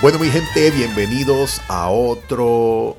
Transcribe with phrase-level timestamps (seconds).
[0.00, 2.96] Bueno, mi gente, bienvenidos a otro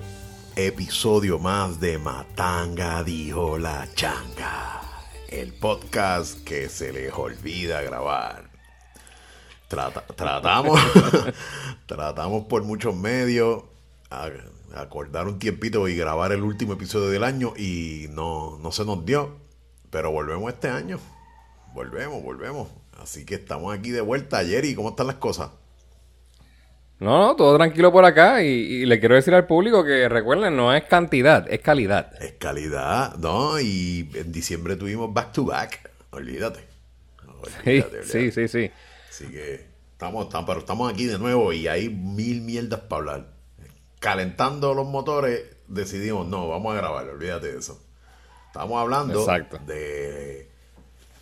[0.57, 4.81] episodio más de Matanga dijo la changa.
[5.29, 8.49] El podcast que se les olvida grabar.
[9.69, 10.77] tratamos,
[11.85, 13.63] tratamos por muchos medios
[14.75, 19.05] acordar un tiempito y grabar el último episodio del año y no, no se nos
[19.05, 19.37] dio.
[19.89, 20.99] Pero volvemos este año.
[21.73, 22.67] Volvemos, volvemos.
[23.01, 24.43] Así que estamos aquí de vuelta.
[24.43, 25.51] Jerry, ¿cómo están las cosas?
[26.99, 28.43] No, no, todo tranquilo por acá.
[28.43, 32.11] Y, le quiero decir al público que recuerden, no es cantidad, es calidad.
[32.21, 33.59] Es calidad, ¿no?
[33.59, 35.89] Y en diciembre tuvimos back to back.
[36.11, 36.67] Olvídate.
[38.03, 38.71] sí, sí, sí,
[39.09, 43.27] Así que estamos, estamos, pero estamos aquí de nuevo y hay mil mierdas para hablar.
[43.99, 47.81] Calentando los motores, decidimos, no, vamos a grabar, olvídate de eso.
[48.47, 49.25] Estamos hablando
[49.65, 50.49] de,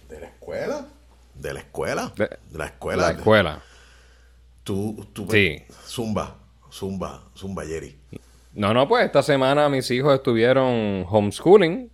[0.10, 0.88] de la escuela.
[1.36, 2.14] De la escuela.
[2.16, 3.04] De, la escuela.
[3.04, 3.62] La escuela.
[4.68, 5.64] Tú, tú sí.
[5.86, 6.36] Zumba,
[6.70, 7.98] Zumba, Zumba, Jerry.
[8.52, 11.90] No, no, pues esta semana mis hijos estuvieron homeschooling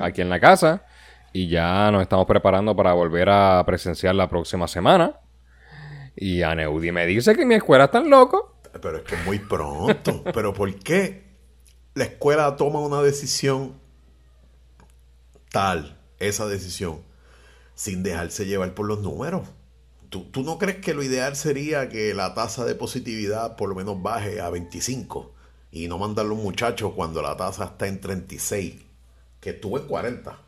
[0.00, 0.86] aquí en la casa
[1.34, 5.20] y ya nos estamos preparando para volver a presenciar la próxima semana.
[6.16, 8.56] Y Aneudi me dice que mi escuela está loco.
[8.80, 10.24] Pero es que es muy pronto.
[10.32, 11.24] Pero ¿por qué
[11.92, 13.74] la escuela toma una decisión
[15.50, 17.02] tal, esa decisión,
[17.74, 19.46] sin dejarse llevar por los números?
[20.22, 24.00] ¿Tú, no crees que lo ideal sería que la tasa de positividad por lo menos
[24.00, 25.32] baje a 25
[25.72, 28.76] y no mandar a los muchachos cuando la tasa está en 36,
[29.40, 30.38] que estuvo en 40?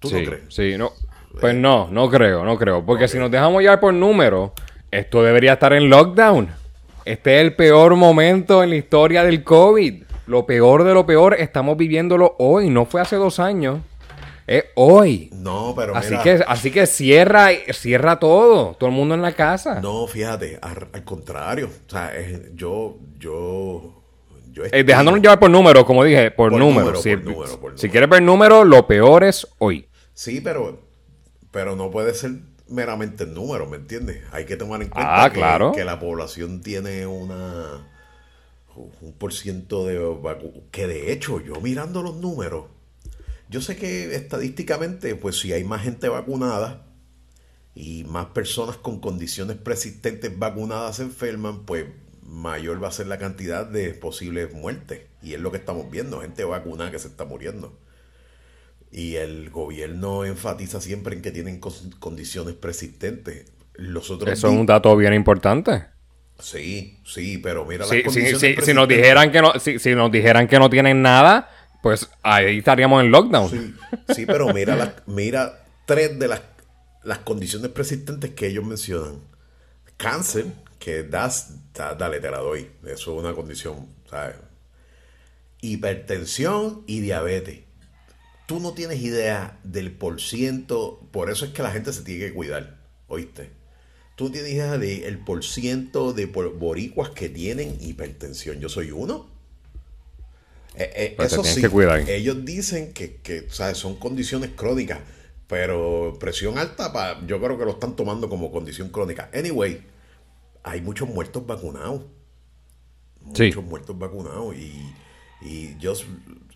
[0.00, 0.42] ¿Tú no crees?
[0.48, 0.92] Sí, no.
[1.40, 2.84] Pues no, no creo, no creo.
[2.84, 4.50] Porque si nos dejamos llevar por números,
[4.90, 6.48] esto debería estar en lockdown.
[7.04, 10.02] Este es el peor momento en la historia del COVID.
[10.26, 13.80] Lo peor de lo peor, estamos viviéndolo hoy, no fue hace dos años.
[14.46, 15.30] Es hoy.
[15.32, 18.74] No, pero así que Así que cierra, cierra todo.
[18.74, 19.80] Todo el mundo en la casa.
[19.80, 21.70] No, fíjate, al, contrario.
[21.86, 22.12] O sea,
[22.54, 24.02] yo, yo,
[24.52, 27.02] yo eh, dejándonos llevar por números, como dije, por, números.
[27.02, 27.14] si,
[27.76, 29.88] si quieres ver números, lo peor es hoy.
[30.12, 30.80] Sí, pero,
[31.50, 32.32] pero no puede ser
[32.68, 34.22] meramente el número, ¿me entiendes?
[34.32, 35.72] Hay que tomar en cuenta ah, claro.
[35.72, 37.88] que la población tiene una
[38.76, 40.00] un por ciento de
[40.72, 42.64] que de hecho yo mirando los números
[43.48, 46.86] yo sé que estadísticamente, pues si hay más gente vacunada
[47.74, 51.86] y más personas con condiciones persistentes vacunadas se enferman, pues
[52.22, 55.02] mayor va a ser la cantidad de posibles muertes.
[55.22, 57.78] Y es lo que estamos viendo, gente vacunada que se está muriendo.
[58.90, 63.52] Y el gobierno enfatiza siempre en que tienen condiciones persistentes.
[63.74, 65.86] Los otros Eso es un dato bien importante.
[66.38, 70.58] Sí, sí, pero mira las condiciones si nos dijeran que no, si nos dijeran que
[70.58, 71.48] no tienen nada,
[71.84, 73.76] pues ahí estaríamos en lockdown.
[74.14, 76.40] Sí, pero mira, mira tres de las,
[77.02, 79.20] las condiciones persistentes que ellos mencionan.
[79.98, 80.46] Cáncer,
[80.78, 82.70] que das, dale, te la doy.
[82.86, 84.36] Eso es una condición, ¿sabes?
[85.60, 87.64] Hipertensión y diabetes.
[88.46, 92.28] Tú no tienes idea del por ciento, por eso es que la gente se tiene
[92.28, 92.78] que cuidar,
[93.08, 93.50] ¿oíste?
[94.16, 98.58] Tú tienes idea del por ciento de boricuas que tienen hipertensión.
[98.58, 99.33] Yo soy uno.
[100.76, 101.64] Eh, eh, eso sí,
[102.08, 104.98] ellos dicen que, que son condiciones crónicas,
[105.46, 109.30] pero presión alta, yo creo que lo están tomando como condición crónica.
[109.32, 109.86] Anyway,
[110.64, 112.02] hay muchos muertos vacunados.
[113.20, 114.54] Muchos muertos vacunados.
[114.56, 114.94] Y,
[115.42, 115.94] y yo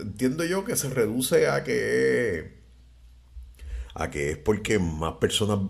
[0.00, 2.58] entiendo yo que se reduce a que
[3.94, 5.60] a que es porque más personas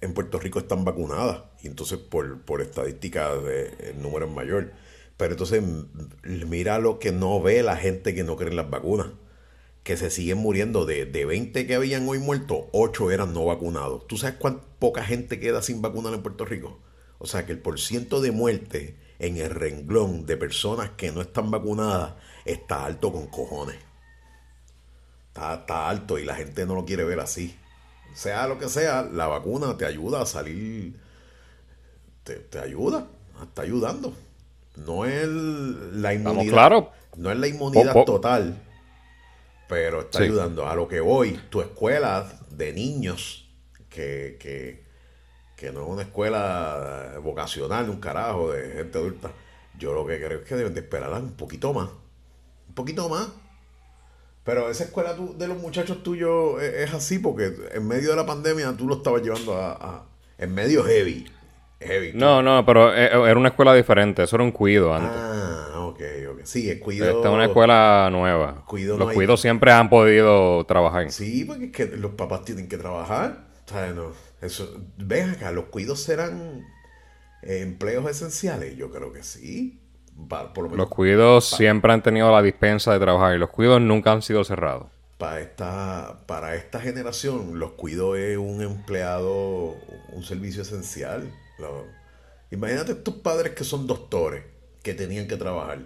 [0.00, 4.72] en Puerto Rico están vacunadas y entonces por, por estadística el número es mayor.
[5.16, 5.62] Pero entonces
[6.24, 9.08] mira lo que no ve la gente que no cree en las vacunas.
[9.82, 10.84] Que se siguen muriendo.
[10.86, 14.06] De, de 20 que habían hoy muerto, 8 eran no vacunados.
[14.06, 16.80] ¿Tú sabes cuánta poca gente queda sin vacunar en Puerto Rico?
[17.18, 21.50] O sea que el porciento de muerte en el renglón de personas que no están
[21.52, 23.76] vacunadas está alto con cojones.
[25.28, 27.56] Está, está alto y la gente no lo quiere ver así.
[28.14, 30.98] Sea lo que sea, la vacuna te ayuda a salir.
[32.24, 33.06] Te, te ayuda,
[33.42, 34.14] está ayudando.
[34.76, 36.52] No es la inmunidad.
[36.52, 36.90] Claro.
[37.16, 38.62] No es la inmunidad total.
[39.68, 40.66] Pero está ayudando.
[40.66, 43.48] A lo que voy, tu escuela de niños
[43.88, 44.36] que,
[45.56, 49.30] que no es una escuela vocacional, un carajo de gente adulta.
[49.78, 51.88] Yo lo que creo es que deben de esperar un poquito más.
[52.68, 53.28] Un poquito más.
[54.44, 58.74] Pero esa escuela de los muchachos tuyos es, así porque en medio de la pandemia
[58.76, 60.04] tú lo estabas llevando a,
[60.36, 61.30] en medio heavy.
[61.82, 64.22] Heavy no, no, pero e, era una escuela diferente.
[64.22, 65.10] Eso era un cuido antes.
[65.14, 66.00] Ah, ok,
[66.32, 66.40] ok.
[66.44, 67.06] Sí, es cuido.
[67.06, 68.64] Esta es una escuela nueva.
[68.70, 71.10] los cuidos siempre han podido trabajar.
[71.10, 73.46] Sí, porque es que los papás tienen que trabajar.
[73.66, 76.66] O sea, no, eso, ven acá, los cuidos serán
[77.42, 78.76] empleos esenciales.
[78.76, 79.82] Yo creo que sí
[80.76, 84.44] los cuidos siempre han tenido la dispensa de trabajar y los cuidos nunca han sido
[84.44, 84.86] cerrados.
[85.18, 89.76] Para esta, para esta generación, los cuidos es un empleado,
[90.12, 91.30] un servicio esencial.
[92.50, 94.44] Imagínate estos padres que son doctores,
[94.82, 95.80] que tenían que trabajar.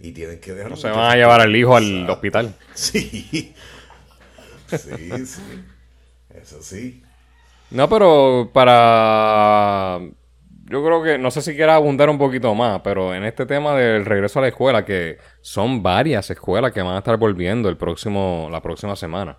[0.00, 0.70] Y tienen que dejar...
[0.70, 2.54] No se van a llevar al hijo al hospital.
[2.74, 3.54] Sí.
[4.66, 5.64] Sí, sí.
[6.30, 7.02] Eso sí.
[7.70, 10.00] No, pero para
[10.70, 13.74] yo creo que, no sé si quiera abundar un poquito más, pero en este tema
[13.74, 17.78] del regreso a la escuela, que son varias escuelas que van a estar volviendo el
[17.78, 19.38] próximo, la próxima semana.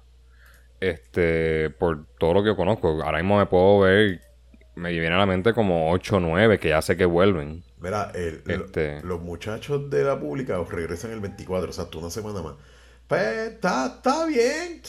[0.79, 3.03] Este, por todo lo que yo conozco.
[3.03, 4.21] Ahora mismo me puedo ver,
[4.75, 7.63] me viene a la mente como 8 o 9 que ya sé que vuelven.
[7.79, 9.01] Mira, este...
[9.03, 12.55] los muchachos de la pública regresan el 24, o sea, tú una semana más.
[13.07, 13.23] Pues
[13.53, 14.83] está, está bien,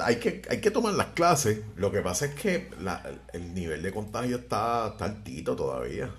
[0.00, 1.60] Hay que, hay que tomar las clases.
[1.76, 2.68] Lo que pasa es que
[3.32, 6.10] el nivel de contagio está, está altito todavía.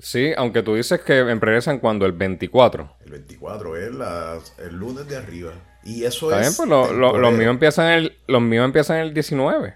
[0.00, 2.96] Sí, aunque tú dices que regresan cuando el 24.
[3.04, 5.52] El 24 es el lunes de arriba.
[5.84, 6.56] Y eso es.
[6.56, 9.74] Pues los míos empiezan el, los míos empiezan el 19.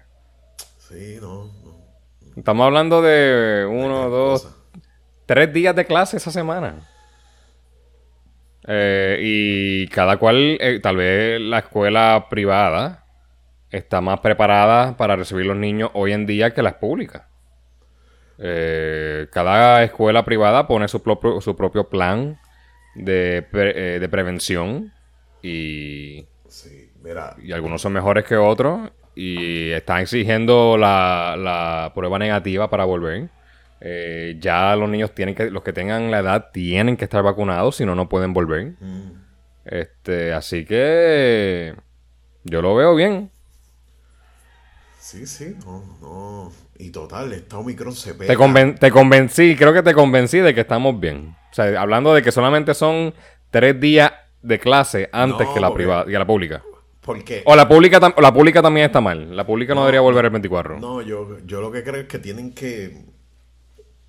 [0.89, 1.51] Sí, no,
[2.37, 4.55] Estamos hablando de uno, dos,
[5.25, 6.87] tres días de clase esa semana.
[8.67, 13.05] Eh, y cada cual, eh, tal vez la escuela privada
[13.71, 17.23] está más preparada para recibir los niños hoy en día que las públicas.
[18.37, 22.39] Eh, cada escuela privada pone su propio, su propio plan
[22.93, 23.47] de,
[24.11, 24.93] prevención
[25.41, 26.27] y,
[27.41, 33.29] y algunos son mejores que otros y están exigiendo la, la prueba negativa para volver.
[33.81, 37.77] Eh, ya los niños tienen que, los que tengan la edad tienen que estar vacunados,
[37.77, 38.75] si no, no pueden volver.
[38.79, 39.11] Mm.
[39.65, 41.73] Este, así que
[42.43, 43.31] yo lo veo bien.
[44.99, 46.51] Sí, sí, no, no.
[46.77, 48.27] Y total, esta Omicron se pega.
[48.27, 51.35] Te, convencí, creo que te convencí de que estamos bien.
[51.49, 53.15] O sea, hablando de que solamente son
[53.49, 54.11] tres días
[54.43, 56.61] de clase antes que la privada y la pública.
[57.45, 59.35] O la pública, la pública también está mal.
[59.35, 60.79] La pública no, debería volver el 24.
[60.79, 63.05] No, yo, yo lo que creo es que tienen que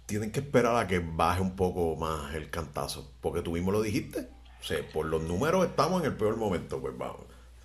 [0.06, 3.12] tienen que esperar a que baje un poco más el cantazo.
[3.21, 4.27] Porque tú mismo lo dijiste.
[4.61, 6.81] O sea, por los números estamos en el peor momento.
[6.81, 7.21] Pues vamos.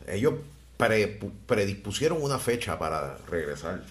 [0.08, 0.36] Ellos
[1.48, 3.82] predispusieron una fecha para regresar.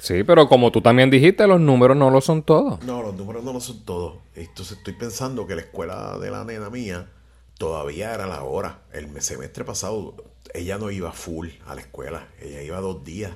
[0.00, 2.82] Sí, pero como tú también dijiste, los números no lo son todos.
[2.84, 4.18] No, los números no lo son todos.
[4.34, 7.08] Entonces estoy pensando que la escuela de la nena mía
[7.58, 8.80] todavía era la hora.
[8.92, 10.16] El semestre pasado
[10.54, 12.28] ella no iba full a la escuela.
[12.40, 13.32] Ella iba dos días.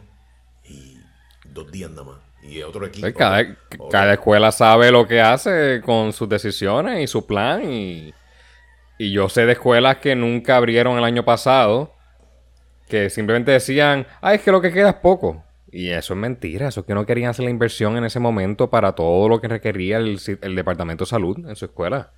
[0.65, 0.97] Y
[1.45, 3.03] dos días nada más y otro equipo.
[3.03, 3.15] Pues
[3.91, 7.63] cada, escuela sabe lo que hace con sus decisiones y su plan.
[7.71, 8.13] Y,
[8.99, 11.95] y yo sé de escuelas que nunca abrieron el año pasado,
[12.89, 15.45] que simplemente decían, ay, es que lo que queda es poco.
[15.71, 18.69] Y eso es mentira, eso es que no querían hacer la inversión en ese momento
[18.69, 22.11] para todo lo que requería el, el Departamento de Salud en su escuela.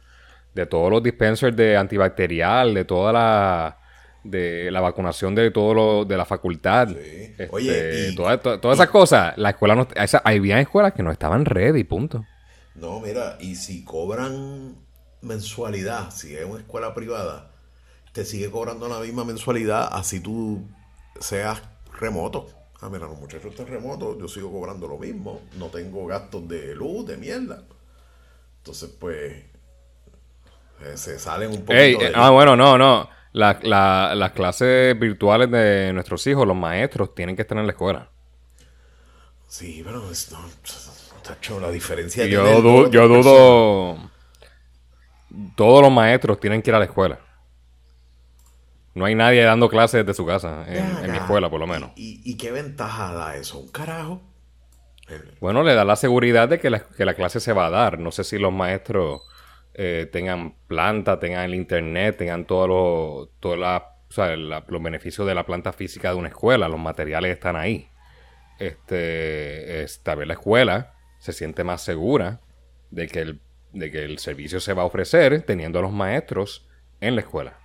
[0.55, 3.79] De todos los dispensers de antibacterial, de toda la
[4.25, 6.91] de la vacunación de todo lo de la facultad.
[6.91, 11.85] Este, Oye, todas esas cosas, la escuela no esa, había escuelas que no estaban ready,
[11.85, 12.25] punto.
[12.75, 14.77] No, mira, y si cobran
[15.21, 17.51] mensualidad, si es una escuela privada,
[18.13, 20.67] te sigue cobrando la misma mensualidad así tú
[21.21, 21.63] seas
[21.99, 22.49] remoto.
[22.81, 26.75] Ah, mira, los muchachos están remotos, yo sigo cobrando lo mismo, no tengo gastos de
[26.75, 27.63] luz, de mierda.
[28.59, 29.45] Entonces, pues,
[30.95, 31.79] se salen un poco.
[32.15, 37.59] ah, bueno, no, no las clases virtuales de nuestros hijos, los maestros, tienen que estar
[37.59, 38.09] en la escuela.
[39.49, 42.27] Sí, pero es, no, la diferencia.
[42.27, 44.11] Yo, yo dudo.
[45.57, 47.19] Todos los maestros tienen que ir a la escuela.
[48.95, 51.91] No hay nadie dando clases desde su casa, en, mi escuela por lo menos.
[51.97, 53.59] ¿Y, qué ventaja da eso?
[53.59, 54.23] ¿Un carajo?
[55.41, 57.99] Bueno, le da la seguridad de que la, que la clase se va a dar.
[57.99, 59.23] No sé si los maestros
[59.75, 66.11] eh, tengan planta, tengan el internet, tengan todos los, los beneficios de la planta física
[66.11, 67.89] de una escuela, los materiales están ahí.
[68.59, 72.41] Este, esta vez la escuela se siente más segura
[72.91, 73.41] de que el,
[73.73, 76.69] de que el servicio se va a ofrecer teniendo a los maestros
[77.01, 77.59] en la escuela.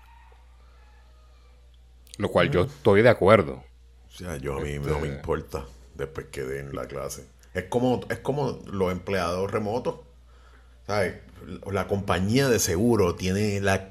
[2.18, 3.64] Lo cual yo estoy de acuerdo.
[4.08, 5.66] O sea, yo a mí no me este importa.
[5.94, 7.28] después que den la clase.
[7.54, 10.02] Es como, es como los empleados remotos.
[10.86, 11.16] ¿Sabes?
[11.72, 13.90] La compañía de seguro tiene la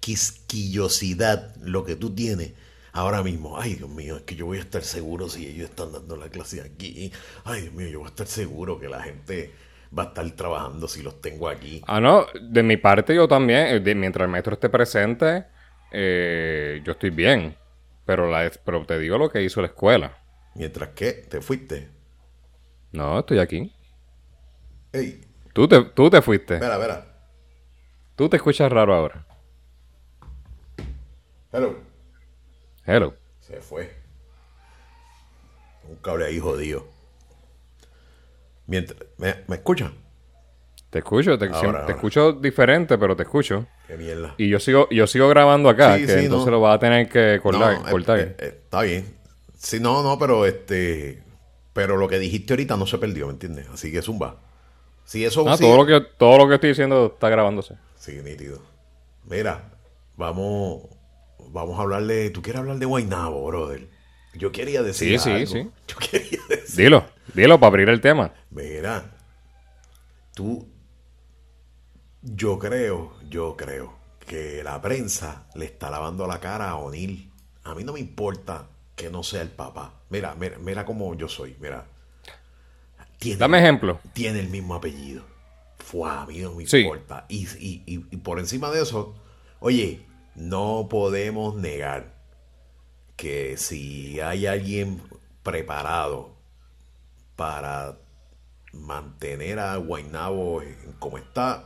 [0.00, 2.52] quisquillosidad, lo que tú tienes
[2.92, 3.58] ahora mismo.
[3.60, 6.28] Ay, Dios mío, es que yo voy a estar seguro si ellos están dando la
[6.28, 7.12] clase aquí.
[7.44, 9.52] Ay, Dios mío, yo voy a estar seguro que la gente
[9.96, 11.82] va a estar trabajando si los tengo aquí.
[11.86, 15.44] Ah, no, de mi parte yo también, eh, mientras el maestro esté presente,
[15.92, 17.56] eh, yo estoy bien.
[18.04, 20.18] Pero, la, pero te digo lo que hizo la escuela.
[20.54, 21.88] Mientras que te fuiste.
[22.92, 23.72] No, estoy aquí.
[24.92, 25.20] Ey.
[25.54, 26.54] Tú te, tú te fuiste.
[26.54, 27.06] Espera, espera.
[28.16, 29.24] Tú te escuchas raro ahora.
[31.52, 31.76] Hello.
[32.84, 33.14] Hello.
[33.38, 33.94] Se fue.
[35.88, 36.88] Un cable ahí jodido.
[38.66, 39.94] Mientras, ¿me, ¿Me escuchan?
[40.90, 41.46] Te escucho, te,
[41.88, 43.66] escucho diferente, pero te escucho.
[43.86, 44.34] Qué mierda.
[44.38, 47.82] Y yo sigo, yo sigo grabando acá, que entonces lo vas a tener que cortar.
[47.90, 48.18] cortar.
[48.18, 49.04] Eh, eh, está bien.
[49.56, 51.22] Sí, no, no, pero este.
[51.72, 53.68] Pero lo que dijiste ahorita no se perdió, ¿me entiendes?
[53.72, 54.43] Así que zumba.
[55.04, 55.48] Si eso.
[55.48, 57.76] Ah, todo, lo que, todo lo que estoy diciendo está grabándose.
[57.96, 58.60] Sí, nítido.
[59.24, 59.70] Mira,
[60.16, 60.82] vamos.
[61.50, 62.30] Vamos a hablarle.
[62.30, 63.88] ¿Tú quieres hablar de Guaynabo, brother?
[64.34, 65.20] Yo quería decir.
[65.20, 65.70] Sí, sí, sí.
[65.88, 66.84] Yo quería decir.
[66.84, 68.32] Dilo, dilo para abrir el tema.
[68.50, 69.16] Mira,
[70.34, 70.68] tú.
[72.22, 77.30] Yo creo, yo creo que la prensa le está lavando la cara a O'Neill.
[77.64, 80.00] A mí no me importa que no sea el papá.
[80.08, 81.84] Mira, mira, mira cómo yo soy, mira.
[83.32, 84.00] Dame ejemplo.
[84.12, 85.24] Tiene el mismo apellido.
[85.78, 87.26] Fue a mí no me importa.
[87.28, 87.46] Y,
[87.86, 89.14] y, por encima de eso,
[89.60, 92.14] oye, no podemos negar
[93.16, 95.02] que si hay alguien
[95.42, 96.34] preparado
[97.36, 97.98] para
[98.72, 100.62] mantener a Guainabo
[100.98, 101.64] como está,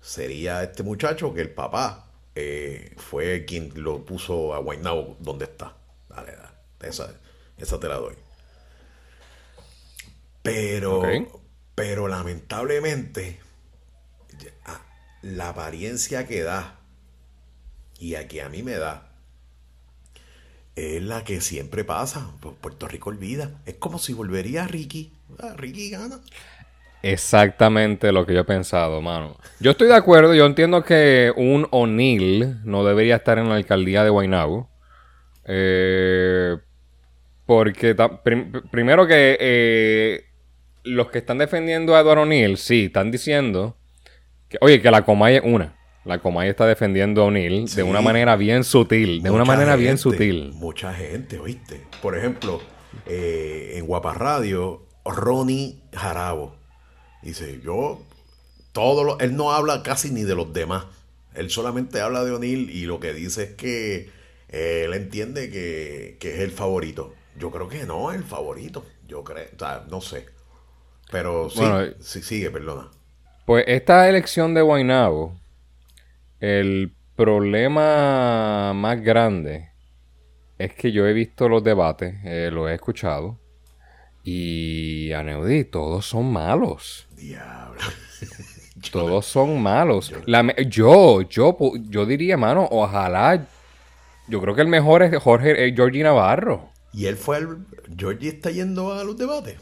[0.00, 5.76] sería este muchacho que el papá eh, fue quien lo puso a Guainabo donde está.
[6.80, 7.12] Esa,
[7.56, 8.14] esa te la doy.
[10.42, 11.02] Pero,
[11.74, 13.40] pero lamentablemente,
[15.22, 16.78] la apariencia que da
[17.98, 19.08] y a que a mí me da
[20.76, 22.30] es la que siempre pasa.
[22.60, 23.50] Puerto Rico olvida.
[23.66, 25.12] Es como si volvería a Ricky.
[25.40, 26.20] Ah, Ricky gana.
[27.02, 29.36] Exactamente lo que yo he pensado, mano.
[29.60, 34.04] Yo estoy de acuerdo, yo entiendo que un O'Neill no debería estar en la alcaldía
[34.04, 34.68] de Guaynabo.
[35.44, 36.56] Eh,
[37.46, 37.96] porque
[38.70, 40.27] primero que eh,
[40.84, 43.76] los que están defendiendo a Edward O'Neill, sí, están diciendo
[44.48, 45.76] que, oye, que la Comay es una.
[46.04, 49.22] La Comay está defendiendo a O'Neill de una manera bien sutil.
[49.22, 50.52] De una manera bien sutil.
[50.54, 51.84] Mucha gente, oíste.
[52.00, 52.62] Por ejemplo,
[53.06, 56.56] eh, en Guapa Radio, Ronnie Jarabo
[57.22, 58.00] dice: Yo,
[58.72, 60.86] todo lo, él no habla casi ni de los demás.
[61.34, 64.10] Él solamente habla de O'Neill y lo que dice es que
[64.48, 67.14] él entiende que, que es el favorito.
[67.38, 68.86] Yo creo que no, el favorito.
[69.06, 70.26] Yo creo, o sea, no sé.
[71.10, 71.62] Pero sí,
[72.00, 72.90] sí, sigue, perdona.
[73.46, 75.34] Pues esta elección de Guaynabo,
[76.40, 79.70] el problema más grande
[80.58, 83.38] es que yo he visto los debates, eh, los he escuchado,
[84.22, 87.06] y a Neudi, todos son malos.
[87.16, 87.80] Diablo.
[88.92, 90.12] todos son malos.
[90.68, 91.56] Yo, yo,
[91.88, 93.46] yo, diría, mano, ojalá.
[94.28, 96.68] Yo creo que el mejor es Jorge es Georgie Navarro.
[96.92, 97.66] ¿Y él fue al...
[97.96, 99.56] ¿Georgie está yendo a los debates?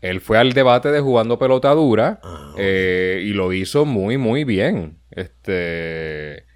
[0.00, 4.44] Él fue al debate de jugando pelota dura ah, eh, y lo hizo muy, muy
[4.44, 4.98] bien.
[5.10, 6.46] Este...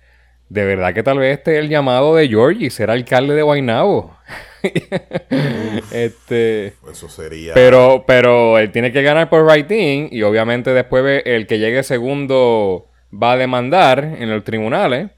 [0.52, 4.14] De verdad que tal vez este es el llamado de Georgie, ser alcalde de Guaynabo.
[5.92, 7.54] este, eso sería.
[7.54, 12.90] Pero, pero él tiene que ganar por writing y obviamente después el que llegue segundo
[13.10, 15.08] va a demandar en los tribunales.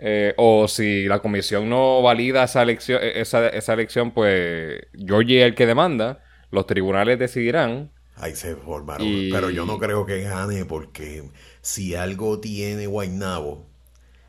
[0.00, 5.40] Eh, o si la comisión no valida esa elección, eh, esa, esa elección, pues Georgie
[5.40, 6.18] es el que demanda.
[6.50, 7.90] Los tribunales decidirán.
[8.16, 9.06] Ahí se formaron.
[9.30, 13.66] Pero yo no creo que gane porque si algo tiene Guaynabo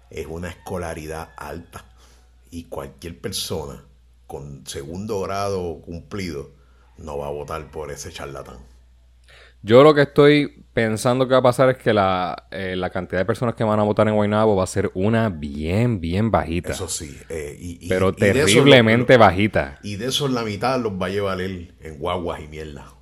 [0.09, 1.85] es una escolaridad alta.
[2.51, 3.83] Y cualquier persona
[4.27, 6.51] con segundo grado cumplido
[6.97, 8.57] no va a votar por ese charlatán.
[9.61, 13.25] Yo lo que estoy pensando que va a pasar es que la, eh, cantidad de
[13.25, 16.71] personas que van a votar en Guaynabo va a ser una bien, bien bajita.
[16.71, 17.17] Eso sí.
[17.27, 19.77] Eh, pero terriblemente bajita.
[19.83, 22.93] Y de eso la mitad los va a llevar él en guaguas y mierda.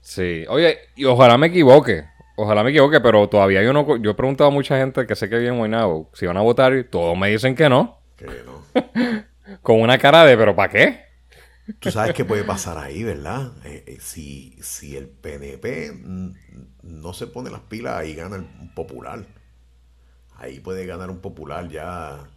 [0.00, 0.44] Sí.
[0.48, 2.04] Oye, y ojalá me equivoque.
[2.36, 3.98] Ojalá me equivoque, pero todavía yo no...
[3.98, 6.40] Yo he preguntado a mucha gente que sé que vive en Guaynabo si van a
[6.40, 8.00] votar y todos me dicen que no.
[8.16, 9.22] Que no.
[9.60, 11.12] Con una cara de, ¿pero para qué?
[11.78, 13.52] Tú sabes qué puede pasar ahí, ¿verdad?
[13.64, 15.92] Eh, si, si el PNP
[16.82, 19.24] no se pone las pilas, y gana un popular.
[20.36, 22.28] Ahí puede ganar un popular ya.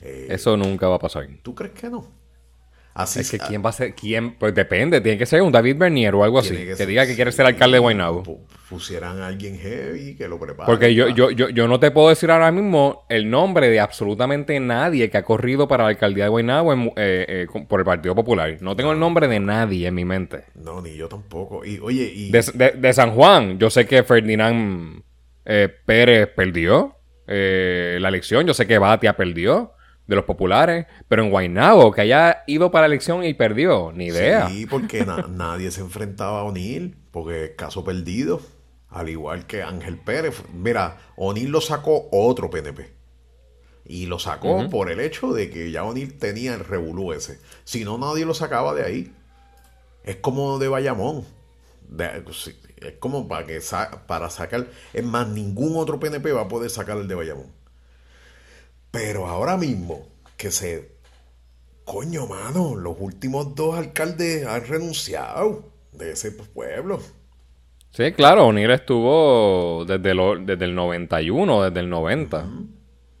[0.00, 1.28] Eh, Eso nunca va a pasar.
[1.42, 2.21] ¿Tú crees que no?
[2.94, 5.76] Así es que quién va a ser, quién, pues depende, tiene que ser un David
[5.78, 8.22] Bernier o algo así, que, diga que quiere ser alcalde de Guaynabo.
[8.68, 10.66] Pusieran a alguien heavy que lo prepare.
[10.66, 14.58] Porque yo, yo, yo, yo no te puedo decir ahora mismo el nombre de absolutamente
[14.60, 18.58] nadie que ha corrido para la alcaldía de Guaynabo eh, eh, por el Partido Popular.
[18.60, 20.44] No tengo el nombre de nadie en mi mente.
[20.54, 21.64] No, ni yo tampoco.
[21.64, 22.30] Y oye, y...
[22.30, 25.02] De, San Juan, yo sé que Ferdinand
[25.46, 26.96] eh, Pérez perdió
[27.26, 29.72] la elección, yo sé que Batia perdió
[30.12, 34.06] de los populares, pero en Guaynabo, que haya ido para la elección y perdió, ni
[34.06, 34.48] idea.
[34.48, 38.40] Sí, porque nadie se enfrentaba a O'Neill, porque caso perdido,
[38.88, 40.42] al igual que Ángel Pérez.
[40.52, 42.92] Mira, O'Neill lo sacó otro PNP.
[43.84, 47.40] Y lo sacó por el hecho de que ya O'Neill tenía el revolú ese.
[47.64, 49.12] Si no, nadie lo sacaba de ahí.
[50.04, 51.24] Es como de Bayamón.
[51.98, 53.60] es como para, que
[54.06, 54.68] para sacar.
[54.92, 57.61] Es más, ningún otro PNP va a poder sacar el de Bayamón.
[58.92, 60.06] Pero ahora mismo,
[60.36, 60.92] que se.
[61.84, 67.00] Coño, mano, los últimos dos alcaldes han renunciado de ese pueblo.
[67.90, 72.46] Sí, claro, O'Neill estuvo desde, desde el 91, desde el 90,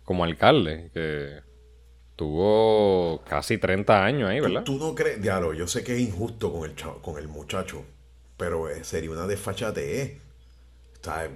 [0.04, 1.40] como alcalde, que
[2.16, 4.62] tuvo casi 30 años ahí, ¿verdad?
[4.62, 5.20] ¿Tú, no crees?
[5.20, 7.84] Diablo, yo sé que es injusto con el, con el muchacho,
[8.36, 10.20] pero eh, sería una desfachatez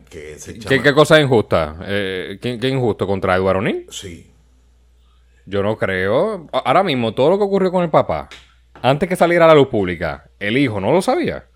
[0.09, 1.77] ¿Qué, cosa es injusta?
[1.83, 3.07] Eh, ¿qué, injusto?
[3.07, 3.87] ¿Contra Eduardo O'Neill?
[3.91, 4.31] Sí.
[5.45, 6.49] Yo no creo.
[6.53, 8.29] Ahora mismo, todo lo que ocurrió con el papá,
[8.81, 11.47] antes que saliera a la luz pública, el hijo no lo sabía.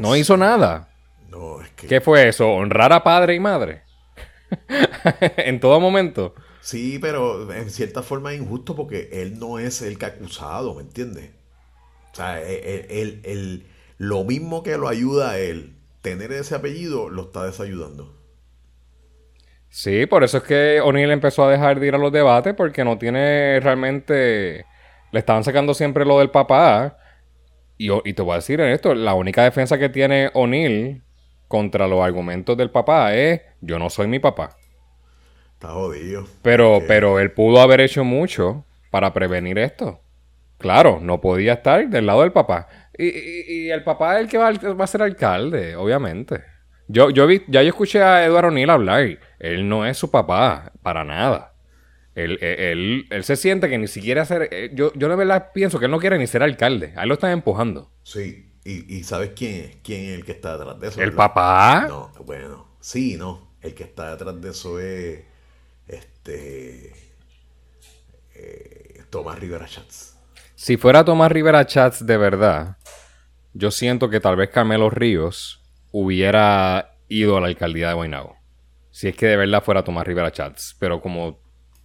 [0.00, 0.88] no, hizo nada.
[1.28, 1.86] No, es que...
[1.86, 2.48] ¿Qué fue eso?
[2.50, 3.82] ¿Honrar a padre y madre?
[5.36, 6.34] en todo momento.
[6.60, 10.74] Sí, pero en cierta forma es injusto porque él no es el que ha acusado,
[10.74, 11.30] ¿me entiendes?
[12.12, 13.66] O sea, él,
[13.96, 18.16] lo mismo que lo ayuda a él tener ese apellido lo está desayudando.
[19.68, 22.84] Sí, por eso es que O'Neill empezó a dejar de ir a los debates porque
[22.84, 24.66] no tiene realmente...
[25.12, 26.98] Le estaban sacando siempre lo del papá.
[27.78, 31.02] Y, y te voy a decir en esto, la única defensa que tiene O'Neill
[31.48, 34.56] contra los argumentos del papá es yo no soy mi papá.
[35.54, 36.24] Está jodido.
[36.42, 40.00] Pero, pero él pudo haber hecho mucho para prevenir esto.
[40.58, 42.68] Claro, no podía estar del lado del papá.
[43.02, 46.42] Y, el papá es el que va, a ser alcalde, obviamente.
[46.86, 49.18] Yo, yo vi, ya yo escuché a Eduardo O'Neill hablar.
[49.38, 51.54] Él no es su papá, para nada.
[52.14, 54.48] Él, él, él, se siente que ni siquiera ser.
[54.50, 56.92] Eh, yo, yo de verdad pienso que él no quiere ni ser alcalde.
[56.96, 57.90] A él lo están empujando.
[58.02, 58.46] Sí.
[58.64, 59.76] ¿Y, sabes quién es?
[59.82, 61.00] ¿Quién es el que está detrás de eso?
[61.00, 61.86] ¿El papá?
[61.88, 62.66] No, bueno.
[62.80, 63.54] Sí, no.
[63.62, 65.20] El que está detrás de eso es.
[65.88, 66.92] Este.
[68.34, 70.16] Eh, Tomás Rivera Chats.
[70.54, 72.76] Si fuera Tomás Rivera Chats de verdad,
[73.52, 75.60] yo siento que tal vez Carmelo Ríos
[75.92, 78.36] hubiera ido a la alcaldía de Guaynabo.
[78.90, 80.76] Si es que de verdad fuera Tomás Rivera Chats.
[80.78, 81.38] Pero como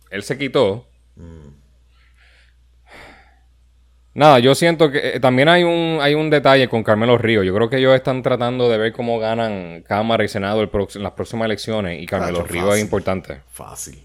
[0.09, 0.87] él se quitó.
[4.13, 7.45] Nada, yo siento que eh, también hay un, hay un detalle con Carmelo Ríos.
[7.45, 11.11] Yo creo que ellos están tratando de ver cómo ganan Cámara y Senado en las
[11.11, 12.01] próximas elecciones.
[12.01, 13.41] Y Carmelo Ríos es importante.
[13.49, 14.01] Fácil.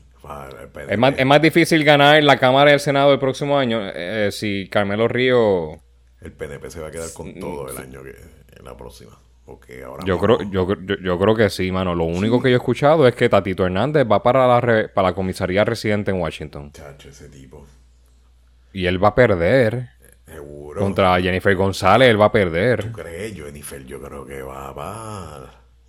[0.88, 4.26] Es más, es más, difícil ganar la Cámara y el Senado el próximo año eh,
[4.26, 5.80] eh, si Carmelo Río...
[6.20, 8.10] El PNP se va a quedar con todo el año que
[8.56, 9.18] en la próxima.
[9.44, 10.66] Porque ahora yo, creo, yo,
[11.02, 11.94] yo, creo que sí, mano.
[11.94, 14.60] Lo único que yo he escuchado es que Tatito Hernández va para la,
[14.92, 16.70] para la comisaría residente en Washington.
[16.72, 17.66] Chacho, ese tipo.
[18.72, 19.88] Y él va a perder.
[20.26, 20.80] Seguro.
[20.80, 22.84] Contra Jennifer González, él va a perder.
[22.84, 23.84] ¿Tú crees, Jennifer?
[23.84, 24.72] Yo creo que va, a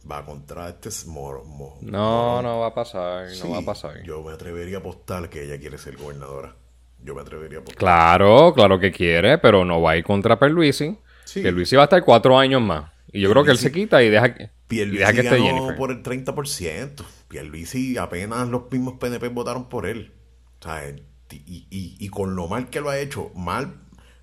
[0.10, 1.44] va contra este moro,
[1.82, 4.02] no, no va a pasar, no va a pasar.
[4.04, 6.56] Yo me atrevería a apostar que ella quiere ser gobernadora.
[7.04, 7.80] Yo me atrevería a apostar.
[7.80, 10.98] Claro, claro que quiere, pero no va a ir contra Perluisi.
[11.26, 11.42] Sí.
[11.42, 12.92] Perluisi va a estar cuatro años más.
[13.12, 15.76] Y yo creo que él se quita y deja, que, deja que esté Jennifer.
[15.76, 17.04] por el 30%.
[17.28, 20.14] Pierluisi apenas los mismos PNP votaron por él.
[20.60, 23.74] O sea, y, y, y con lo mal que lo ha hecho, mal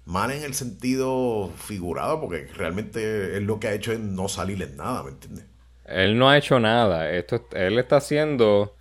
[0.08, 4.60] mal en el sentido figurado, porque realmente él lo que ha hecho es no salir
[4.62, 5.44] en nada, ¿me entiendes?
[5.84, 7.10] Él no ha hecho nada.
[7.10, 8.74] Esto, él está haciendo.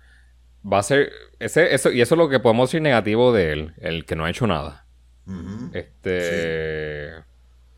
[0.70, 1.10] Va a ser.
[1.38, 3.74] Ese, eso, y eso es lo que podemos decir negativo de él.
[3.80, 4.86] El que no ha hecho nada.
[5.72, 7.10] Este.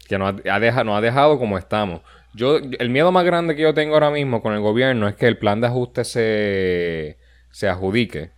[0.08, 2.02] Que no ha, dejado, no ha dejado como estamos.
[2.34, 5.26] Yo, el miedo más grande que yo tengo ahora mismo con el gobierno es que
[5.26, 7.18] el plan de ajuste se,
[7.50, 8.30] se adjudique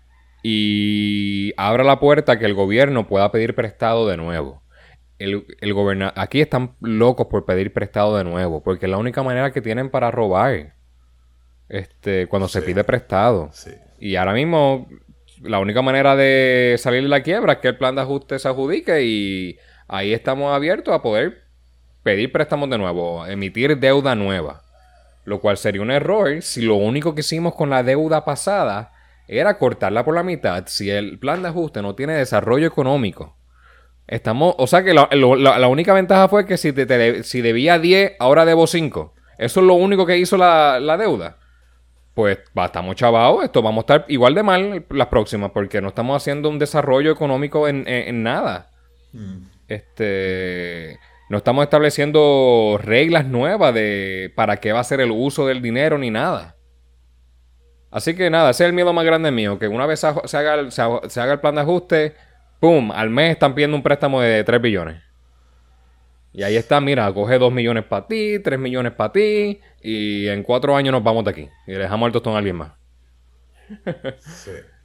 [0.43, 4.63] y abra la puerta a que el gobierno pueda pedir prestado de nuevo.
[5.19, 9.53] El, el aquí están locos por pedir prestado de nuevo, porque es la única manera
[9.53, 10.75] que tienen para robar
[11.69, 13.51] este, cuando se pide prestado.
[14.03, 14.89] Y ahora mismo,
[15.43, 18.49] la única manera de salir de la quiebra es que el plan de ajuste se
[18.49, 21.45] adjudique y ahí estamos abiertos a poder
[22.03, 24.63] pedir préstamos de nuevo, emitir deuda nueva.
[25.25, 28.91] Lo cual sería un error si lo único que hicimos con la deuda pasada
[29.29, 30.65] era cortarla por la mitad.
[30.67, 33.37] Si el plan de ajuste no tiene desarrollo económico,
[34.09, 38.45] Estamos, o sea que la, única ventaja fue que si, te, si debía 10, ahora
[38.45, 39.15] debo 5.
[39.39, 41.39] Eso es lo único que hizo la, deuda.
[42.15, 45.89] Pues va, estamos chavados, esto vamos a estar igual de mal las próximas, porque no
[45.89, 48.71] estamos haciendo un desarrollo económico en, nada.
[49.13, 49.47] Mm.
[49.69, 50.99] Este
[51.31, 55.97] no estamos estableciendo reglas nuevas de para qué va a ser el uso del dinero
[55.97, 56.57] ni nada.
[57.91, 60.55] Así que nada, ese es el miedo más grande mío, que una vez se haga,
[60.55, 62.15] el, se haga el plan de ajuste,
[62.61, 62.91] ¡pum!
[62.91, 65.03] Al mes están pidiendo un préstamo de 3 billones.
[66.33, 70.43] Y ahí está, mira, coge 2 millones para ti, 3 millones para ti, y en
[70.43, 71.49] 4 años nos vamos de aquí.
[71.67, 72.73] Y le dejamos el tostón a alguien más.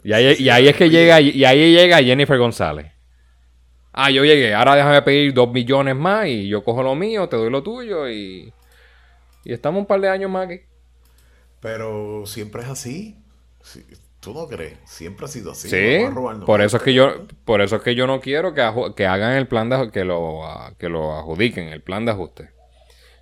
[0.03, 2.91] y, ahí, y ahí es que llega, y ahí llega Jennifer González.
[3.99, 7.35] Ah, yo llegué, ahora déjame pedir 2 millones más y yo cojo lo mío, te
[7.35, 8.53] doy lo tuyo y...
[9.43, 10.61] Y estamos un par de años más aquí.
[11.61, 13.17] Pero siempre es así.
[14.27, 14.77] ¿Tú no crees?
[14.83, 15.69] Siempre ha sido así.
[15.69, 16.05] Sí,
[16.45, 18.61] por eso es que yo, por eso es que yo no quiero que,
[18.93, 20.41] que hagan el plan de que lo,
[20.77, 22.49] que lo adjudiquen, el plan de ajuste.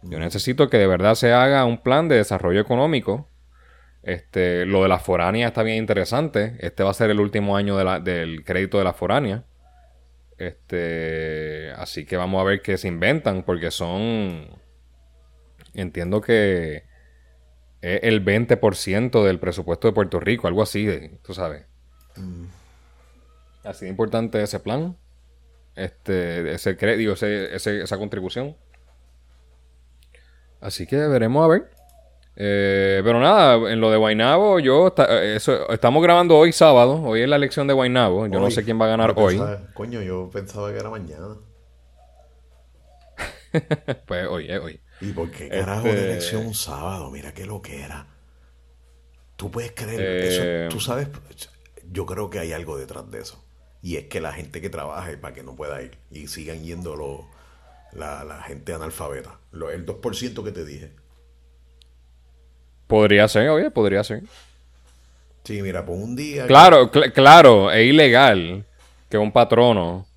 [0.01, 3.29] Yo necesito que de verdad se haga un plan de desarrollo económico.
[4.01, 6.57] Este, lo de la foránea está bien interesante.
[6.57, 9.43] Este va a ser el último año del crédito de la foránea.
[10.39, 14.47] Este, así que vamos a ver qué se inventan, porque son,
[15.75, 16.94] entiendo que
[17.85, 20.89] es el 20% del presupuesto de Puerto Rico, algo así,
[21.21, 21.65] tú sabes.
[22.15, 22.45] Mm.
[23.63, 24.97] Así de importante ese plan,
[25.75, 28.55] este, ese crédito, esa contribución.
[30.61, 31.69] Así que veremos a ver.
[32.37, 37.03] Eh, pero nada, en lo de Guainabo, yo eh, eso, estamos grabando hoy sábado.
[37.03, 38.25] Hoy es la elección de Guainabo.
[38.25, 39.39] Yo no sé quién va a ganar hoy.
[39.75, 41.37] Coño, yo pensaba que era mañana.
[44.07, 44.81] pues hoy, es hoy.
[45.01, 47.11] ¿Y por qué carajo de este elección un sábado?
[47.11, 48.07] Mira qué lo que era.
[49.35, 50.41] Tú puedes creer eso.
[50.43, 51.09] Eh, tú sabes,
[51.91, 53.43] yo creo que hay algo detrás de eso.
[53.81, 57.27] Y es que la gente que trabaja para que no pueda ir y sigan yendo
[57.93, 59.37] la, la gente analfabeta.
[59.51, 60.91] Lo, el 2% que te dije.
[62.87, 64.23] Podría ser, oye, podría ser.
[65.43, 66.47] Sí, mira, por un día.
[66.47, 68.65] Claro, claro, es ilegal
[69.09, 70.07] que un patrono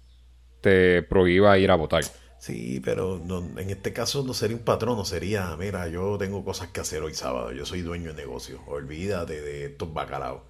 [0.63, 2.03] te prohíba ir a votar.
[2.49, 3.21] Sí, pero
[3.59, 7.13] en este caso no sería un patrono, sería, mira, yo tengo cosas que hacer hoy
[7.13, 10.41] sábado, yo soy dueño de negocio, olvídate de estos bacalaos.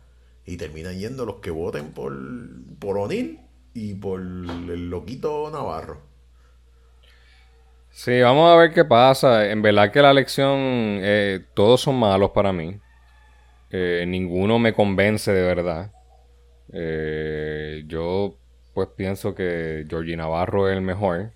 [0.46, 2.16] Y terminan yendo los que voten por,
[2.78, 6.00] por y por el loquito Navarro.
[7.90, 9.50] Sí, vamos a ver qué pasa.
[9.50, 10.56] En verdad que la elección,
[11.02, 12.78] eh, todos son malos para mí.
[13.72, 15.90] Eh, ninguno me convence de verdad.
[16.72, 18.36] Eh, yo
[18.72, 21.32] pues pienso que Georgie Navarro es el mejor.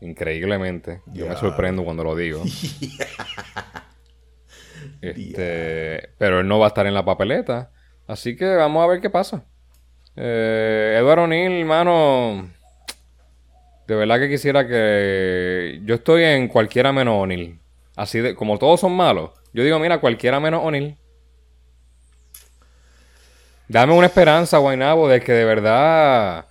[0.00, 1.02] Increíblemente.
[1.06, 2.42] Yo me sorprendo cuando lo digo.
[5.00, 7.72] este, Pero él no va a estar en la papeleta.
[8.06, 9.44] Así que vamos a ver qué pasa.
[10.16, 12.50] Eduardo O'Neill, hermano
[13.90, 15.80] de verdad que quisiera que.
[15.84, 17.58] Yo estoy en cualquiera menos O'Neill.
[17.96, 18.36] Así de.
[18.36, 19.32] Como todos son malos.
[19.52, 20.96] Yo digo, mira, cualquiera menos O'Neill.
[23.66, 26.46] Dame una esperanza, Guainabo, de que de verdad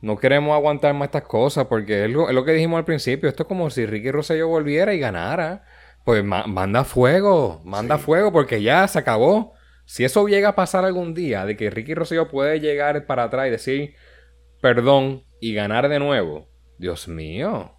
[0.00, 3.28] no queremos aguantar más estas cosas, porque es lo, que dijimos al principio.
[3.28, 5.64] Esto es como si Ricky Rosselló volviera y ganara.
[6.04, 9.52] Pues manda fuego, manda fuego, porque ya se acabó.
[9.84, 13.48] Si eso llega a pasar algún día, de que Ricky Rosselló puede llegar para atrás
[13.48, 13.94] y decir
[14.60, 17.76] perdón y ganar de nuevo, Dios mío.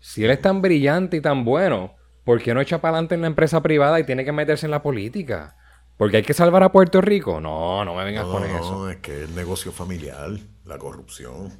[0.00, 3.20] Si él es tan brillante y tan bueno, ¿por qué no echa para adelante en
[3.20, 5.56] la empresa privada y tiene que meterse en la política?
[5.96, 7.40] ¿Porque hay que salvar a Puerto Rico?
[7.40, 8.72] No, no me vengas con eso.
[8.72, 10.30] No, es que el negocio familiar,
[10.64, 11.52] la corrupción.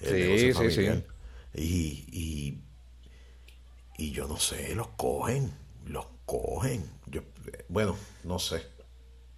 [0.00, 1.04] sí, sí, sí.
[1.54, 2.62] Y, y,
[3.98, 5.52] y yo no sé, los cogen,
[5.86, 6.84] los cogen.
[7.06, 7.22] Yo,
[7.68, 8.66] bueno, no sé.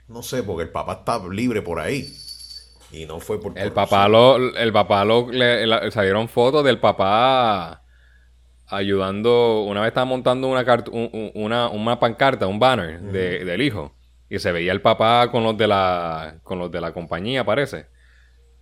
[0.08, 2.14] No sé, porque el papá está libre por ahí.
[2.90, 7.81] Y no fue por El papá lo, el papá lo, le, salieron fotos del papá
[8.72, 10.64] ayudando, una vez estaba montando una,
[11.34, 13.94] una, una pancarta, un banner del hijo.
[14.28, 17.86] Y se veía el papá con los de la, con los de la compañía, parece.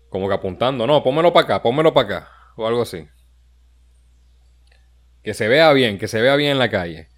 [0.08, 2.28] Como que apuntando, no, pónmelo para acá, pónmelo para acá.
[2.56, 3.08] O algo así.
[5.22, 7.08] Que se vea bien, que se vea bien en la calle.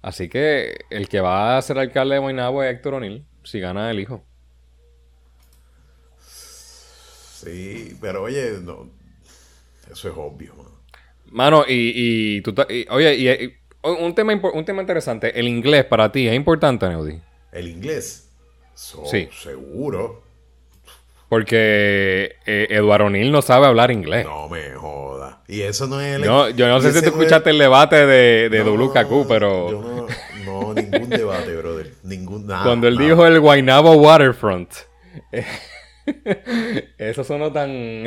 [0.00, 3.90] Así que el que va a ser alcalde de Guaynabo es Héctor O'Neill, si gana
[3.90, 4.24] el hijo.
[6.18, 8.88] Sí, pero oye, no,
[9.90, 10.67] eso es obvio, mano.
[11.30, 12.54] Mano, y, y tú,
[12.90, 17.20] oye, y, un, tema, un tema interesante, el inglés para ti es importante, Neudi.
[17.52, 18.30] El inglés,
[18.74, 19.28] sí.
[19.32, 20.22] seguro.
[21.28, 24.24] Porque eh, Eduardo O'Neill no sabe hablar inglés.
[24.24, 25.42] No me joda.
[25.46, 26.22] Y eso no es el...
[26.22, 29.70] No, yo no sé si tú escuchaste el debate de, de WKQ, pero...
[29.70, 30.06] Yo no,
[30.44, 31.92] no, ningún debate, brother.
[32.02, 32.64] Ningún nada.
[32.64, 34.72] Cuando él dijo el Guaynabo Waterfront.
[36.98, 38.06] Eso sonó tan...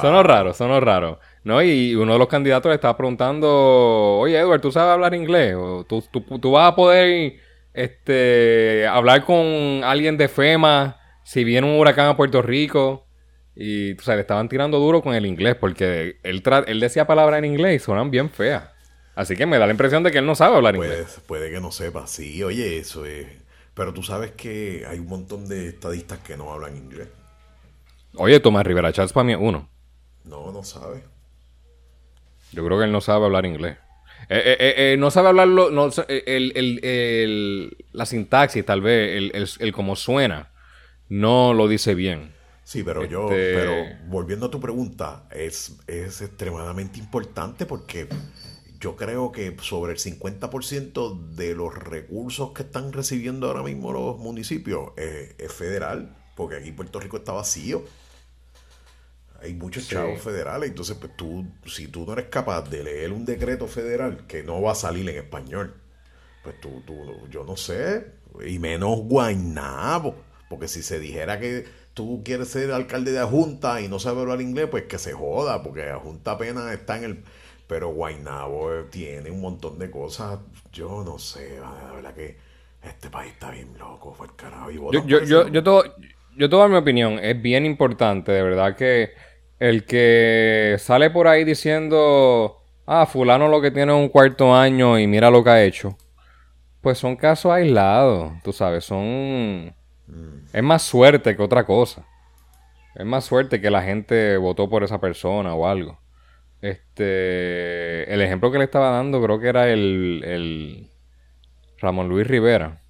[0.00, 1.20] Sonó raro, sonó raro.
[1.42, 1.62] ¿No?
[1.62, 5.54] Y uno de los candidatos le estaba preguntando, oye Edward, ¿tú sabes hablar inglés?
[5.56, 7.36] ¿O tú, tú, vas a poder
[7.72, 9.36] este, hablar con
[9.82, 13.06] alguien de FEMA si viene un huracán a Puerto Rico?
[13.56, 17.38] Y o sea, le estaban tirando duro con el inglés porque él, él decía palabras
[17.38, 18.64] en inglés y sonan bien feas.
[19.14, 21.20] Así que me da la impresión de que él no sabe hablar inglés.
[21.26, 23.26] Puede que no sepa, sí, oye, eso es.
[23.74, 27.08] Pero tú sabes que hay un montón de estadistas que no hablan inglés.
[28.16, 29.68] Oye, Tomás Rivera Chats para mí es uno.
[30.24, 31.02] No, no sabe.
[32.52, 33.76] Yo creo que él no sabe hablar inglés.
[34.28, 35.90] Eh, eh, eh, no sabe hablarlo, no,
[37.92, 40.52] la sintaxis tal vez, el, el, cómo suena,
[41.08, 42.32] no lo dice bien.
[42.62, 43.72] Sí, pero yo, este pero
[44.06, 48.06] volviendo a tu pregunta, es, es extremadamente importante porque
[48.78, 54.18] yo creo que sobre el 50% de los recursos que están recibiendo ahora mismo los
[54.18, 57.82] municipios es federal, porque aquí Puerto Rico está vacío.
[59.42, 63.24] Hay muchos chavos federales, entonces pues tú, si tú no eres capaz de leer un
[63.24, 65.74] decreto federal que no va a salir en español,
[66.42, 68.06] pues tú, tú yo no sé,
[68.46, 70.14] y menos Guaynabo,
[70.48, 74.40] porque si se dijera que tú quieres ser alcalde de Junta y no sabes hablar
[74.40, 77.24] inglés, pues que se joda, porque Junta apenas está en el...
[77.66, 80.40] Pero Guaynabo tiene un montón de cosas,
[80.72, 82.36] yo no sé, la verdad que
[82.82, 84.70] este país está bien loco, fue el carajo.
[84.70, 85.84] yo, yo, yo, yo, todo,
[86.36, 89.12] yo toda mi opinión, es bien importante, de verdad que
[89.60, 95.06] el que sale por ahí diciendo, ah, fulano lo que tiene un cuarto año y
[95.06, 95.96] mira lo que ha hecho.
[96.80, 99.74] Pues son casos aislados, tú sabes, son...
[100.06, 100.46] Mm.
[100.54, 102.06] Es más suerte que otra cosa.
[102.94, 106.00] Es más suerte que la gente votó por esa persona o algo.
[106.62, 110.90] Este, el ejemplo que le estaba dando creo que era el, el
[111.78, 112.80] Ramón Luis Rivera.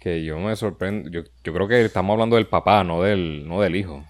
[0.00, 3.60] Que yo me sorprendo, yo, yo creo que estamos hablando del papá, no del, no
[3.60, 4.04] del hijo.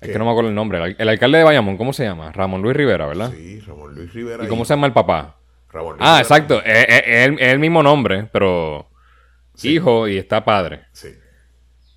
[0.00, 0.96] Es que no me acuerdo el nombre.
[0.98, 2.32] El, alcalde de Bayamón, ¿cómo se llama?
[2.32, 3.32] Ramón Luis Rivera, ¿verdad?
[3.32, 4.44] Sí, Ramón Luis Rivera.
[4.44, 5.36] ¿Y cómo se llama el papá?
[5.70, 6.62] Ramón Luis ah, exacto.
[6.64, 8.88] Es, el mismo nombre, pero
[9.62, 10.84] hijo y está padre.
[10.92, 11.08] Sí.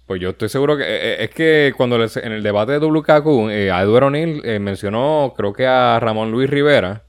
[0.05, 0.83] Pues yo estoy seguro que...
[0.83, 5.33] Eh, eh, es que cuando en el debate de WKQ, eh, Edward O'Neill eh, mencionó,
[5.37, 7.03] creo que a Ramón Luis Rivera,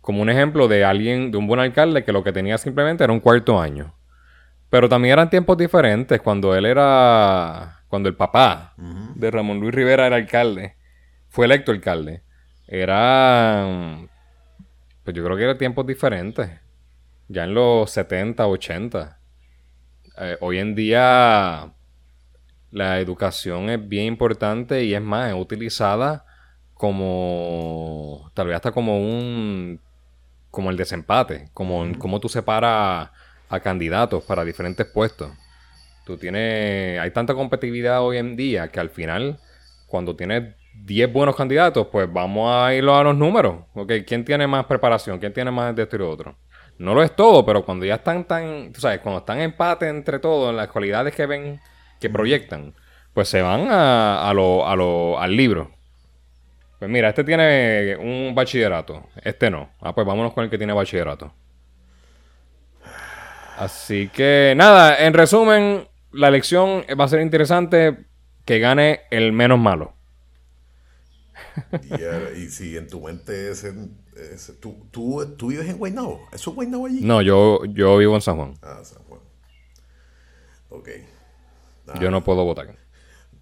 [0.00, 3.12] como un ejemplo de alguien, de un buen alcalde que lo que tenía simplemente era
[3.12, 3.94] un cuarto año.
[4.70, 6.22] Pero también eran tiempos diferentes.
[6.22, 10.76] Cuando él era cuando el papá de Ramón Luis Rivera era alcalde,
[11.28, 12.22] fue electo alcalde,
[12.66, 13.66] era,
[15.04, 16.48] pues yo creo que eran tiempos diferentes,
[17.28, 19.18] ya en los 70, 80.
[20.20, 21.70] Eh, hoy en día
[22.70, 26.24] la educación es bien importante y es más, es utilizada
[26.72, 29.78] como, tal vez hasta como un,
[30.50, 33.10] como el desempate, como, como tú separas
[33.50, 35.30] a candidatos para diferentes puestos.
[36.04, 37.00] Tú tienes.
[37.00, 39.38] Hay tanta competitividad hoy en día que al final,
[39.86, 43.64] cuando tienes 10 buenos candidatos, pues vamos a irlo a los números.
[43.74, 45.18] Okay, ¿Quién tiene más preparación?
[45.18, 46.36] ¿Quién tiene más de esto y lo otro?
[46.78, 48.72] No lo es todo, pero cuando ya están tan.
[48.72, 51.60] Tú sabes, cuando están en empate entre todos, en las cualidades que ven,
[52.00, 52.74] que proyectan,
[53.14, 55.70] pues se van a, a lo, a lo, al libro.
[56.78, 59.70] Pues mira, este tiene un bachillerato, este no.
[59.80, 61.32] Ah, pues vámonos con el que tiene bachillerato.
[63.56, 68.06] Así que nada, en resumen, la elección va a ser interesante
[68.44, 69.94] que gane el menos malo.
[72.36, 73.66] y, si en tu mente es,
[74.60, 77.00] ¿tú, tú, vives en Guaynabo, ¿eso es Guaynabo allí?
[77.02, 78.54] No, yo, yo vivo en San Juan.
[78.62, 79.20] Ah, San Juan.
[80.70, 80.88] Ok.
[82.00, 82.76] yo no puedo votar.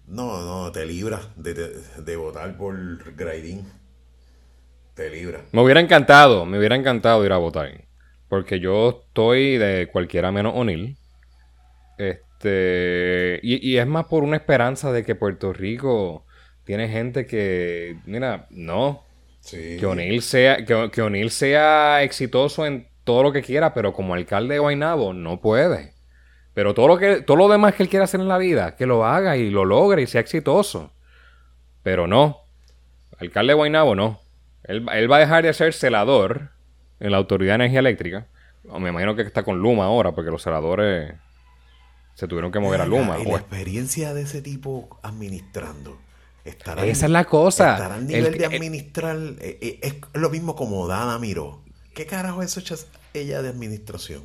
[0.07, 3.65] No, no, te libras de, votar por Grading.
[4.93, 5.43] Te libras.
[5.53, 7.85] Me hubiera encantado, me hubiera encantado ir a votar.
[8.27, 10.97] Porque yo estoy de cualquiera menos O'Neill.
[11.97, 16.25] Este este, y, es más por una esperanza de que Puerto Rico
[16.63, 19.03] tiene gente que, mira, no.
[19.47, 24.59] Que O'Neill sea, que, sea exitoso en todo lo que quiera, pero como alcalde de
[24.59, 25.93] Guaynabo no puede.
[26.55, 28.87] Pero todo lo que, todo lo demás que él quiera hacer en la vida, que
[28.87, 30.91] lo haga y lo logre y sea exitoso.
[31.83, 32.39] Pero no.
[33.19, 34.19] Alcalde de Guaynabo no.
[34.63, 36.49] Él, él va a dejar de ser celador
[36.99, 38.27] en la Autoridad de Energía Eléctrica.
[38.63, 41.13] Me imagino que está con Luma ahora, porque los celadores
[42.15, 43.19] se tuvieron que mover a Luma.
[43.19, 45.97] Y la experiencia de ese tipo administrando.
[46.43, 47.73] Estará Esa es la cosa.
[47.73, 49.17] Estar al nivel de administrar.
[49.39, 51.61] Eh, eh, es lo mismo como Dana Miró.
[51.93, 52.75] ¿Qué carajo es hecho
[53.13, 54.23] ella de administración?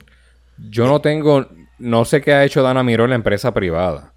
[0.56, 1.46] Yo no tengo.
[1.78, 4.14] No sé qué ha hecho Dana Miró en la empresa privada.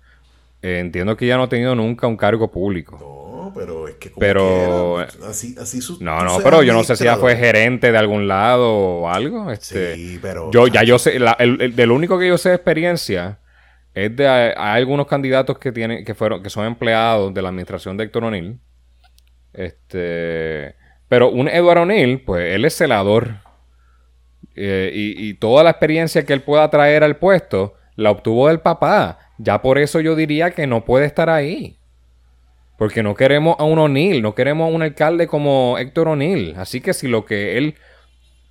[0.62, 2.98] Eh, entiendo que ella no ha tenido nunca un cargo público.
[3.00, 4.12] No, pero es que.
[4.12, 5.00] Como pero.
[5.28, 8.72] así, así no, no, pero yo no sé si ella fue gerente de algún lado
[8.72, 9.52] o algo.
[9.52, 10.52] Este, sí, pero.
[10.52, 11.18] Yo, ya yo sé.
[11.40, 13.40] el, del único que yo sé de experiencia
[14.06, 17.98] Es de hay algunos candidatos que tienen que fueron que son empleados de la administración
[17.98, 18.60] de Héctor O'Neill.
[19.54, 20.76] Este,
[21.08, 23.38] pero un Edward O'Neill, pues él es celador.
[24.56, 28.60] Eh, y, y, toda la experiencia que él pueda traer al puesto la obtuvo del
[28.60, 29.20] papá.
[29.38, 31.78] Ya por eso yo diría que no puede estar ahí.
[32.78, 36.56] Porque no queremos a un O'Neill, no queremos a un alcalde como Héctor O'Neill.
[36.58, 37.76] Así que si lo que él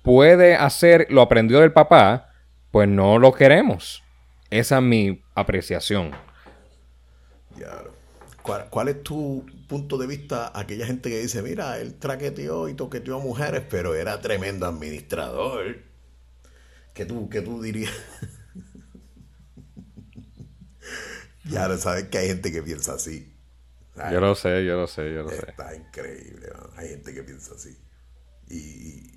[0.03, 2.29] puede hacer lo aprendió del papá,
[2.71, 4.03] pues no lo queremos.
[4.49, 6.11] Esa es mi apreciación.
[8.41, 13.17] ¿Cuál, es tu punto de vista aquella gente que dice, mira, él traqueteó y toqueteó
[13.17, 15.77] a mujeres, pero era tremendo administrador?
[16.93, 17.93] ¿Qué tú, qué tú dirías?
[21.45, 23.35] ya lo sabes que hay gente que piensa así.
[24.11, 25.49] Yo lo sé, yo lo sé, yo lo sé.
[25.49, 27.77] Está increíble, hay gente que piensa así.
[28.49, 29.08] Y,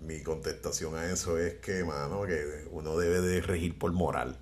[0.00, 4.36] mi contestación a eso es que, mano, que uno debe de regir por moral.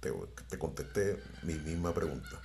[0.00, 0.12] Te,
[0.48, 2.40] te contesté mi misma pregunta.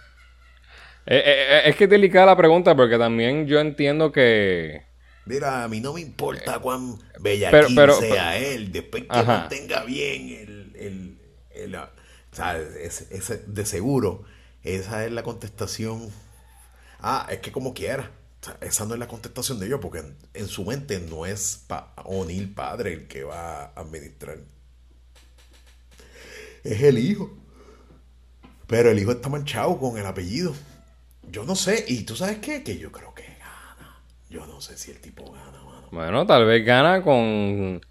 [1.06, 4.84] Eh, eh, eh, es que es delicada la pregunta porque también yo entiendo que...
[5.26, 7.52] Mira, a mí no me importa cuán bella
[7.94, 10.76] sea él, después que mantenga bien el...
[10.76, 11.18] el,
[11.52, 11.90] el, o
[12.32, 14.24] sea, de seguro,
[14.64, 16.10] esa es la contestación.
[17.00, 18.12] Ah, es que como quiera
[18.62, 22.54] esa no es la contestación de ellos, porque en, su mente no es pa O'Neill
[22.54, 24.38] padre el que va a administrar.
[26.64, 27.38] Es el hijo.
[28.68, 30.54] Pero el hijo está manchado con el apellido.
[31.30, 31.86] Yo no sé.
[31.88, 32.64] ¿Y tú sabes qué?
[32.64, 34.02] Que yo creo que gana.
[34.30, 35.88] Yo no sé si el tipo gana, mano.
[35.92, 37.82] Bueno, tal vez gana con...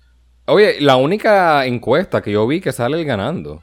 [0.46, 3.62] Oye, la única encuesta que yo vi que sale ganando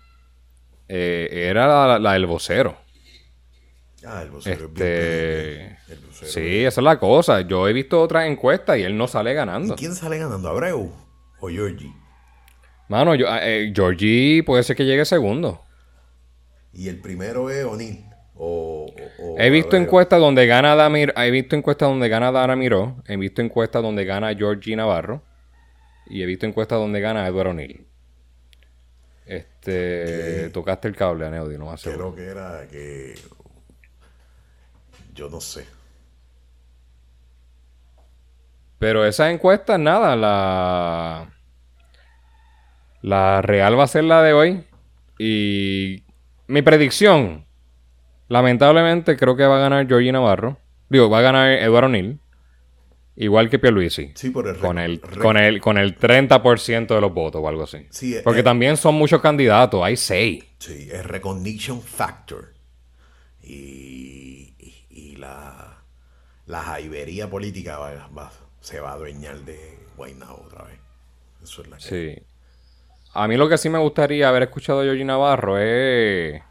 [0.88, 2.78] eh, era la del vocero.
[4.10, 5.78] Ah, el vocero este...
[6.12, 7.42] sí, esa es la cosa.
[7.42, 9.74] Yo he visto otras encuestas y él no sale ganando.
[9.74, 10.48] ¿Y quién sale ganando?
[10.48, 10.94] ¿Abreu
[11.42, 11.94] o Georgie?
[12.88, 15.62] Mano, yo, eh, Georgie puede ser que llegue segundo.
[16.72, 18.06] ¿Y el primero es O'Neill?
[18.36, 18.86] O,
[19.38, 23.42] he visto encuestas donde gana Damir, he visto encuestas donde gana Dara Miró, he visto
[23.42, 25.24] encuestas donde gana Georgie Navarro
[26.06, 27.88] y he visto encuestas donde gana Eduardo O'Neill.
[29.26, 33.14] Este, tocaste el cable, Aneudi, no más Creo que era que
[35.18, 35.66] yo no sé.
[38.80, 41.34] Pero esa encuesta, nada, la.
[43.02, 44.64] La real va a ser la de hoy.
[45.18, 46.04] Y
[46.48, 47.46] mi predicción,
[48.28, 50.60] lamentablemente creo que va a ganar Georgie Navarro.
[50.90, 52.20] Digo, va a ganar Eduardo O'Neill.
[53.16, 54.12] Igual que Pierluisi.
[54.14, 57.64] Sí, por el con el, con el Con el 30% de los votos o algo
[57.64, 57.88] así.
[58.24, 60.44] Porque también son muchos candidatos, hay seis.
[60.60, 62.54] Sí, es recognition factor.
[63.42, 64.54] Y
[65.18, 65.84] la,
[66.46, 67.80] la jaibería política
[68.60, 70.80] se va a adueñar de Guaynabo otra vez.
[71.44, 71.84] Eso es la que...
[71.84, 72.24] Sí.
[73.14, 76.42] A mí lo que sí me gustaría haber escuchado a Georgie Navarro es...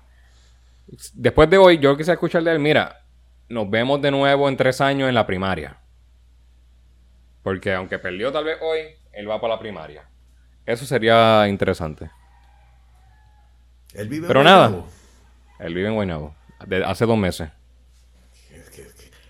[1.15, 3.05] Después de hoy, yo quise escuchar de él, mira,
[3.49, 5.79] nos vemos de nuevo en tres años en la primaria.
[7.43, 8.81] Porque aunque perdió tal vez hoy,
[9.13, 10.09] él va para la primaria.
[10.65, 12.11] Eso sería interesante.
[13.95, 14.85] Él vive Pero nada.
[15.59, 16.35] Él vive en Guaynabo.
[16.85, 17.51] hace dos meses.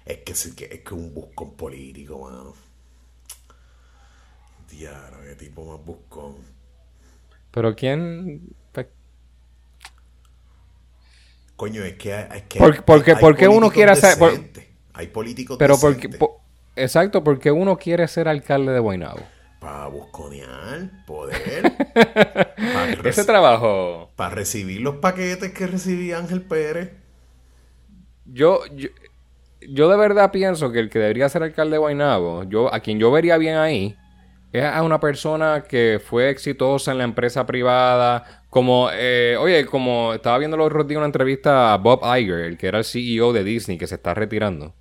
[0.06, 2.54] Es que es, que, es que un buscón político, mano.
[4.70, 6.36] Diablo, qué tipo más buscón.
[7.50, 8.54] Pero quién.
[11.56, 12.12] Coño, es que.
[12.12, 14.18] Es que ¿Por, qué uno quiere hacer.?
[14.92, 16.10] hay políticos Pero porque.
[16.76, 19.22] exacto, porque uno quiere ser alcalde de Guaynabo.
[19.58, 21.72] Para busconear, poder.
[23.04, 24.10] Ese trabajo.
[24.16, 26.92] Para recibir los paquetes que recibía Ángel Pérez.
[28.26, 28.88] Yo, yo,
[29.68, 32.98] yo de verdad pienso que el que debería ser alcalde de Guaynabo, yo, a quien
[32.98, 33.96] yo vería bien ahí,
[34.52, 40.14] es a una persona que fue exitosa en la empresa privada, como, eh, oye, como
[40.14, 43.32] estaba viendo los otros días una entrevista a Bob Iger, el que era el CEO
[43.32, 44.74] de Disney, que se está retirando,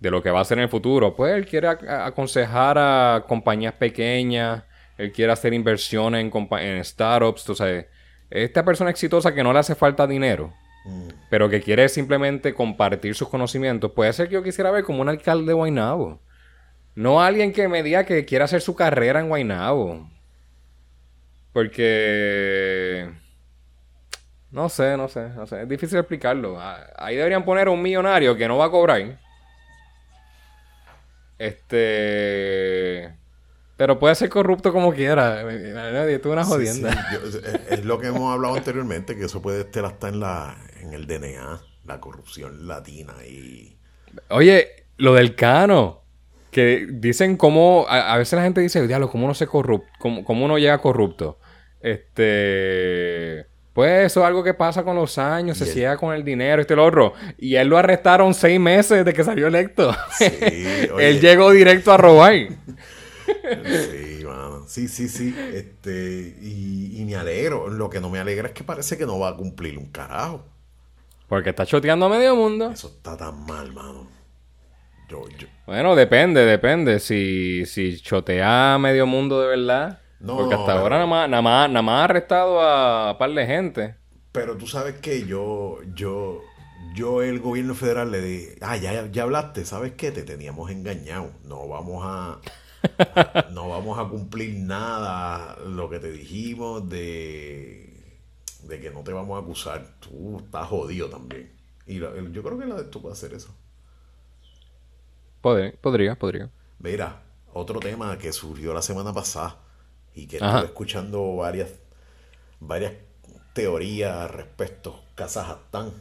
[0.00, 1.14] de lo que va a hacer en el futuro.
[1.14, 4.62] Pues él quiere aconsejar a compañías pequeñas,
[4.96, 7.86] él quiere hacer inversiones en, en startups, tú sabes.
[8.30, 10.52] Esta persona exitosa que no le hace falta dinero
[11.30, 15.08] pero que quiere simplemente compartir sus conocimientos, puede ser que yo quisiera ver como un
[15.08, 16.20] alcalde de Guaynabo.
[16.94, 20.08] No alguien que me diga que quiera hacer su carrera en Guaynabo.
[21.52, 23.12] Porque...
[24.50, 25.62] No sé, no sé, no sé.
[25.62, 26.60] Es difícil explicarlo.
[26.60, 29.18] Ah, ahí deberían poner un millonario que no va a cobrar.
[31.38, 33.16] Este...
[33.76, 35.40] Pero puede ser corrupto como quiera.
[35.50, 37.08] Esto es una jodienda.
[37.70, 41.06] es lo que hemos hablado anteriormente, que eso puede estar hasta en la en el
[41.06, 43.76] DNA, la corrupción latina y...
[44.28, 46.02] Oye, lo del cano,
[46.50, 49.90] que dicen cómo, a, veces la gente dice, diablo, ¿cómo uno se corrupto?
[49.98, 51.38] Cómo, uno llega corrupto?
[51.80, 53.46] Este...
[53.72, 56.74] Pues eso es algo que pasa con los años, se ciega con el dinero, este
[56.74, 57.12] y lo otro.
[57.38, 59.92] Y él lo arrestaron seis meses de que salió electo.
[60.16, 60.26] Sí,
[61.00, 62.34] él llegó directo a robar.
[63.26, 64.64] sí, mano.
[64.66, 65.34] Sí, sí, sí.
[65.52, 67.68] Este, y, y me alegro.
[67.68, 70.44] Lo que no me alegra es que parece que no va a cumplir un carajo.
[71.28, 72.70] Porque está choteando a medio mundo.
[72.70, 74.14] Eso está tan mal, mano.
[75.66, 76.98] Bueno, depende, depende.
[76.98, 80.00] Si, si chotea a medio mundo de verdad.
[80.20, 83.30] No, porque hasta ahora nada más, nada, más, nada más ha arrestado a un par
[83.30, 83.94] de gente.
[84.32, 86.40] Pero tú sabes que yo, yo,
[86.94, 90.10] yo el gobierno federal le dije, ah, ya, ya hablaste, ¿sabes qué?
[90.10, 91.30] Te teníamos engañado.
[91.44, 92.40] No vamos a,
[93.46, 98.18] no vamos a cumplir nada lo que te dijimos de,
[98.62, 99.96] de que no te vamos a acusar.
[100.00, 101.52] Tú estás jodido también.
[101.86, 103.54] Y yo creo que la de tú puede hacer eso.
[105.80, 106.50] podría, podría.
[106.78, 107.22] Mira,
[107.52, 109.58] otro tema que surgió la semana pasada
[110.14, 111.70] y que estuve escuchando varias,
[112.60, 112.94] varias
[113.54, 115.92] teorías respecto a Kazajstán.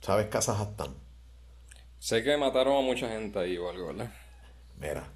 [0.00, 0.94] ¿Sabes Kazajstán?
[2.06, 4.12] Sé que mataron a mucha gente ahí o algo, ¿verdad?
[4.80, 5.10] Mira,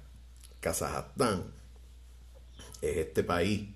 [0.59, 1.53] Kazajstán
[2.81, 3.69] es este país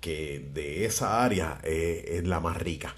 [0.00, 2.94] que de esa área es, la más rica.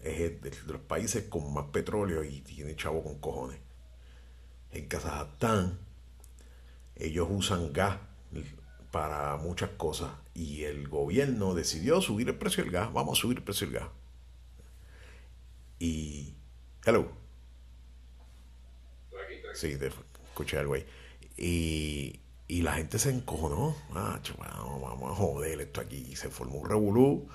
[0.00, 3.58] Es de los países con más petróleo y tiene chavo con cojones.
[4.70, 5.78] En Kazajstán
[6.94, 7.98] ellos usan gas
[8.90, 12.92] para muchas cosas y el gobierno decidió subir el precio del gas.
[12.92, 13.88] Vamos a subir el precio del gas.
[15.78, 16.34] Y...
[16.84, 17.10] Hello.
[19.54, 20.84] Sí, te escuché al güey.
[21.36, 23.76] Y, y la gente se encojonó.
[23.92, 24.20] Ah,
[24.80, 26.14] vamos, a joder esto aquí.
[26.16, 27.28] Se formó un revolú.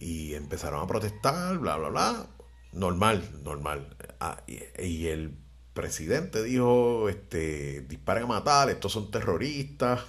[0.00, 2.26] Y empezaron a protestar, bla, bla, bla.
[2.72, 3.96] Normal, normal.
[4.20, 5.36] Ah, y, el
[5.74, 10.02] presidente dijo, este, disparen a matar, estos son terroristas.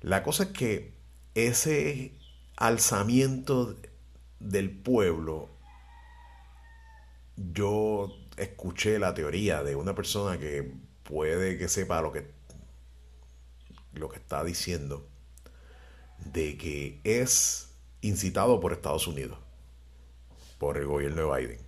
[0.00, 0.94] La cosa es que
[1.34, 2.12] ese
[2.56, 3.76] alzamiento
[4.38, 5.48] del pueblo,
[7.36, 10.72] yo escuché la teoría de una persona que
[11.04, 12.30] puede que sepa lo que,
[13.92, 15.08] lo que está diciendo,
[16.18, 19.38] de que es incitado por Estados Unidos,
[20.58, 21.60] por el gobierno de Biden.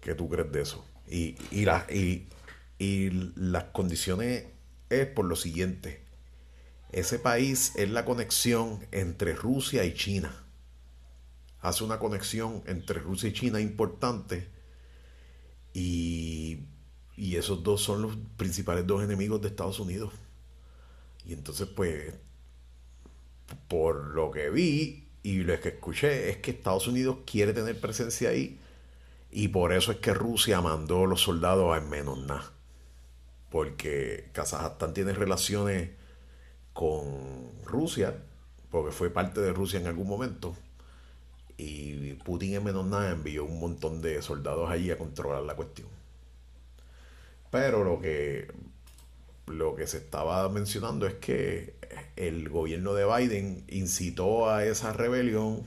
[0.00, 0.84] ¿Qué tú crees de eso?
[1.08, 2.28] Y, y, y,
[2.78, 4.46] y las condiciones
[4.90, 6.04] es por lo siguiente.
[6.90, 10.44] Ese país es la conexión entre Rusia y China.
[11.60, 14.50] Hace una conexión entre Rusia y China importante
[15.74, 16.60] y,
[17.16, 20.12] esos dos son los principales dos enemigos de Estados Unidos.
[21.26, 22.14] Y entonces pues,
[23.68, 28.30] por lo que vi y lo que escuché es que Estados Unidos quiere tener presencia
[28.30, 28.58] ahí
[29.30, 32.52] y por eso es que Rusia mandó los soldados a nada
[33.52, 35.90] porque Kazajstán tiene relaciones
[36.72, 38.16] con Rusia,
[38.70, 40.56] porque fue parte de Rusia en algún momento,
[41.62, 45.88] y Putin en menos nada envió un montón de soldados allí a controlar la cuestión.
[47.50, 48.48] Pero lo que,
[49.46, 51.74] lo que se estaba mencionando es que
[52.16, 55.66] el gobierno de Biden incitó a esa rebelión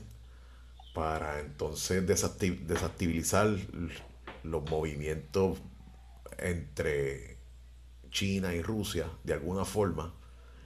[0.94, 3.54] para entonces desactivizar
[4.42, 5.58] los movimientos
[6.38, 7.36] entre
[8.10, 10.14] China y Rusia de alguna forma.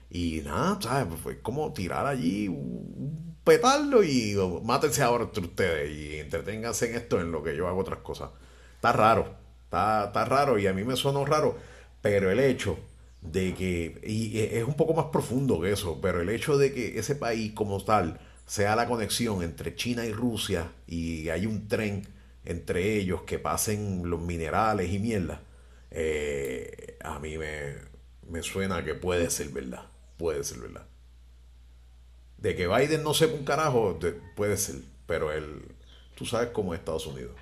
[0.08, 1.06] Y nada, ¿sabes?
[1.08, 6.96] Pues fue como tirar allí un petardo y mátense ahora entre ustedes y entreténganse en
[6.96, 8.30] esto en lo que yo hago otras cosas.
[8.76, 9.34] Está raro,
[9.64, 11.56] está, está raro y a mí me suena raro,
[12.02, 12.78] pero el hecho
[13.22, 16.98] de que, y es un poco más profundo que eso, pero el hecho de que
[16.98, 22.08] ese país como tal sea la conexión entre China y Rusia y hay un tren
[22.44, 25.42] entre ellos que pasen los minerales y mierda,
[25.90, 29.84] eh, a mí me, suena que puede ser verdad.
[30.16, 30.86] Puede ser verdad.
[32.40, 33.98] De que Biden no sepa un carajo,
[34.34, 34.76] puede ser.
[35.06, 35.62] Pero él,
[36.14, 37.32] tú sabes cómo es Estados Unidos.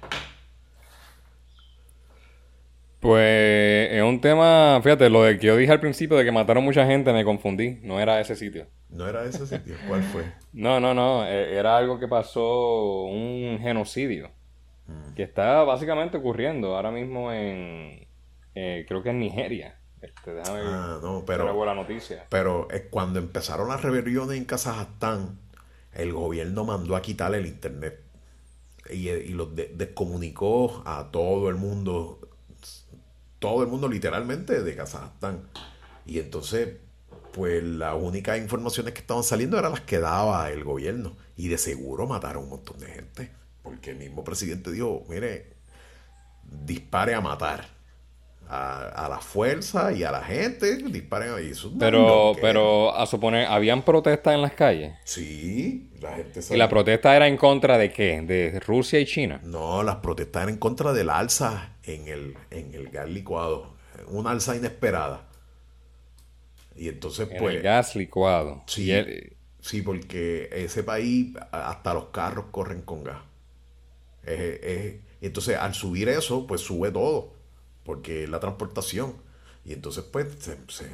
[3.01, 6.65] Pues es un tema, fíjate, lo de que yo dije al principio de que mataron
[6.65, 7.79] mucha gente, me confundí.
[7.83, 8.67] No era ese sitio.
[8.91, 9.77] ¿No era ese sitio?
[9.87, 10.25] ¿Cuál fue?
[10.53, 11.25] no, no, no.
[11.25, 14.31] E, era algo que pasó, un genocidio.
[14.89, 15.15] Mm.
[15.15, 18.09] Que está básicamente ocurriendo ahora mismo en,
[18.55, 19.78] eh, creo que en Nigeria.
[20.01, 22.27] Este, déjame ah, no, pero, buena noticia.
[22.29, 25.39] Pero eh, cuando empezaron las rebeliones en Kazajstán,
[25.93, 28.01] el gobierno mandó a quitarle el internet
[28.91, 32.21] y, eh, y lo descomunicó a todo el mundo,
[33.39, 35.43] todo el mundo literalmente de Kazajstán.
[36.07, 36.77] Y entonces,
[37.33, 41.17] pues las únicas informaciones que estaban saliendo eran las que daba el gobierno.
[41.37, 43.31] Y de seguro mataron un montón de gente.
[43.63, 45.53] Porque el mismo presidente dijo, mire,
[46.65, 47.78] dispare a matar
[48.51, 51.53] a, la fuerza y a la gente, disparen ahí.
[51.79, 54.95] pero, pero a suponer, ¿habían protestas en las calles?
[55.05, 58.23] Sí, la gente ¿Y la protesta era en contra de qué?
[58.23, 59.41] ¿De Rusia y China?
[59.45, 63.75] No, las protestas eran en contra del alza en el, en el gas licuado.
[64.09, 65.27] Una alza inesperada.
[66.75, 67.57] Y entonces, pues.
[67.57, 68.63] El gas licuado.
[68.67, 68.93] Sí,
[69.61, 73.19] sí, porque ese país, hasta los carros corren con gas.
[75.21, 77.38] entonces, al subir eso, pues sube todo
[77.89, 79.15] porque la transportación.
[79.65, 80.27] Y entonces, pues,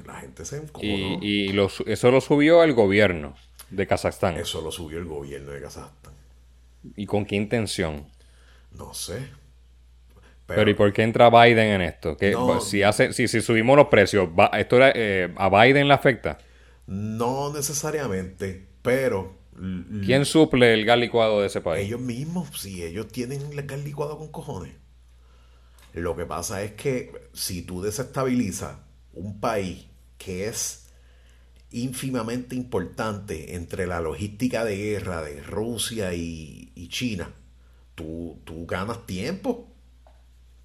[0.06, 0.62] la gente se.
[0.80, 3.34] Y, y eso lo subió el gobierno
[3.68, 4.36] de Kazajstán.
[4.36, 6.12] Eso lo subió el gobierno de Kazajstán.
[6.94, 8.06] ¿Y con qué intención?
[8.78, 9.28] No sé.
[10.46, 12.16] Pero, ¿y por qué entra Biden en esto?
[12.16, 16.38] Que si, hace, si, si subimos los precios, ¿esto eh, a Biden le afecta?
[16.86, 19.42] No necesariamente, pero...
[20.04, 21.86] ¿Quién suple el gas licuado de ese país?
[21.86, 24.83] Ellos mismos, si ellos tienen el gas licuado con cojones.
[25.94, 28.78] Lo que pasa es que si tú desestabilizas
[29.12, 29.86] un país
[30.18, 30.86] que es
[31.70, 37.32] ínfimamente importante entre la logística de guerra de Rusia y, China,
[37.94, 39.68] tú, tú, ganas tiempo.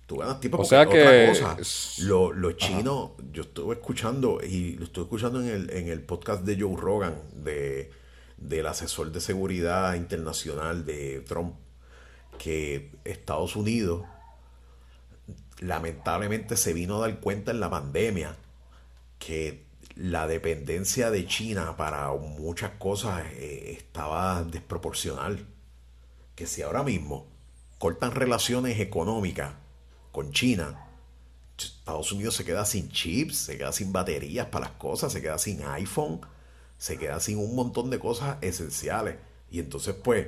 [0.08, 0.58] Tú ganas tiempo.
[0.58, 1.58] O sea que cosa,
[2.00, 6.60] los chinos, yo estuve escuchando, y lo estuve escuchando en el, en el podcast de
[6.60, 7.92] Joe Rogan, de,
[8.38, 11.56] del asesor de seguridad internacional de Trump,
[12.40, 14.04] que Estados Unidos
[15.60, 18.36] lamentablemente se vino a dar cuenta en la pandemia
[19.18, 25.46] que la dependencia de China para muchas cosas eh, estaba desproporcional.
[26.36, 27.28] Que si ahora mismo
[27.78, 29.54] cortan relaciones económicas
[30.12, 30.88] con China,
[31.58, 35.38] Estados Unidos se queda sin chips, se queda sin baterías para las cosas, se queda
[35.38, 36.22] sin iPhone,
[36.78, 39.18] se queda sin un montón de cosas esenciales.
[39.52, 40.28] Y entonces, pues,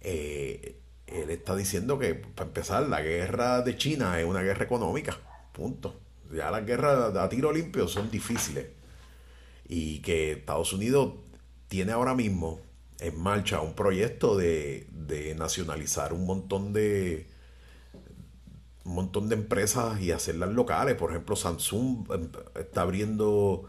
[0.00, 0.78] eh,
[1.14, 5.18] él está diciendo que, para empezar, la guerra de China es una guerra económica.
[5.52, 6.00] Punto.
[6.32, 8.66] Ya las guerras a tiro limpio son difíciles.
[9.68, 11.14] Y que Estados Unidos
[11.68, 12.60] tiene ahora mismo
[12.98, 14.86] en marcha un proyecto de,
[15.36, 17.26] nacionalizar un montón de
[18.84, 20.96] un montón de empresas y hacerlas locales.
[20.96, 23.68] Por ejemplo, Samsung em, está abriendo.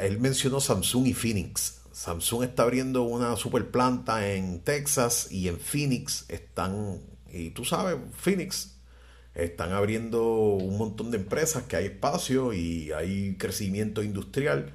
[0.00, 1.80] Él mencionó Samsung y Phoenix.
[1.96, 7.00] Samsung está abriendo una super planta en Texas y en Phoenix están,
[7.32, 8.76] y tú sabes, Phoenix,
[9.34, 10.22] están abriendo
[10.56, 14.74] un montón de empresas que hay espacio y hay crecimiento industrial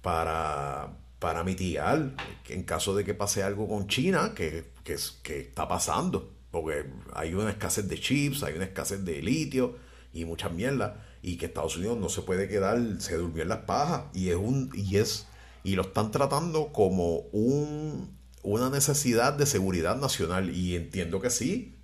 [0.00, 2.14] para, para mitigar
[2.48, 4.94] en caso de que pase algo con China, que, que,
[5.40, 9.76] está pasando, porque hay una escasez de chips, hay una escasez de litio
[10.14, 13.64] y muchas mierdas, y que Estados Unidos no se puede quedar, se durmió en las
[13.66, 15.26] pajas, y es un, y es
[15.64, 20.54] y lo están tratando como un, una necesidad de seguridad nacional.
[20.54, 21.78] Y entiendo que sí.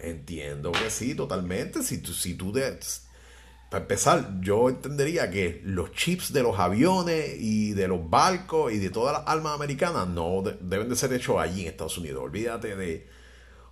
[0.00, 1.82] Entiendo que sí, totalmente.
[1.82, 2.78] Si tú, si tú de,
[3.70, 8.78] para empezar, yo entendería que los chips de los aviones y de los barcos y
[8.78, 12.22] de todas las armas americanas no deben de ser hechos allí en Estados Unidos.
[12.24, 13.06] Olvídate de.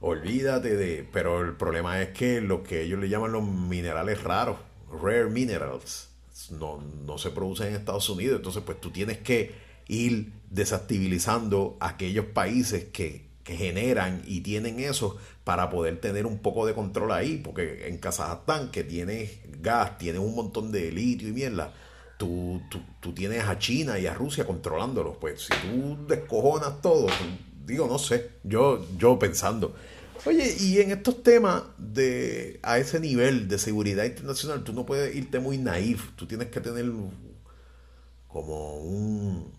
[0.01, 1.09] Olvídate de.
[1.13, 4.59] Pero el problema es que lo que ellos le llaman los minerales raros,
[5.03, 6.08] rare minerals,
[6.51, 8.37] no, no se produce en Estados Unidos.
[8.37, 9.55] Entonces, pues tú tienes que
[9.89, 16.75] ir desactivilizando aquellos países que, generan y tienen eso para poder tener un poco de
[16.75, 17.41] control ahí.
[17.43, 21.73] Porque en Kazajstán, que tiene gas, tiene un montón de litio y mierda,
[22.19, 22.61] tú,
[23.01, 25.17] tú, tienes a China y a Rusia controlándolos.
[25.17, 27.07] Pues si tú descojonas todo,
[27.65, 29.75] digo, no sé, yo, yo pensando.
[30.27, 35.15] Oye, y en estos temas de a ese nivel de seguridad internacional, tú no puedes
[35.15, 36.87] irte muy naif, tú tienes que tener
[38.27, 39.53] como un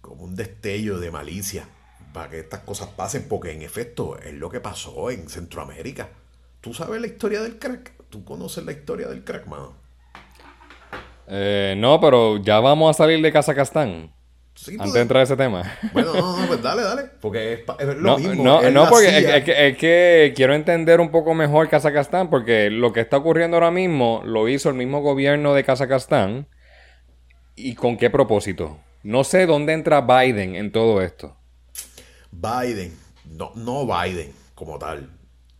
[0.00, 1.68] como un destello de malicia
[2.12, 6.10] para que estas cosas pasen, porque en efecto es lo que pasó en Centroamérica.
[6.60, 7.92] ¿Tú sabes la historia del crack?
[8.10, 9.74] ¿Tú conoces la historia del crack, mano?
[11.26, 14.12] Eh, no, pero ya vamos a salir de Kazajstán.
[14.68, 15.78] Antes de entrar a ese tema.
[15.92, 17.02] Bueno, no, no, pues dale, dale.
[17.20, 18.44] Porque es, lo no, mismo.
[18.44, 23.16] No, no porque es, que, quiero entender un poco mejor Kazajstán, porque lo que está
[23.16, 26.46] ocurriendo ahora mismo lo hizo el mismo gobierno de Kazajstán.
[27.54, 28.78] ¿Y con qué propósito?
[29.02, 31.36] No sé dónde entra Biden en todo esto.
[32.30, 35.10] Biden, no, no Biden como tal.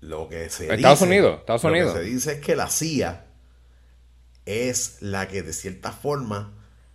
[0.00, 1.94] Lo que se Estados Unidos, Estados Unidos.
[1.94, 3.24] Lo que se dice es que la CIA
[4.46, 6.53] es la que de cierta forma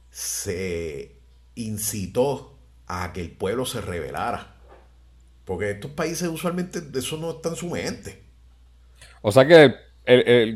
[0.10, 1.17] se
[1.58, 4.56] incitó a que el pueblo se rebelara.
[5.46, 8.24] Porque estos países usualmente eso no está en su mente.
[9.22, 9.76] O sea que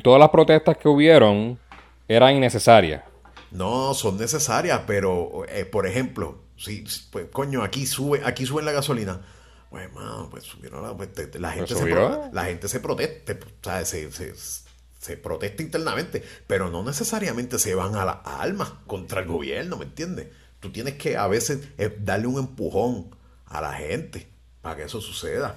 [0.02, 1.60] todas las protestas que hubieron
[2.08, 3.04] eran innecesarias.
[3.52, 8.72] No, son necesarias, pero eh, por ejemplo, si, pues coño, aquí sube, aquí suben la
[8.72, 9.22] gasolina.
[9.70, 11.90] Pues, mano, pues subieron la, pues, la, gente se,
[12.34, 18.18] la gente se protesta, se, se protesta internamente, pero no necesariamente se van a las
[18.26, 20.28] armas contra el gobierno, ¿me entiendes?
[20.62, 23.14] Tú tienes que a veces eh, darle un empujón
[23.48, 24.28] a la gente
[24.62, 25.56] para que eso suceda.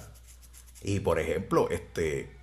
[0.81, 2.35] Y por ejemplo, este,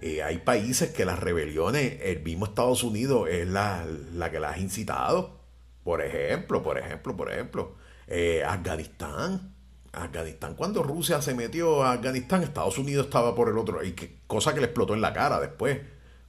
[0.00, 3.86] eh, hay países que las rebeliones, el mismo Estados Unidos es la,
[4.30, 5.40] que las ha incitado.
[5.84, 7.76] Por ejemplo, por ejemplo, por ejemplo,
[8.08, 9.54] eh, Afganistán.
[9.92, 14.20] Afganistán, cuando Rusia se metió a Afganistán, Estados Unidos estaba por el otro, y que,
[14.26, 15.80] cosa que le explotó en la cara después,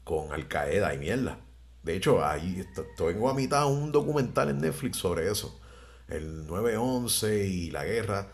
[0.03, 1.39] con Al Qaeda y mierda.
[1.82, 2.65] De hecho, ahí
[2.97, 5.59] tengo a mitad un documental en Netflix sobre eso.
[6.08, 8.28] El 9-11 y la guerra.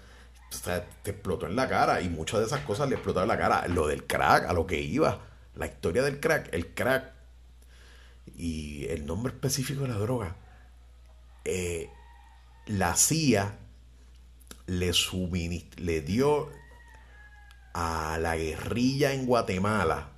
[1.04, 3.68] te explotó en la cara y muchas de esas cosas le explotaron en la cara.
[3.68, 5.22] Lo del crack, a lo que iba.
[5.56, 7.14] La historia del crack, el crack
[8.36, 10.36] y el nombre específico de la droga.
[11.46, 11.90] Eh,
[12.66, 13.58] la CIA
[14.68, 14.92] le,
[15.78, 16.50] le dio
[17.74, 20.10] a la guerrilla en Guatemala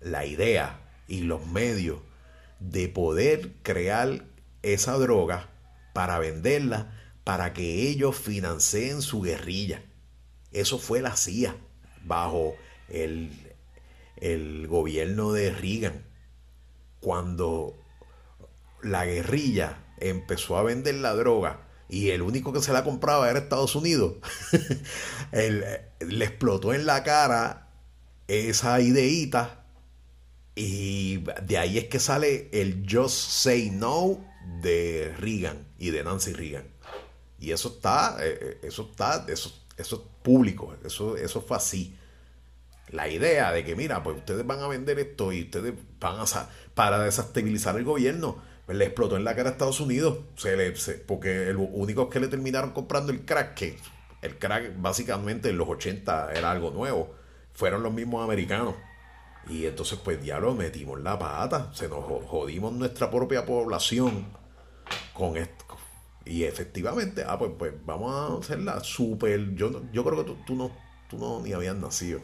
[0.00, 1.98] la idea y los medios
[2.60, 4.24] de poder crear
[4.62, 5.48] esa droga
[5.92, 9.82] para venderla para que ellos financien su guerrilla.
[10.50, 11.56] Eso fue la CIA
[12.04, 12.56] bajo
[12.88, 13.30] el,
[14.16, 16.04] el gobierno de Reagan.
[17.00, 17.76] Cuando
[18.82, 23.38] la guerrilla empezó a vender la droga y el único que se la compraba era
[23.38, 24.14] Estados Unidos,
[25.32, 27.68] le explotó en la cara
[28.28, 29.64] esa ideita
[30.54, 36.32] y de ahí es que sale el Just Say No de Reagan y de Nancy
[36.32, 36.66] Reagan.
[37.38, 41.96] Y eso está, eh, eh, eso está, eso, eso es público, eso, eso fue así.
[42.90, 46.24] La idea de que, mira, pues ustedes van a vender esto y ustedes van a,
[46.74, 50.72] para desestabilizar el gobierno, pues le explotó en la cara a Estados Unidos, se le,
[51.06, 53.78] porque el único que le terminaron comprando el crack, que
[54.20, 57.14] el crack básicamente en los 80 era algo nuevo,
[57.52, 58.74] fueron los mismos americanos.
[59.48, 64.26] Y entonces pues ya lo metimos la pata, se nos jodimos nuestra propia población
[65.12, 65.64] con esto.
[66.24, 69.54] Y efectivamente, ah, pues, pues vamos a hacerla súper.
[69.54, 70.70] Yo, yo creo que tú, no,
[71.10, 72.20] tú no ni habías nacido.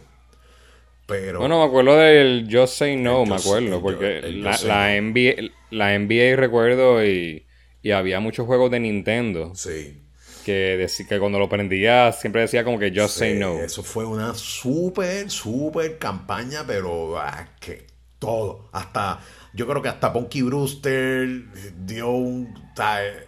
[1.07, 1.41] Pero.
[1.41, 6.37] Bueno, me acuerdo del Just Say No, me acuerdo, porque la, la, NBA, la NBA
[6.37, 7.47] recuerdo y,
[7.83, 9.53] y había muchos juegos de Nintendo.
[9.57, 10.08] Sí
[10.49, 13.59] que, que cuando lo prendía siempre decía como que just say no.
[13.59, 17.87] Eso fue una súper, súper campaña, pero ah, que
[18.19, 19.21] todo, hasta,
[19.53, 21.29] yo creo que hasta Punky Brewster
[21.85, 22.55] dio un...
[22.81, 23.27] Eh,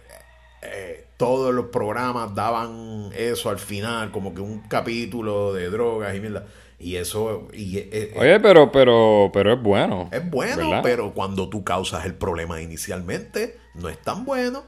[0.63, 6.19] eh, todos los programas daban eso al final, como que un capítulo de drogas y
[6.19, 6.47] mierda.
[6.79, 7.47] Y eso.
[7.53, 10.09] Y, eh, Oye, pero, pero, pero es bueno.
[10.11, 14.63] Es bueno, pero cuando tú causas el problema inicialmente, no es tan bueno.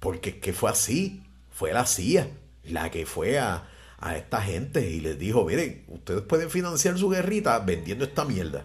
[0.00, 1.22] Porque es que fue así
[1.60, 2.26] fue la CIA
[2.64, 3.68] la que fue a,
[4.16, 8.64] esta gente y les dijo, miren, ustedes pueden financiar su guerrita vendiendo esta mierda.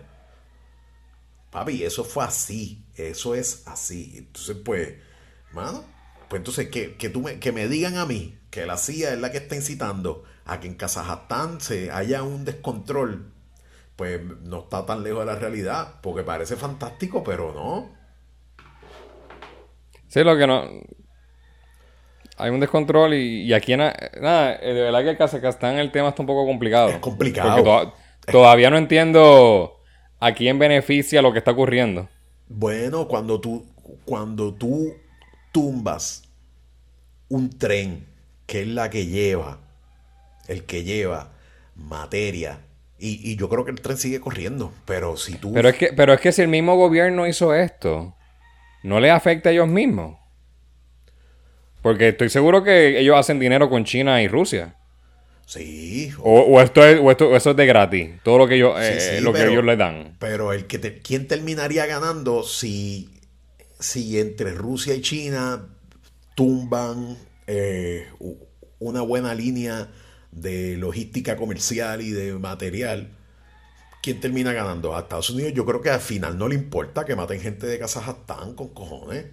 [1.51, 4.13] Papi, eso fue así, eso es así.
[4.19, 4.93] Entonces, pues,
[5.51, 5.83] mano,
[6.29, 9.29] pues entonces que, tú me, que me digan a mí que la CIA es la
[9.29, 13.33] que está incitando a que en Kazajstán se haya un descontrol,
[13.97, 17.93] pues no está tan lejos de la realidad, porque parece fantástico, pero no.
[20.07, 20.63] Sí, lo que no,
[22.37, 26.27] hay un descontrol y, aquí en, nada, de verdad que Kazajstán el tema está un
[26.27, 26.89] poco complicado.
[26.89, 27.93] Es complicado.
[28.29, 29.79] todavía no entiendo
[30.19, 32.09] a quién beneficia lo que está ocurriendo.
[32.47, 33.65] Bueno, cuando tú,
[34.05, 34.93] cuando tú
[35.51, 36.23] tumbas
[37.29, 38.05] un tren
[38.45, 39.59] que es la que lleva,
[40.47, 41.31] el que lleva
[41.75, 42.59] materia,
[42.97, 45.53] y, y, yo creo que el tren sigue corriendo, pero si tú...
[45.53, 48.15] Pero es, que, pero es que si el mismo gobierno hizo esto,
[48.83, 50.17] ¿no le afecta a ellos mismos?
[51.85, 54.75] Porque estoy seguro que ellos hacen dinero con China y Rusia.
[55.45, 56.11] Sí.
[56.17, 58.09] O, esto es, o esto, eso es de gratis.
[58.23, 60.17] Todo lo que ellos, eh, lo que ellos le dan.
[60.17, 63.11] Pero el que ¿quién terminaría ganando si,
[63.79, 65.67] si entre Rusia y China
[66.33, 68.07] tumban eh,
[68.79, 69.87] una buena línea
[70.31, 73.11] de logística comercial y de material?
[74.01, 74.95] ¿Quién termina ganando?
[74.95, 77.77] A Estados Unidos yo creo que al final no le importa que maten gente de
[77.77, 79.25] Kazajstán con cojones.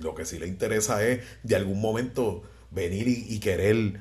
[0.00, 3.98] Lo que sí le interesa es de algún momento venir y, querer,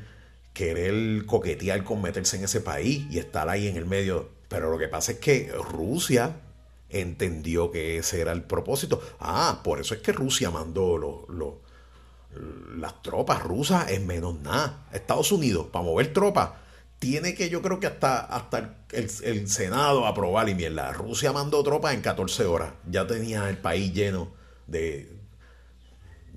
[0.54, 4.30] querer coquetear con meterse en ese país y estar ahí en el medio.
[4.50, 6.36] Pero lo que pasa es que Rusia
[6.90, 9.02] entendió que ese era el propósito.
[9.20, 11.28] Ah, por eso es que Rusia mandó
[12.78, 14.88] las tropas rusas en menos nada.
[14.94, 16.52] Estados Unidos, para mover tropas,
[17.00, 20.92] tiene que yo creo que hasta, hasta el, el, Senado aprobar y mierda.
[20.94, 22.74] Rusia mandó tropas en 14 horas.
[22.90, 24.32] Ya tenía el país lleno
[24.68, 25.15] de,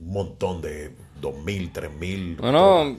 [0.01, 0.91] un montón de
[1.21, 2.37] 2.000, 3.000.
[2.41, 2.99] Bueno,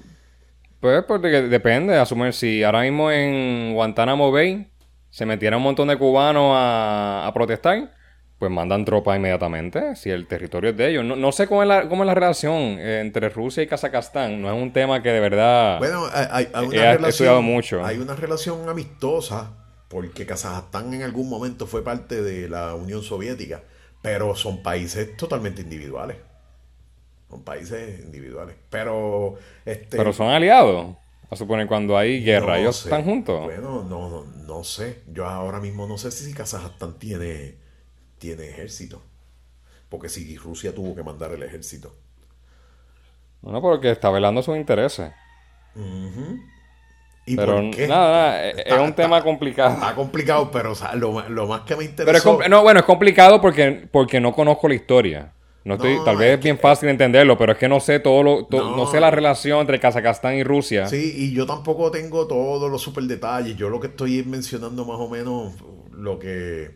[0.80, 4.72] pues porque depende, asumir si ahora mismo en Guantánamo Bay
[5.10, 7.94] se metiera un montón de cubanos a, protestar,
[8.38, 11.04] pues mandan tropas inmediatamente, si el territorio es de ellos.
[11.04, 14.62] No, sé cómo es, la, cómo es la relación entre Rusia y Kazajstán, no es
[14.62, 17.84] un tema que de verdad bueno, hay, una relación, estudiado mucho.
[17.84, 19.52] Hay una relación amistosa,
[19.90, 23.64] porque Kazajstán en algún momento fue parte de la Unión Soviética,
[24.02, 26.29] pero son países totalmente individuales.
[27.30, 28.56] Son países individuales.
[28.70, 29.38] Pero.
[29.66, 30.96] Este, pero son aliados.
[31.32, 33.44] A suponer cuando hay guerra, ellos están juntos.
[33.44, 35.04] Bueno, no, no, no sé.
[35.14, 37.54] Yo ahora mismo no sé si Kazajstán tiene,
[38.18, 39.04] tiene ejército.
[39.90, 41.96] Porque si Rusia tuvo que mandar el ejército.
[43.44, 45.12] No, porque está velando sus intereses.
[47.26, 47.88] ¿Y pero por qué?
[47.88, 49.76] nada, es un tema complicado.
[49.76, 52.38] Está complicado, pero lo, más que me interesa.
[52.50, 55.32] no, bueno, es complicado porque, porque no conozco la historia.
[55.66, 58.48] No estoy, tal vez es bien fácil entenderlo, pero es que no sé todo lo,
[58.50, 60.88] no, sé la relación entre Kazajstán y Rusia.
[60.88, 63.58] Sí, y yo tampoco tengo todos los super detalles.
[63.58, 65.54] Yo lo que estoy mencionando más o menos
[65.92, 66.72] lo que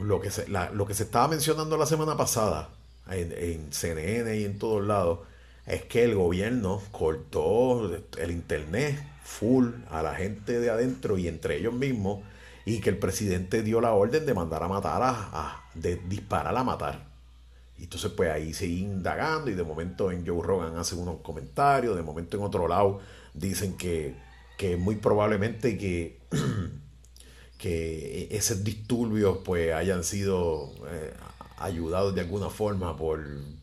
[0.00, 2.68] lo que se, lo que se estaba mencionando la semana pasada
[3.10, 5.20] en, en CNN y en todos lados
[5.66, 11.56] es que el gobierno cortó el internet full a la gente de adentro y entre
[11.56, 12.20] ellos mismos
[12.64, 16.56] y que el presidente dio la orden de mandar a matar a, a de disparar
[16.56, 17.15] a matar
[17.78, 21.96] y entonces pues ahí sigue indagando y de momento en Joe Rogan hacen unos comentarios,
[21.96, 23.00] de momento en otro lado
[23.34, 24.14] dicen que,
[24.56, 26.20] que muy probablemente que,
[27.58, 31.12] que esos disturbios pues hayan sido eh,
[31.58, 33.22] ayudados de alguna forma por,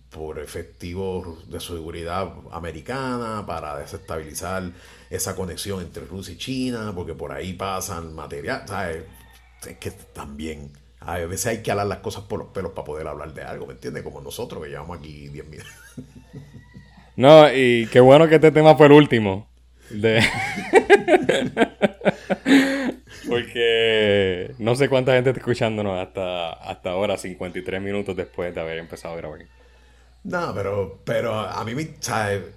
[0.09, 4.71] por efectivos de seguridad americana para desestabilizar
[5.09, 8.63] esa conexión entre Rusia y China, porque por ahí pasan material.
[9.65, 10.71] Es que también
[11.05, 13.67] a veces hay que alar las cosas por los pelos para poder hablar de algo,
[13.67, 14.03] ¿me entiendes?
[14.03, 15.73] Como nosotros que llevamos aquí 10 minutos.
[17.15, 19.47] No, y qué bueno que este tema fue el último.
[23.29, 28.79] Porque no sé cuánta gente está escuchándonos hasta, hasta ahora, 53 minutos después de haber
[28.79, 29.41] empezado a grabar.
[30.23, 31.73] No, pero, pero a mí,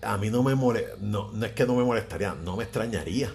[0.02, 0.86] a mí no me mole...
[1.00, 3.30] no, no es que no me molestaría, no me extrañaría.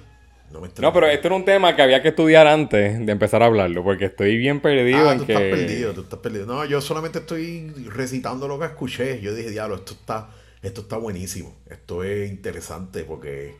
[0.51, 3.83] No, pero esto era un tema que había que estudiar antes de empezar a hablarlo,
[3.83, 5.33] porque estoy bien perdido ah, en tú que...
[5.33, 6.45] estás perdido, tú estás perdido.
[6.45, 9.21] No, yo solamente estoy recitando lo que escuché.
[9.21, 10.29] Yo dije, diablo, esto está,
[10.61, 11.55] esto está buenísimo.
[11.69, 13.55] Esto es interesante porque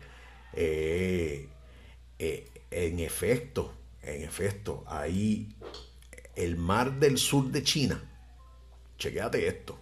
[0.53, 1.47] eh,
[2.19, 5.55] eh, en efecto, en efecto, ahí
[6.35, 8.03] el mar del sur de China,
[8.97, 9.79] chequéate esto,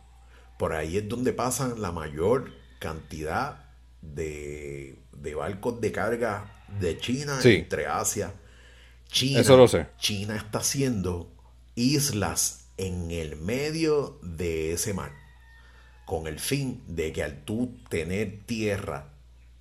[0.57, 3.68] por ahí es donde pasan la mayor cantidad
[4.01, 8.33] de, de barcos de carga de China entre Asia.
[9.11, 9.87] China, Eso lo sé.
[9.97, 11.31] China está haciendo
[11.75, 15.11] islas en el medio de ese mar
[16.05, 19.09] con el fin de que al tú tener tierra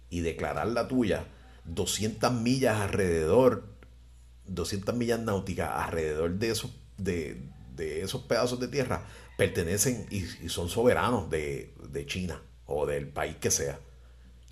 [0.09, 1.26] y declarar la tuya
[1.64, 3.64] 200 millas alrededor
[4.47, 7.43] 200 millas náuticas alrededor de esos de,
[7.76, 13.51] esos pedazos de tierra pertenecen y, son soberanos de, de China o del país que
[13.51, 13.78] sea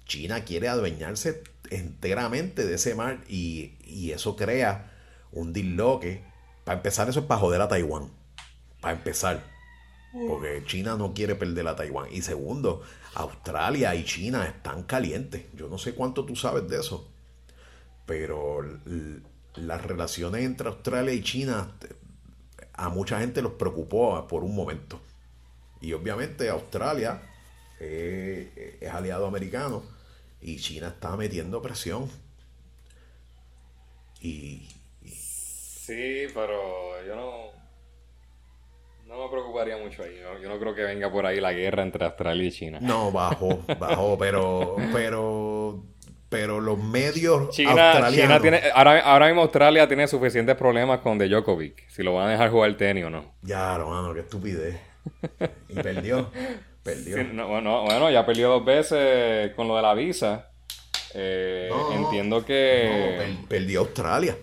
[0.07, 3.73] China quiere adueñarse enteramente de ese mar y,
[4.13, 4.93] eso crea
[5.33, 6.25] un disloque.
[6.65, 8.11] Para empezar, eso es para joder a Taiwán.
[8.81, 9.45] Para empezar.
[10.29, 12.09] Porque China no quiere perder a Taiwán.
[12.11, 12.83] Y segundo,
[13.15, 15.45] Australia y China están calientes.
[15.55, 17.11] Yo no sé cuánto tú sabes de eso.
[18.07, 18.65] Pero
[19.57, 21.73] las relaciones entre Australia y China
[22.75, 25.01] a mucha gente los preocupó por un momento.
[25.81, 27.21] Y obviamente Australia
[27.79, 29.96] es aliado americano
[30.41, 32.11] y China está metiendo presión.
[34.21, 34.69] Y,
[35.87, 37.57] Sí, pero yo no...
[39.07, 40.17] No me preocuparía mucho ahí.
[40.43, 42.79] Yo no creo que venga por ahí la guerra entre Australia y China.
[42.81, 44.77] No, bajo, bajo, pero...
[44.93, 45.83] pero
[46.29, 48.43] pero los medios China, australianos...
[48.43, 51.89] tiene, ahora, ahora, mismo Australia tiene suficientes problemas con De Djokovic.
[51.89, 53.37] Si lo van a dejar jugar tenis o no.
[53.43, 54.77] Ya, hermano, qué estupidez.
[55.69, 56.31] Y perdió.
[56.87, 57.17] Perdió.
[57.49, 60.53] bueno, ya perdió dos veces con lo de la visa.
[61.15, 63.37] Eh, entiendo que.
[63.49, 64.39] perdió Australia.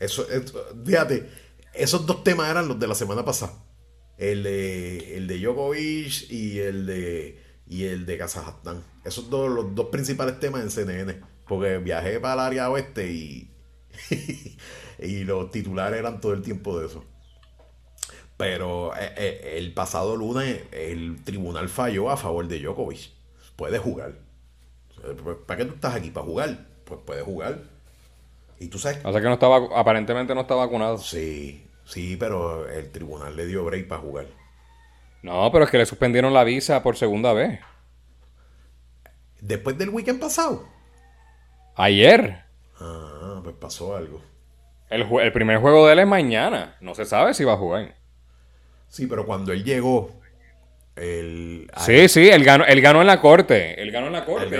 [0.00, 0.26] Eso,
[0.84, 1.28] fíjate,
[1.72, 3.52] esos dos temas eran los de la semana pasada.
[4.18, 8.82] El de, el de Djokovic y el de, y el de Kazajstán.
[9.04, 11.20] Esos dos, los dos principales temas en CNN.
[11.46, 13.54] Porque viajé para el área oeste y,
[14.98, 17.04] y los titulares eran todo el tiempo de eso.
[18.36, 23.10] Pero eh, eh, el pasado lunes el tribunal falló a favor de Djokovic.
[23.56, 24.12] Puede jugar.
[25.46, 26.10] ¿Para qué tú estás aquí?
[26.10, 26.66] ¿Para jugar?
[26.84, 27.58] Pues puede jugar.
[28.58, 29.04] Y tú sabes.
[29.04, 30.98] O sea que no estaba, aparentemente no está vacunado.
[30.98, 34.26] Sí, sí, pero el tribunal le dio break para jugar.
[35.22, 37.60] No, pero es que le suspendieron la visa por segunda vez.
[39.40, 40.66] Después del weekend pasado.
[41.74, 42.44] Ayer.
[42.80, 44.20] Ah, pues pasó algo.
[44.88, 46.76] El, el primer juego de él es mañana.
[46.80, 47.96] No se sabe si va a jugar.
[48.96, 50.10] Sí, pero cuando él llegó,
[51.84, 53.80] Sí, sí, él ganó, él ganó en la corte.
[53.82, 54.58] Él ganó en la corte.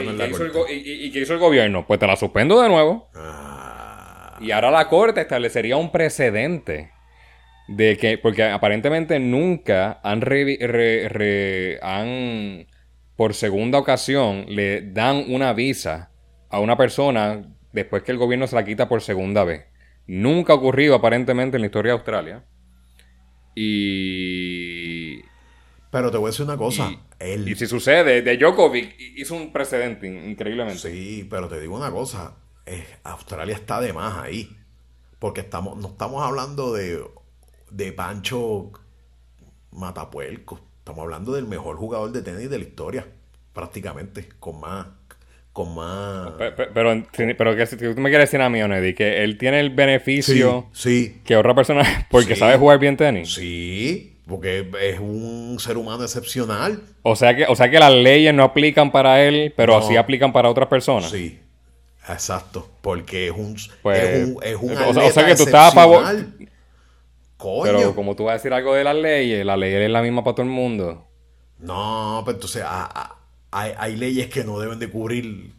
[0.68, 1.87] ¿Y, qué hizo el gobierno?
[1.87, 3.09] Pues te la suspendo de nuevo.
[3.14, 4.37] Ah.
[4.39, 6.91] Y ahora la corte establecería un precedente
[7.68, 10.22] de que, porque aparentemente nunca han,
[11.80, 12.66] han
[13.16, 16.11] por segunda ocasión, le dan una visa
[16.51, 19.64] a una persona después que el gobierno se la quita por segunda vez.
[20.07, 22.45] Nunca ha ocurrido aparentemente en la historia de Australia.
[23.57, 25.22] Y
[25.96, 26.90] pero te voy a decir una cosa.
[27.18, 30.90] Y, si sucede, de Djokovic hizo un precedente increíblemente.
[30.90, 32.36] Sí, pero te digo una cosa.
[33.04, 34.54] Australia está de más ahí.
[35.18, 37.02] Porque estamos, no estamos hablando de,
[37.70, 38.72] de Pancho
[39.70, 40.61] Matapuelco.
[40.80, 43.09] Estamos hablando del mejor jugador de tenis de la historia.
[43.54, 44.28] Prácticamente.
[44.38, 44.88] Con más.
[45.57, 46.32] Con más.
[46.36, 47.07] Pero,
[47.38, 50.66] pero, que si tú me quieres decir a mí, Onedi, que él tiene el beneficio
[50.74, 52.07] sí, que otra persona.
[52.11, 53.32] Porque sabe jugar bien tenis.
[53.32, 54.18] Sí.
[54.28, 56.82] Porque es un ser humano excepcional.
[57.00, 60.30] O sea que, o sea que las leyes no aplican para él, pero así aplican
[60.30, 61.09] para otras personas.
[61.09, 61.40] Sí,
[62.07, 62.68] exacto.
[62.82, 66.04] Porque es un, pues, es un, es un o, sea, que tú estás a favor.
[67.38, 67.62] Coño.
[67.62, 70.22] Pero como tú vas a decir algo de las leyes, la ley es la misma
[70.22, 71.09] para todo el mundo.
[71.61, 72.62] No, pero entonces
[73.57, 75.54] hay, leyes que no deben de cubrir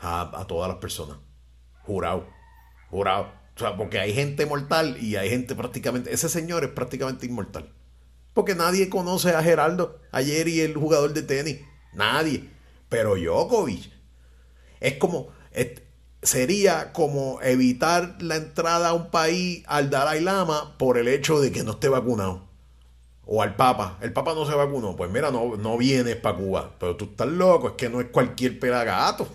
[0.00, 1.18] a, a todas las personas.
[1.82, 2.26] Jurado.
[2.90, 3.32] Jurado.
[3.54, 6.12] O sea, porque hay gente mortal y hay gente prácticamente.
[6.12, 7.72] Ese señor es prácticamente inmortal.
[8.34, 11.60] Porque nadie conoce a Geraldo ayer y el jugador de tenis.
[11.92, 12.48] Nadie.
[12.88, 13.90] Pero Djokovic
[14.80, 15.28] es como.
[16.22, 21.52] sería como evitar la entrada a un país al Dalai Lama por el hecho de
[21.52, 22.47] que no esté vacunado.
[23.30, 23.98] O al Papa.
[24.00, 24.96] El Papa no se vacunó.
[24.96, 26.74] Pues mira, no, no vienes para Cuba.
[26.80, 27.68] Pero tú estás loco.
[27.68, 29.28] Es que no es cualquier pelagato.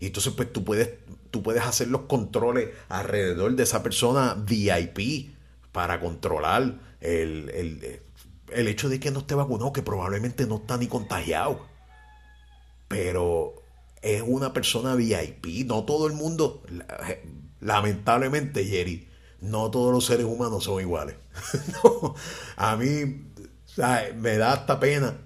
[0.00, 0.90] Y entonces, pues tú puedes,
[1.30, 5.32] tú puedes hacer los controles alrededor de esa persona VIP
[5.70, 8.02] para controlar el,
[8.50, 11.64] el, hecho de que no esté vacunado, que probablemente no está ni contagiado.
[12.88, 13.62] Pero
[14.02, 15.66] es una persona VIP.
[15.66, 16.64] No todo el mundo,
[17.60, 19.08] lamentablemente, Jerry,
[19.42, 21.16] no todos los seres humanos son iguales.
[22.56, 23.26] a mí
[24.16, 25.18] me da hasta pena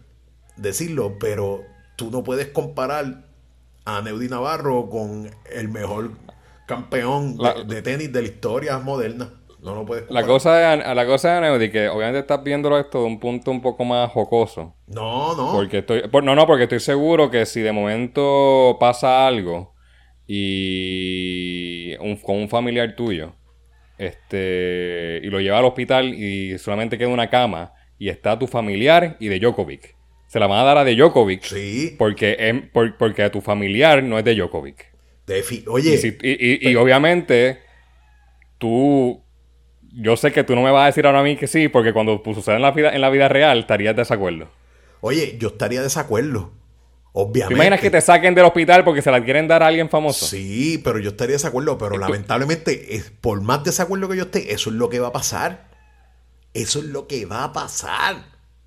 [0.57, 1.63] decirlo, pero
[1.97, 3.27] tú no puedes comparar
[3.85, 6.13] a Neudi Navarro con el mejor
[6.67, 7.39] campeón
[7.69, 9.31] de tenis de la historia moderna.
[9.61, 13.01] No lo puedes La cosa de, la cosa de Neudi, que obviamente estás viéndolo esto
[13.01, 14.75] de un punto un poco más jocoso.
[14.87, 15.53] No, no.
[15.53, 19.75] Porque estoy, no, no, porque estoy seguro que si de momento pasa algo
[20.27, 23.35] y con un familiar tuyo,
[23.99, 29.17] este, y lo lleva al hospital y solamente queda una cama y está tu familiar
[29.21, 29.95] y de Djokovic.
[30.27, 31.43] Se la van a dar a de Djokovic.
[31.43, 31.95] Sí.
[31.99, 32.69] Porque,
[32.99, 34.93] porque a tu familiar no es de Djokovic.
[35.67, 36.17] Oye.
[36.23, 37.59] y obviamente
[38.59, 39.23] tú
[39.97, 41.93] yo sé que tú no me vas a decir ahora a mí que sí, porque
[41.93, 44.49] cuando sucede en la vida, en la vida real estarías de desacuerdo.
[45.01, 46.53] Oye, yo estaría de desacuerdo.
[47.19, 47.49] Obviamente.
[47.49, 50.27] ¿Te imaginas que te saquen del hospital porque se la quieren dar a alguien famoso?
[50.27, 51.79] Sí, pero yo estaría de desacuerdo.
[51.79, 55.65] Pero lamentablemente, por más desacuerdo que yo esté, eso es lo que va a pasar.
[56.53, 58.17] Eso es lo que va a pasar.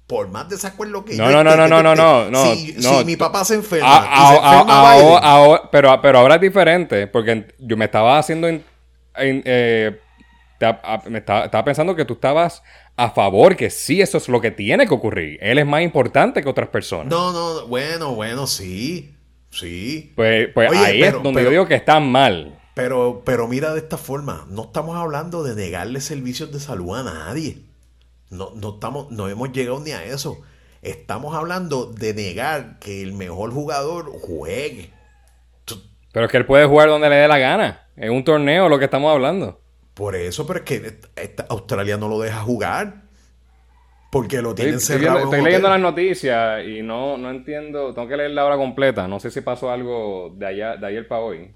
[0.08, 1.58] Por más desacuerdo que no, yo no, esté.
[1.58, 2.98] No, no, no, no, no, si, no.
[2.98, 4.10] Si mi papá se enferma.
[4.16, 7.06] y se enferma pero, pero ahora es diferente.
[7.06, 8.48] Porque yo me estaba haciendo.
[8.48, 10.00] Eh,
[11.08, 12.64] me estaba, pensando que tú estabas
[12.96, 15.38] a favor, que sí, eso es lo que tiene que ocurrir.
[15.42, 17.08] Él es más importante que otras personas.
[17.08, 19.16] No, no, bueno, bueno, sí.
[19.52, 20.12] Sí.
[20.16, 22.60] Pues, pues ahí es donde yo digo que están mal.
[22.76, 27.04] Pero, pero mira de esta forma, no estamos hablando de negarle servicios de salud a
[27.04, 27.64] nadie.
[28.30, 30.42] No, no, estamos, no hemos llegado ni a eso.
[30.82, 34.92] Estamos hablando de negar que el mejor jugador juegue.
[36.12, 37.88] Pero es que él puede jugar donde le dé la gana.
[37.96, 39.60] En un torneo, lo que estamos hablando.
[40.00, 40.98] Por eso, pero es que
[41.50, 43.02] Australia no lo deja jugar.
[44.10, 45.26] Porque lo tienen cerrado.
[45.26, 47.94] Estoy, leyendo las noticias y no, no entiendo.
[47.94, 49.10] Tengo que leer la hora completa.
[49.10, 51.52] No sé si pasó algo de, allá, de ayer para hoy.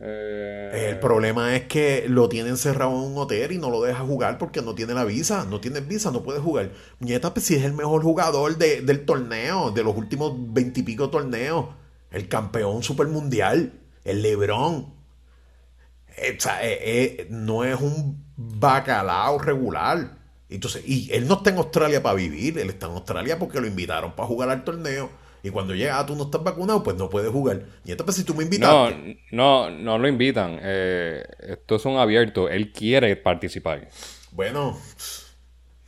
[0.00, 4.00] Eh, el problema es que lo tienen cerrado en un hotel y no lo deja
[4.00, 5.46] jugar porque no tiene la visa.
[5.48, 6.70] No tiene visa, no puede jugar.
[6.98, 11.66] Nieta, pues si es el mejor jugador del torneo, de los últimos veintipico torneos.
[12.10, 13.74] El campeón supermundial.
[14.02, 14.22] El
[16.20, 16.54] Lebron.
[16.62, 20.18] Eh, eh, no es un bacalao regular.
[20.48, 23.66] Entonces, y él no está en Australia para vivir, él está en Australia porque lo
[23.66, 25.10] invitaron para jugar al torneo.
[25.42, 27.62] Y cuando llega, ah, tú no estás vacunado, pues no puedes jugar.
[27.84, 28.68] Y entonces, si tú me invitas.
[28.68, 28.90] No,
[29.30, 30.58] no, no lo invitan.
[30.60, 32.50] Eh, estos son abiertos.
[32.50, 33.88] Él quiere participar.
[34.32, 34.78] Bueno.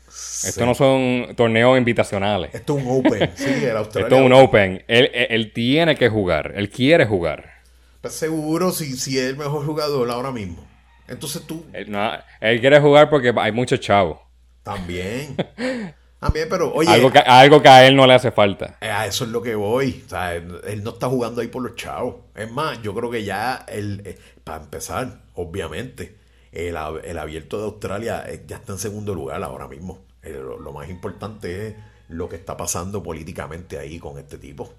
[0.06, 2.54] Estos no son torneos invitacionales.
[2.54, 3.30] Esto es un Open.
[3.34, 4.84] sí, el Esto es un Open.
[4.86, 6.52] Él, él, tiene que jugar.
[6.56, 7.59] Él quiere jugar.
[8.00, 10.66] Pues seguro si, si es el mejor jugador ahora mismo.
[11.08, 11.64] Entonces tú.
[11.72, 11.94] Él,
[12.40, 14.18] él quiere jugar porque hay muchos chavos.
[14.62, 15.36] También.
[16.20, 16.90] También, pero oye.
[16.90, 18.76] Algo que, algo que, a él no le hace falta.
[18.82, 20.02] Eh, a eso es lo que voy.
[20.04, 22.16] O sea, él, no está jugando ahí por los chavos.
[22.34, 26.18] Es más, yo creo que ya, él, eh, para empezar, obviamente,
[26.52, 30.04] el, abierto de Australia eh, ya está en segundo lugar ahora mismo.
[30.22, 31.74] lo, más importante es
[32.08, 34.70] lo que está pasando políticamente ahí con este tipo.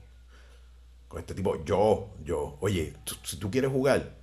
[1.11, 2.93] Con este tipo, yo, yo, oye,
[3.23, 4.15] si tú quieres jugar,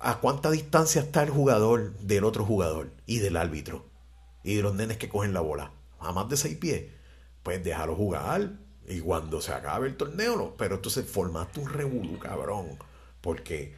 [0.00, 3.84] ¿a cuánta distancia está el jugador del otro jugador y del árbitro?
[4.42, 5.70] Y de los nenes que cogen la bola.
[6.00, 6.86] A más de seis pies.
[7.44, 8.54] Pues déjalo jugar.
[8.88, 10.56] Y cuando se acabe el torneo, no.
[10.56, 12.76] Pero entonces formaste un revolú, cabrón.
[13.20, 13.76] Porque,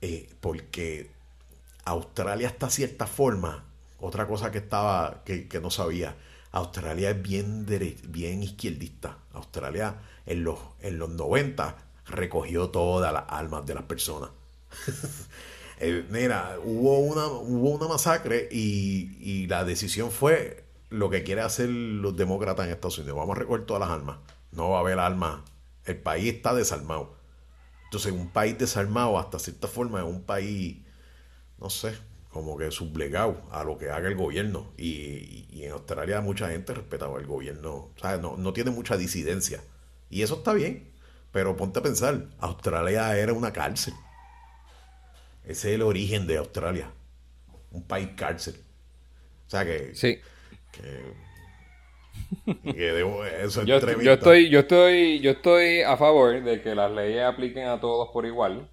[0.00, 1.10] eh, porque
[1.84, 3.64] Australia está cierta forma.
[3.98, 6.14] Otra cosa que estaba, que, no sabía.
[6.52, 7.66] Australia es bien,
[8.04, 9.18] bien izquierdista.
[9.32, 9.96] Australia
[10.26, 14.30] en los, en los 90 recogió todas las almas de las personas.
[15.80, 21.40] Eh, mira, hubo una, hubo una masacre y, y, la decisión fue lo que quiere
[21.40, 23.16] hacer los demócratas en Estados Unidos.
[23.16, 24.18] Vamos a recoger todas las armas.
[24.50, 25.42] No va a haber armas.
[25.84, 27.16] El país está desarmado.
[27.84, 30.78] Entonces, un país desarmado, hasta cierta forma, es un país,
[31.58, 31.94] no sé,
[32.30, 34.72] como que sublegado a lo que haga el gobierno.
[34.76, 37.74] Y, en Australia mucha gente respetaba el gobierno.
[37.74, 39.62] O sea, no, no tiene mucha disidencia.
[40.10, 40.92] Y eso está bien.
[41.32, 43.94] Pero ponte a pensar, Australia era una cárcel.
[45.44, 46.90] Ese es el origen de Australia.
[47.70, 48.54] Un país cárcel.
[49.46, 49.94] O sea que.
[49.94, 50.18] Sí.
[53.38, 57.66] eso yo, yo, estoy, yo estoy, yo estoy a favor de que las leyes apliquen
[57.66, 58.68] a todos por igual.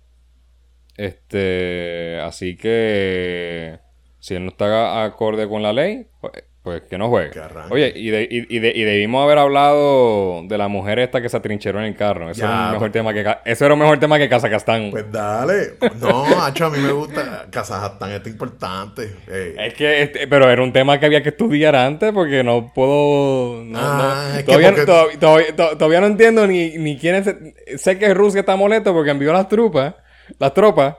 [0.97, 3.79] Este, así que
[4.19, 6.33] si él no está acorde con la ley, pues,
[6.65, 7.39] pues que no juegue.
[7.69, 11.95] Oye, y, y, debimos haber hablado de la mujer esta que se atrincheró en el
[11.95, 12.31] carro.
[12.31, 12.91] Eso, era, un mejor pues.
[12.91, 14.89] tema que, eso era un mejor tema que Kazajstán.
[14.89, 15.75] Pues dale.
[16.01, 17.45] No, Hacho, a mí me gusta.
[17.51, 19.15] Kazajstán es importante.
[19.27, 23.63] Es que, este, pero era un tema que había que estudiar antes porque no puedo.
[23.75, 27.79] Ah, todavía, no entiendo ni, ni quién es.
[27.79, 29.93] Sé que Rusia está molesto porque envió las tropas.
[30.39, 30.95] Las tropas.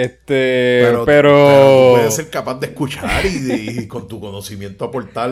[0.00, 5.30] Este, pero, puedes ser capaz de escuchar y, con tu conocimiento aportar.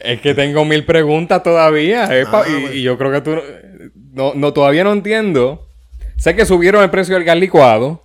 [0.00, 2.74] es que tengo mil preguntas todavía, ah, pues.
[2.74, 3.36] y, yo creo que tú
[4.14, 5.68] no, no, todavía no entiendo.
[6.16, 8.02] Sé que subieron el precio del gas licuado,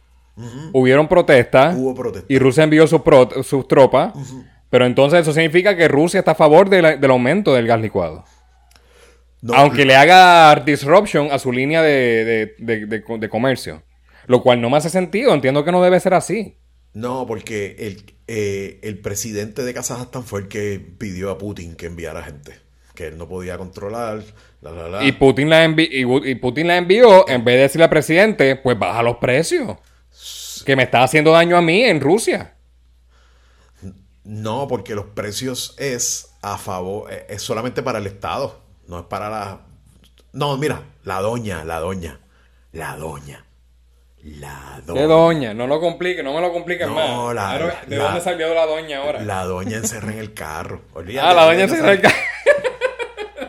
[0.74, 1.95] hubieron protestas, Hubo
[2.28, 4.14] y Rusia envió sus, tropas,
[4.70, 8.26] pero entonces eso significa que Rusia está a favor del aumento del gas licuado.
[9.54, 13.86] Aunque le haga disruption a su línea de, de comercio.
[14.28, 16.57] Lo cual no me hace sentido, entiendo que no debe ser así.
[16.93, 21.86] No, porque el, eh, el presidente de Kazajstán fue el que pidió a Putin que
[21.86, 22.59] enviara gente,
[22.93, 24.21] que él no podía controlar.
[25.01, 29.01] Y, Putin la y, Putin la envió, en vez de decirle al presidente, pues baja
[29.03, 29.78] los precios.
[30.65, 32.55] Que me está haciendo daño a mí en Rusia.
[34.23, 39.05] No, porque los precios es a favor, eh, es solamente para el Estado, no es
[39.05, 39.61] para la...
[40.34, 42.19] No, mira, la doña, la doña,
[42.73, 43.47] la doña.
[44.24, 45.01] La doña.
[45.01, 45.53] ¿Qué doña?
[45.53, 47.34] No lo complique, no me lo compliques más.
[47.34, 49.22] La, ¿De dónde salió la doña ahora?
[49.22, 50.82] La doña encerra en el carro.
[50.95, 52.15] ah, la doña encerra en el carro.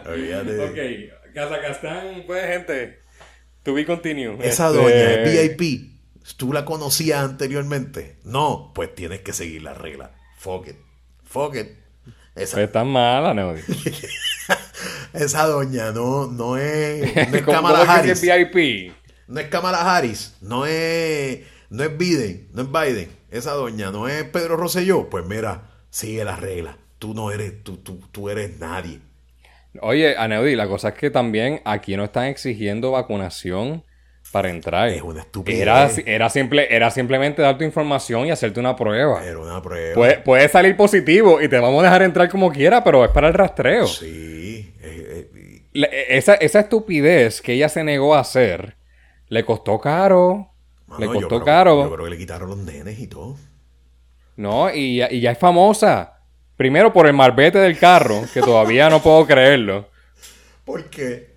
[0.07, 1.11] Olvídate.
[1.11, 3.01] Ok, Kazajstán, pues, gente.
[3.63, 4.39] To be continue.
[4.43, 5.99] Esa este, doña es VIP.
[6.37, 8.19] ¿Tú la conocías anteriormente?
[8.25, 10.13] No, pues tienes que seguir la regla.
[10.39, 10.77] Fuck it.
[11.25, 11.69] Fuck it.
[12.35, 12.57] Esa...
[12.57, 13.55] Pues está mala, ¿no?
[15.13, 18.23] Esa doña no, no es, no es Kamala Harris.
[18.23, 18.93] es VIP?
[19.29, 24.09] No es Kamala Harris, no es, no es Biden, no es Biden, esa doña, no
[24.09, 26.79] es Pedro Rosselló, pues mira, sigue la regla.
[26.99, 29.01] Tú no eres, tú, tú, tú eres nadie.
[29.83, 33.85] Oye, Aneudi, la cosa es que también aquí no están exigiendo vacunación
[34.33, 34.89] para entrar.
[34.89, 35.61] Es una estupidez.
[35.61, 39.25] Era, era, simple, era simplemente dar tu información y hacerte una prueba.
[39.25, 39.95] Era una prueba.
[39.95, 43.29] Puede, puede salir positivo y te vamos a dejar entrar como quiera, pero es para
[43.29, 43.87] el rastreo.
[43.87, 44.75] Sí.
[46.09, 48.78] esa, esa estupidez que ella se negó a hacer
[49.29, 50.51] le costó caro.
[50.99, 51.85] le costó caro.
[51.85, 53.37] Yo creo que le quitaron los nenes y todo.
[54.37, 56.21] No, y ya, y ya es famosa.
[56.57, 59.89] Primero por el marbete del carro, que todavía no puedo creerlo.
[60.65, 61.29] ¿Por qué?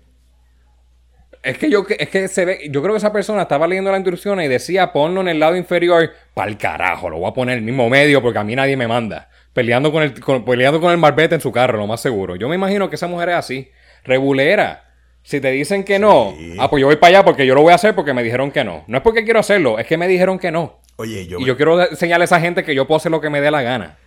[1.42, 3.96] Es que yo es que se ve, yo creo que esa persona estaba leyendo la
[3.96, 6.10] instrucción y decía ponlo en el lado inferior.
[6.34, 8.76] Para el carajo, lo voy a poner en el mismo medio porque a mí nadie
[8.76, 9.28] me manda.
[9.52, 10.12] Peleando con el,
[10.44, 12.36] peleando con el marbete en su carro, lo más seguro.
[12.36, 13.70] Yo me imagino que esa mujer es así.
[14.04, 14.91] Rebulera.
[15.22, 17.72] Si te dicen que no, ah, pues yo voy para allá porque yo lo voy
[17.72, 18.84] a hacer porque me dijeron que no.
[18.86, 20.80] No es porque quiero hacerlo, es que me dijeron que no.
[20.96, 21.38] Oye, yo.
[21.38, 23.50] Y yo quiero enseñarle a esa gente que yo puedo hacer lo que me dé
[23.50, 23.98] la gana.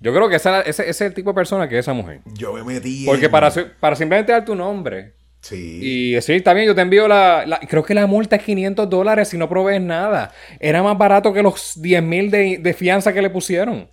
[0.00, 2.20] Yo creo que ese, ese es el tipo de persona que es esa mujer.
[2.34, 3.06] Yo me metí.
[3.06, 3.50] Porque para,
[3.80, 6.14] para simplemente dar tu nombre, Sí.
[6.16, 9.28] Y sí, está bien, yo te envío la, Creo que la multa es 500 dólares
[9.28, 10.32] si no provees nada.
[10.58, 13.88] Era más barato que los 10 mil de, fianza que le pusieron.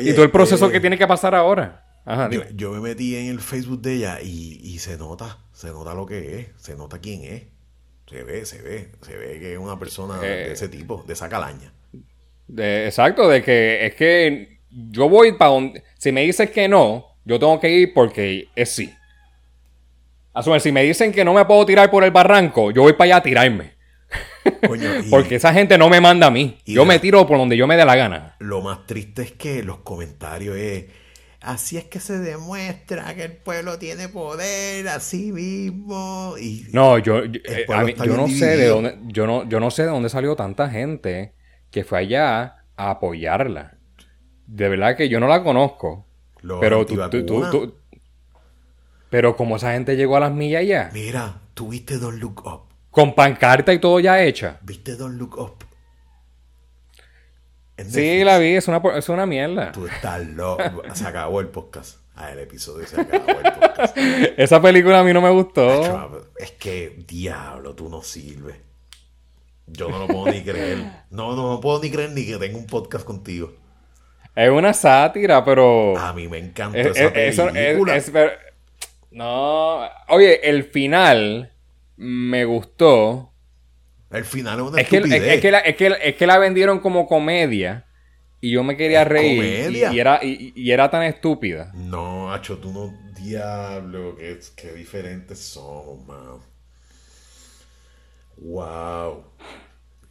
[0.00, 1.84] y todo el proceso eh, que tiene que pasar ahora.
[2.04, 6.04] Ajá, yo, me metí en el Facebook de ella y, se nota, se nota lo
[6.04, 7.44] que es, se nota quién es.
[8.08, 11.12] Se ve, se ve, se ve que es una persona de eh, ese tipo, de
[11.12, 11.72] esa calaña.
[12.48, 15.84] De, exacto, de que es que yo voy para donde...
[15.98, 18.92] Si me dices que no, yo tengo que ir porque es sí.
[20.34, 23.04] Asumir, si me dicen que no me puedo tirar por el barranco, yo voy para
[23.04, 23.72] allá a tirarme.
[25.10, 26.58] Porque esa gente no me manda a mí.
[26.66, 28.34] Yo me tiro por donde yo me dé la gana.
[28.40, 30.86] Lo más triste es que los comentarios es.
[31.42, 36.36] Así es que se demuestra que el pueblo tiene poder, así mismo.
[36.38, 37.66] Y no, yo, yo, eh,
[38.06, 41.34] no sé de dónde, yo no, yo no sé de dónde salió tanta gente
[41.72, 43.76] que fue allá a apoyarla.
[44.46, 46.06] De verdad que yo no la conozco.
[46.60, 47.74] pero tú, tú,
[49.10, 50.90] pero como esa gente llegó a las millas ya.
[50.92, 52.72] Mira, tú viste Don't Look Up.
[52.90, 54.58] Con pancarta y todo ya hecha.
[54.62, 55.64] ¿Viste Don't Look Up?
[57.88, 59.72] Sí, la vi, es una, es una mierda.
[59.72, 60.82] Tú estás loco.
[60.94, 61.98] Se acabó el podcast.
[62.14, 63.96] Ah, el episodio se acabó el podcast.
[64.36, 66.28] Esa película a mí no me gustó.
[66.36, 68.56] Es que, diablo, tú no sirves.
[69.66, 70.78] Yo no lo puedo ni creer.
[71.10, 73.54] No, no, no puedo ni creer ni que tenga un podcast contigo.
[74.34, 75.96] Es una sátira, pero.
[75.96, 77.96] A mí me encanta esa película.
[77.96, 78.12] es,
[79.10, 81.52] no, oye, el final
[81.96, 83.31] me gustó.
[84.12, 85.08] El final es una es que, es, que
[85.50, 87.86] la, es, que, es, que, la, vendieron como comedia
[88.40, 91.72] y yo me quería reír y, era, y, era tan estúpida.
[91.74, 96.40] No, Hacho, tú no, diablo, qué, qué diferentes son, man.
[98.36, 99.24] Wow.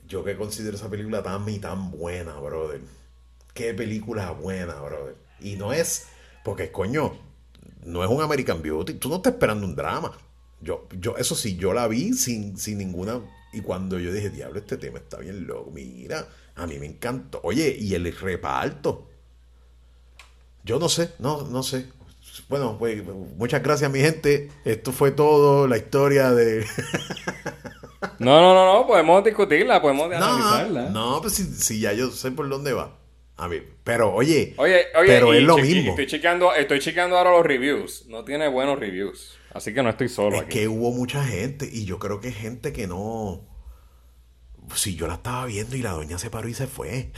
[0.08, 2.82] Yo que considero esa película tan y tan buena, brother.
[3.54, 5.16] Qué película buena, brother.
[5.39, 6.08] Y no es,
[6.43, 7.14] porque coño,
[7.86, 8.95] no es un American Beauty.
[8.95, 10.18] Tú no estás esperando un drama.
[10.62, 13.22] Yo, yo, eso sí, yo la vi sin, sin ninguna.
[13.54, 15.72] Y cuando yo dije, diablo, este tema está bien loco.
[15.72, 17.41] Mira, a mí me encantó.
[17.43, 19.10] Oye, y el reparto.
[20.64, 21.88] Yo no sé, no, no sé.
[22.47, 23.04] Bueno, pues
[23.38, 24.49] muchas gracias, mi gente.
[24.64, 26.66] Esto fue todo, la historia de.
[28.20, 30.89] no, no, no, no, podemos discutirla, podemos analizarla.
[30.89, 32.97] No, pues si, si ya yo sé por dónde va.
[33.38, 35.91] A ver, pero oye, oye, oye pero es lo mismo.
[35.91, 38.06] Estoy chequeando, estoy chequeando ahora los reviews.
[38.08, 39.38] No tiene buenos reviews.
[39.54, 40.38] Así que no estoy solo.
[40.38, 43.41] Es que hubo mucha gente y yo creo que gente que no.
[44.76, 47.12] Si yo la estaba viendo y la doña se paró y se fue.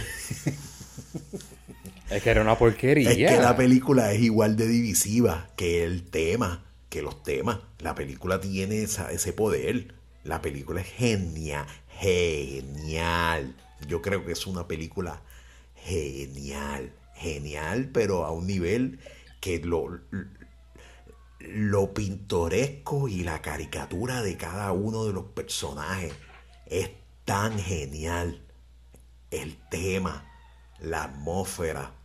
[2.09, 3.11] es que era una porquería.
[3.11, 7.59] Es que la película es igual de divisiva que el tema, que los temas.
[7.79, 9.93] La película tiene ese poder.
[10.23, 11.67] La película es genial,
[11.99, 13.55] genial.
[13.87, 15.21] Yo creo que es una película
[15.75, 18.99] genial, genial, pero a un nivel
[19.41, 19.99] que lo,
[21.43, 26.13] lo pintoresco y la caricatura de cada uno de los personajes
[26.65, 26.89] es
[27.25, 28.41] tan genial.
[29.29, 30.31] El tema,
[30.79, 31.95] la atmósfera,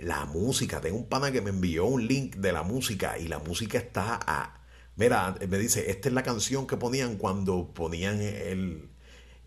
[0.00, 0.80] la música.
[0.80, 4.18] Tengo un pana que me envió un link de la música y la música está
[4.26, 4.60] a...
[4.96, 8.88] Mira, me dice, esta es la canción que ponían cuando ponían el,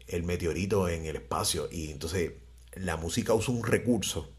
[0.07, 1.67] el meteorito en el espacio.
[1.71, 2.33] Y entonces
[2.75, 4.31] la música usa un recurso.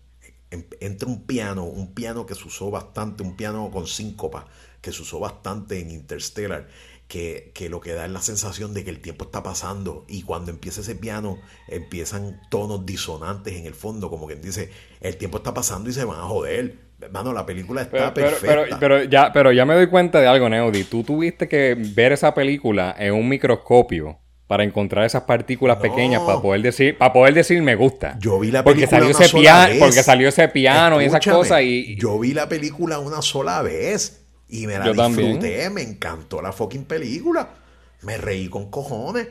[0.50, 4.46] Entra un piano, un piano que se usó bastante, un piano con síncopa,
[4.80, 6.68] que se usó bastante en Interstellar,
[7.06, 10.22] que, que, lo que da es la sensación de que el tiempo está pasando y
[10.22, 14.70] cuando empieza ese piano empiezan tonos disonantes en el fondo, como quien dice,
[15.00, 16.88] el tiempo está pasando y se van a joder.
[17.12, 18.78] Mano, la película está perfecta.
[18.80, 20.84] Pero, ya, pero ya me doy cuenta de algo, Neudi.
[20.84, 24.18] Tú tuviste que ver esa película en un microscopio
[24.48, 28.18] para encontrar esas partículas pequeñas para poder decir para poder decir me gusta.
[28.18, 31.62] Yo vi la película porque salió ese piano, porque salió ese piano y esas cosas
[31.62, 36.52] y yo vi la película una sola vez y me la disfruté, me encantó la
[36.52, 37.50] fucking película.
[38.02, 39.28] Me reí con cojones.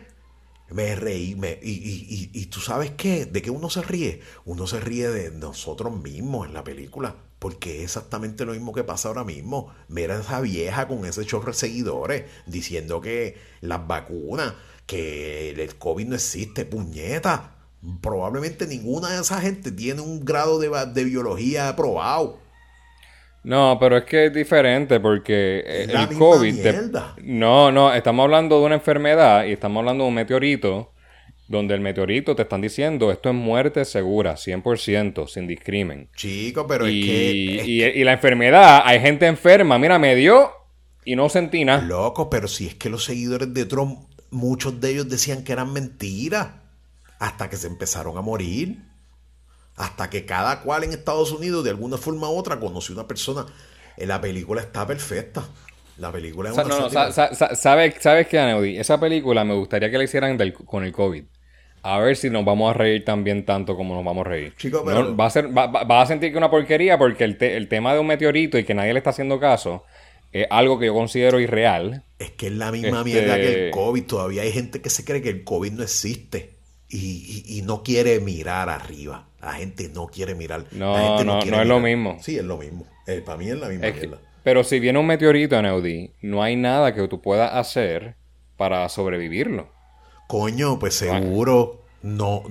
[0.69, 4.19] Me reí, me, y, y, y, tú sabes qué, de qué uno se ríe.
[4.44, 7.15] Uno se ríe de nosotros mismos en la película.
[7.39, 9.73] Porque es exactamente lo mismo que pasa ahora mismo.
[9.88, 14.56] Mira a esa vieja con ese chorro de seguidores diciendo que las vacunas
[14.88, 17.53] que el COVID no existe, puñeta.
[18.01, 22.39] Probablemente ninguna de esa gente tiene un grado de, de biología aprobado.
[23.43, 26.65] No, pero es que es diferente porque el COVID...
[27.23, 30.91] No, no, estamos hablando de una enfermedad y estamos hablando de un meteorito
[31.47, 36.09] donde el meteorito te están diciendo esto es muerte segura, 100%, sin discrimen.
[36.15, 37.31] Chico, pero es que...
[37.34, 40.51] Y, y, la enfermedad, hay gente enferma, mira, me dio
[41.05, 41.81] y no sentí nada.
[41.84, 45.73] Loco, pero si es que los seguidores de Trump muchos de ellos decían que eran
[45.73, 46.49] mentiras
[47.19, 48.83] hasta que se empezaron a morir.
[49.75, 53.45] Hasta que cada cual en Estados Unidos, de alguna forma u otra, conoció una persona.
[53.95, 55.43] En la película está perfecta.
[55.99, 58.77] La película es una no, no, ¿sabes, ¿Sabes qué, Aneudi?
[58.77, 61.23] Esa película me gustaría que la hicieran con el COVID.
[61.83, 64.53] A ver si nos vamos a reír también tanto como nos vamos a reír.
[64.57, 65.15] Chico, pero...
[65.15, 68.07] va, a ser, va, a sentir que una porquería porque el, el tema de un
[68.07, 69.85] meteorito y que nadie le está haciendo caso
[70.31, 72.03] es algo que yo considero irreal.
[72.19, 74.03] Es que es la misma mierda que el este COVID.
[74.03, 76.57] Todavía hay gente que se cree que el COVID no existe
[76.89, 79.27] y, no quiere mirar arriba.
[79.41, 80.65] La gente no quiere mirar.
[80.71, 82.17] No, no, no, es lo mismo.
[82.21, 82.85] Sí, es lo mismo.
[83.05, 84.19] Eh, para mí es la misma mierda.
[84.43, 88.15] pero si viene un meteorito en Audi, no hay nada que tú puedas hacer
[88.57, 89.69] para sobrevivirlo.
[90.27, 92.43] Coño, pues seguro no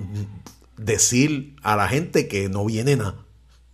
[0.77, 3.25] decir a la gente que no viene nada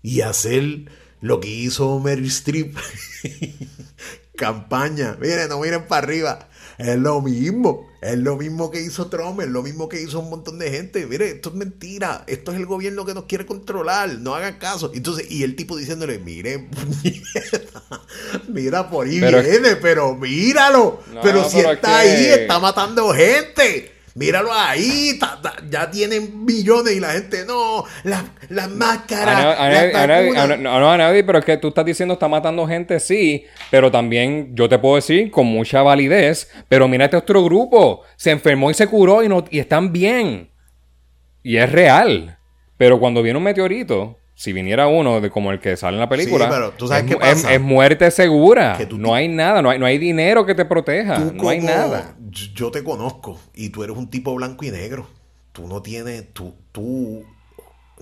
[0.01, 0.89] y hacer
[1.23, 2.75] lo que hizo Mary Streep.
[4.35, 5.15] Campaña.
[5.21, 6.49] Miren, no miren para arriba.
[6.77, 7.89] Es lo mismo.
[8.01, 11.05] Es lo mismo que hizo Trump, es lo mismo que hizo un montón de gente.
[11.05, 12.25] Mire, esto es mentira.
[12.27, 14.09] Esto es el gobierno que nos quiere controlar.
[14.19, 14.91] No hagan caso.
[14.93, 16.69] Entonces, y el tipo diciéndole, miren,
[18.49, 20.99] mira por ahí viene, pero míralo.
[21.21, 23.92] pero si está ahí, está matando gente.
[24.15, 25.19] Míralo ahí,
[25.69, 30.59] ya tienen millones y la gente no, las la máscaras.
[30.59, 34.55] no, a nadie, pero es que tú estás diciendo está matando gente, sí, pero también
[34.55, 38.75] yo te puedo decir con mucha validez, pero mira este otro grupo, se enfermó y
[38.75, 40.51] se curó y, no, y están bien.
[41.41, 42.37] Y es real.
[42.77, 46.09] Pero cuando viene un meteorito, si viniera uno de como el que sale en la
[46.09, 46.73] película,
[47.21, 48.77] es, muerte segura.
[48.97, 52.15] no hay nada, no hay, no hay dinero que te proteja, no hay nada.
[52.55, 55.07] Yo te conozco y tú eres un tipo blanco y negro.
[55.51, 57.23] Tú no tienes, tú, tú,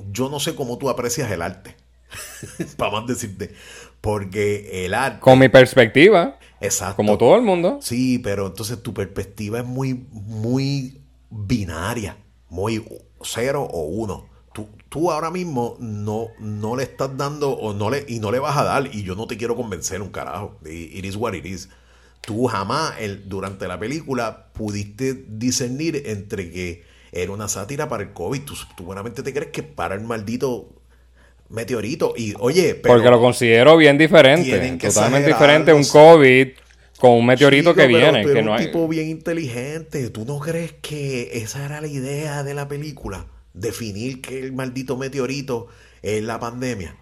[0.10, 1.76] yo no sé cómo tú aprecias el arte.
[2.78, 3.54] Para más decirte,
[4.00, 5.20] porque el arte...
[5.20, 6.38] Con mi perspectiva.
[6.62, 6.96] Exacto.
[6.96, 7.80] Como todo el mundo.
[7.82, 12.16] Sí, pero entonces tu perspectiva es muy, muy binaria,
[12.50, 12.86] muy
[13.22, 14.31] cero o uno
[14.90, 18.58] tú ahora mismo no, no le estás dando o no le, y no le vas
[18.58, 20.58] a dar y yo no te quiero convencer un carajo.
[20.66, 21.70] It is what it is.
[22.22, 28.14] Tú jamás el, durante la película pudiste discernir entre que era una sátira para el
[28.14, 28.42] COVID.
[28.42, 30.70] Tú, tú buenamente te crees que para el maldito
[31.50, 32.14] meteorito.
[32.16, 34.78] Y oye, Porque lo considero bien diferente.
[34.78, 36.50] Totalmente diferente un COVID
[37.00, 38.26] con un meteorito que viene.
[38.26, 40.10] que no un tipo bien inteligente.
[40.10, 43.26] ¿Tú no crees que esa era la idea de la película?
[43.54, 45.68] Definir que el maldito meteorito
[46.02, 46.96] es la pandemia.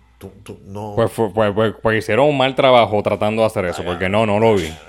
[0.66, 0.94] no...
[0.96, 4.40] Pues, pues, pues, pues, hicieron un mal trabajo tratando de hacer eso, porque no, no
[4.40, 4.70] lo vi.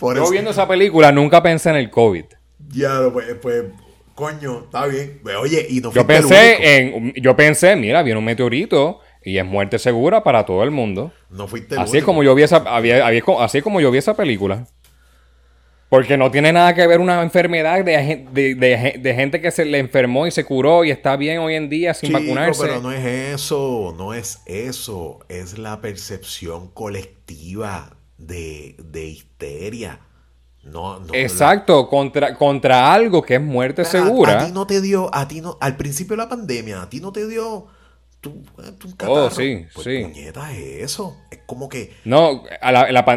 [0.00, 2.24] Yo viendo esa película nunca pensé en el COVID.
[2.68, 3.64] Ya, pues, pues
[4.14, 5.20] coño, está bien.
[5.40, 9.78] Oye, y no Yo pensé en, yo pensé, mira, viene un meteorito y es muerte
[9.78, 11.12] segura para todo el mundo.
[11.30, 14.14] No fuiste así es como yo vi esa, había, así es como yo vi esa
[14.14, 14.66] película.
[15.94, 20.32] Porque no tiene nada que ver una enfermedad de, gente que se le enfermó y
[20.32, 22.62] se curó y está bien hoy en día sin vacunarse.
[22.62, 25.20] Pero no es eso, no es eso.
[25.28, 30.00] Es la percepción colectiva de, histeria.
[30.64, 34.40] No, Exacto, contra, contra algo que es muerte segura.
[34.40, 36.98] A, ti no te dio, a ti no, al principio de la pandemia, a ti
[36.98, 37.68] no te dio
[38.20, 38.42] tu,
[38.80, 40.02] tu Oh, sí, pues, sí.
[40.02, 41.16] Puñeta es eso.
[41.30, 41.94] Es como que.
[42.04, 42.42] No,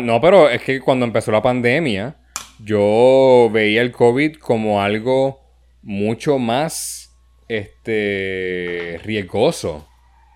[0.01, 2.17] no, pero es que cuando empezó la pandemia
[2.59, 5.41] yo veía el COVID como algo
[5.81, 7.15] mucho más
[7.47, 9.87] este, riesgoso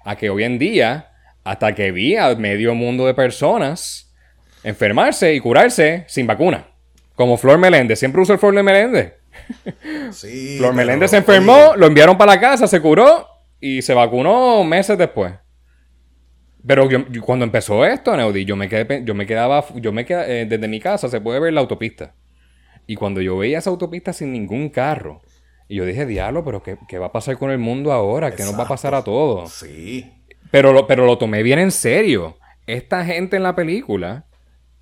[0.06, 1.12] a que hoy en día,
[1.44, 4.14] hasta que vi a medio mundo de personas
[4.64, 6.68] enfermarse y curarse sin vacuna.
[7.16, 9.14] Como Flor Meléndez, siempre uso el Flor de Meléndez.
[10.12, 13.28] Sí, Flor Meléndez se enfermó, lo enviaron para la casa, se curó
[13.62, 15.34] y se vacunó meses después.
[16.66, 20.28] Pero yo, cuando empezó esto, Neudi, yo me quedé, yo me quedaba, yo me quedaba,
[20.28, 22.14] eh, desde mi casa se puede ver la autopista.
[22.86, 25.22] Y cuando yo veía esa autopista sin ningún carro,
[25.68, 28.36] y yo dije, diablo, pero ¿qué, va a pasar con el mundo ahora?
[28.36, 29.52] ¿Qué nos va a pasar a todos?
[29.54, 30.12] Sí.
[30.52, 32.38] Pero lo, pero lo tomé bien en serio.
[32.68, 34.26] Esta gente en la película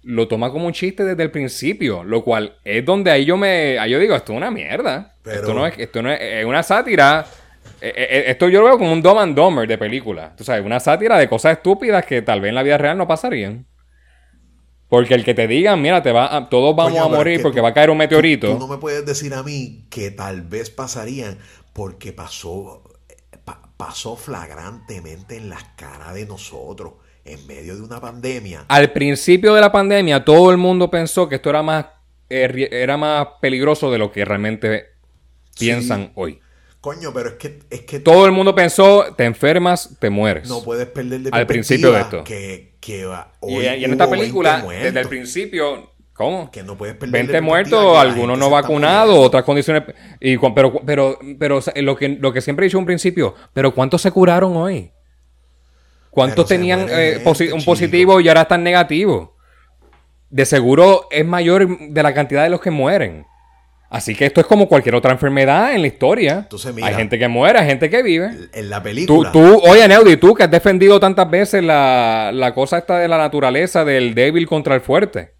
[0.01, 3.77] lo toma como un chiste desde el principio, lo cual es donde ahí yo me,
[3.77, 5.15] ahí yo digo, esto es una mierda.
[5.25, 7.25] Esto no es, esto no es, es una sátira
[7.81, 10.35] esto yo lo veo como un Dumb and Dumber de película.
[10.35, 13.07] Tú sabes, una sátira de cosas estúpidas que tal vez en la vida real no
[13.07, 13.65] pasarían.
[14.89, 17.73] Porque el que te digan, mira, te va todos vamos a morir porque va a
[17.73, 18.53] caer un meteorito.
[18.53, 21.37] Tú, no me puedes decir a mí que tal vez pasarían
[21.73, 22.83] porque pasó,
[23.77, 26.93] pasó flagrantemente en las caras de nosotros
[27.23, 28.65] en medio de una pandemia.
[28.67, 31.85] Al principio de la pandemia, todo el mundo pensó que esto era más,
[32.27, 34.87] era más peligroso de lo que realmente
[35.57, 36.39] piensan hoy.
[36.81, 37.99] Coño, pero es que, es que...
[37.99, 40.47] Todo el mundo pensó, te enfermas, te mueres.
[40.47, 42.23] No puedes perder de Al principio de esto.
[42.23, 43.05] Que, que
[43.47, 45.91] y, en esta película, desde el principio...
[46.13, 46.51] ¿Cómo?
[46.51, 49.83] Que no puedes perder 20 muertos, algunos no vacunados, otras condiciones...
[50.19, 54.01] Y, pero, pero, pero lo, que, lo que siempre he dicho un principio, pero ¿cuántos
[54.01, 54.91] se curaron hoy?
[56.09, 57.23] ¿Cuántos tenían eh,
[57.53, 59.29] un positivo y ahora están negativos?
[60.29, 63.25] De seguro es mayor de la cantidad de los que mueren.
[63.89, 66.47] Así que esto es como cualquier otra enfermedad en la historia.
[66.83, 68.31] hay gente que muere, hay gente que vive.
[68.53, 69.31] En la película.
[69.31, 73.17] Tú, tú oye, Neudi, tú que has defendido tantas veces la, cosa esta de la
[73.17, 75.33] naturaleza, del débil contra el fuerte.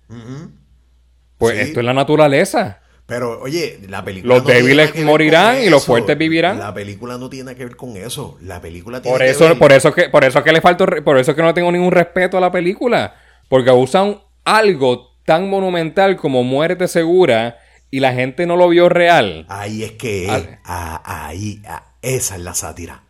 [1.38, 2.82] Pues esto es la naturaleza.
[3.06, 4.36] Pero, oye, la película.
[4.36, 6.60] Los débiles morirán y los fuertes vivirán.
[6.60, 8.38] La película no tiene que ver con eso.
[8.42, 9.60] La película tiene por eso, que ver...
[9.60, 10.86] Por eso que, por eso que le falta.
[10.86, 13.16] Por eso que no tengo ningún respeto a la película.
[13.48, 17.58] Porque usan algo tan monumental como muerte segura
[17.92, 19.46] y la gente no lo vio real.
[19.50, 20.28] Ahí es que
[20.64, 23.04] ah, ahí, ah, esa es la sátira.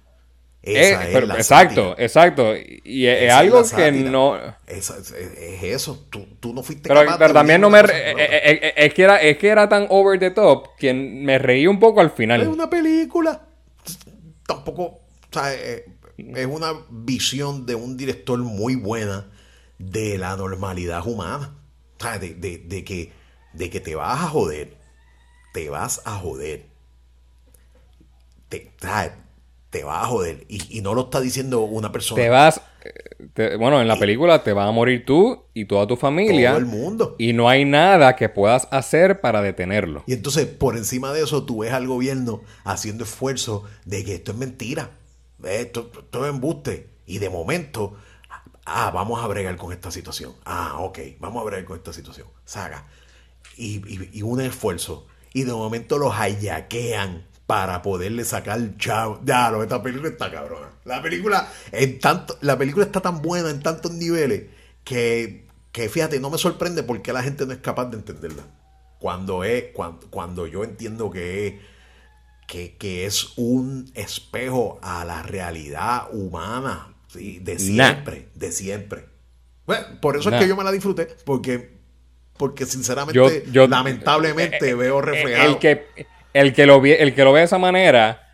[0.61, 2.53] Esa es, la exacto, exacto.
[2.83, 4.37] Y es, algo que no.
[4.67, 4.91] Es,
[5.63, 6.05] eso.
[6.09, 7.79] Tú, no fuiste pero, pero también no me.
[7.79, 11.39] Eh, eh, eh, es, que era, es que era tan over the top que me
[11.39, 12.41] reí un poco al final.
[12.41, 13.41] Es una película.
[14.45, 14.83] Tampoco.
[14.83, 19.27] O sea, es una visión de un director muy buena
[19.77, 21.55] de la normalidad humana.
[21.97, 23.18] O sea, de, de que
[23.59, 24.77] de que te vas a joder,
[25.53, 26.65] te vas a joder.
[28.47, 28.71] Te,
[29.69, 30.45] te vas a joder.
[30.47, 32.21] Y, no lo está diciendo una persona.
[32.21, 32.61] Te vas.
[33.59, 36.51] bueno, en la película te vas a morir tú y toda tu familia.
[36.51, 37.15] Todo el mundo.
[37.19, 40.03] Y no hay nada que puedas hacer para detenerlo.
[40.07, 44.31] Y entonces, por encima de eso, tú ves al gobierno haciendo esfuerzo de que esto
[44.31, 44.91] es mentira.
[45.43, 46.87] Esto, esto es embuste.
[47.05, 47.97] Y de momento,
[48.65, 50.33] ah, vamos a bregar con esta situación.
[50.45, 52.27] Ah, ok, vamos a bregar con esta situación.
[52.45, 52.85] Saga
[53.59, 55.07] y, un esfuerzo.
[55.33, 59.19] Y de momento los hayaquean para poderle sacar chavo.
[59.23, 60.69] Ya, esta película está cabrona.
[60.85, 64.43] La película, en tanto, la película está tan buena en tantos niveles
[64.83, 68.43] que, que fíjate, no me sorprende porque la gente no es capaz de entenderla.
[68.99, 71.53] Cuando es, cuando, cuando yo entiendo que es,
[72.77, 79.05] que, es un espejo a la realidad humana, de siempre, de siempre.
[79.65, 81.78] Bueno, por eso es que yo me la disfruté, porque
[82.39, 85.49] porque sinceramente, lamentablemente eh, eh, veo reflejado.
[85.49, 85.85] El que,
[86.33, 88.29] el, que lo, el que lo ve de esa manera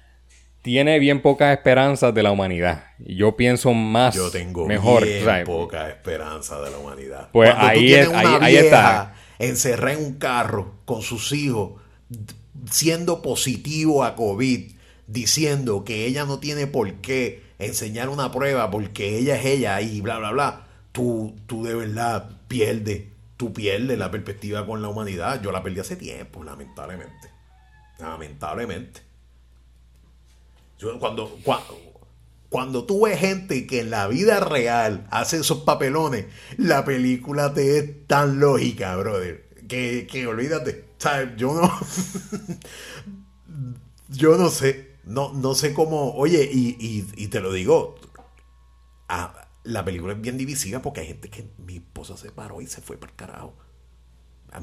[0.61, 2.85] tiene bien pocas esperanzas de la humanidad.
[2.99, 4.13] Yo pienso más.
[4.13, 7.29] Yo tengo mejor, bien pocas esperanzas de la humanidad.
[7.33, 9.15] Pues ahí, es, ahí, está.
[9.39, 11.81] Encerrada en un carro con sus hijos,
[12.69, 14.71] siendo positivo a COVID,
[15.07, 19.99] diciendo que ella no tiene por qué enseñar una prueba porque ella es ella y
[20.01, 20.67] bla, bla, bla.
[20.91, 25.41] Tú, tú de verdad pierdes tú pierdes la perspectiva con la humanidad.
[25.41, 27.29] Yo la perdí hace tiempo, lamentablemente.
[27.99, 29.01] Lamentablemente.
[30.99, 31.39] cuando,
[32.49, 36.25] cuando, tú ves gente que en la vida real hace esos papelones,
[36.57, 40.85] la película te es tan lógica, brother, que, que olvídate.
[41.37, 41.71] Yo no.
[44.09, 44.95] yo no sé.
[45.03, 46.15] No, no sé cómo.
[46.15, 47.95] Oye, y, y, te lo digo.
[49.07, 52.67] A, la película es bien divisiva porque hay gente que mi esposa se paró y
[52.67, 53.53] se fue para el carajo.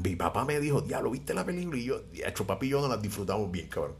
[0.02, 2.80] Mi papá me dijo, ya lo viste la película y yo, hecho papi y yo
[2.80, 3.96] no la disfrutamos bien, cabrón.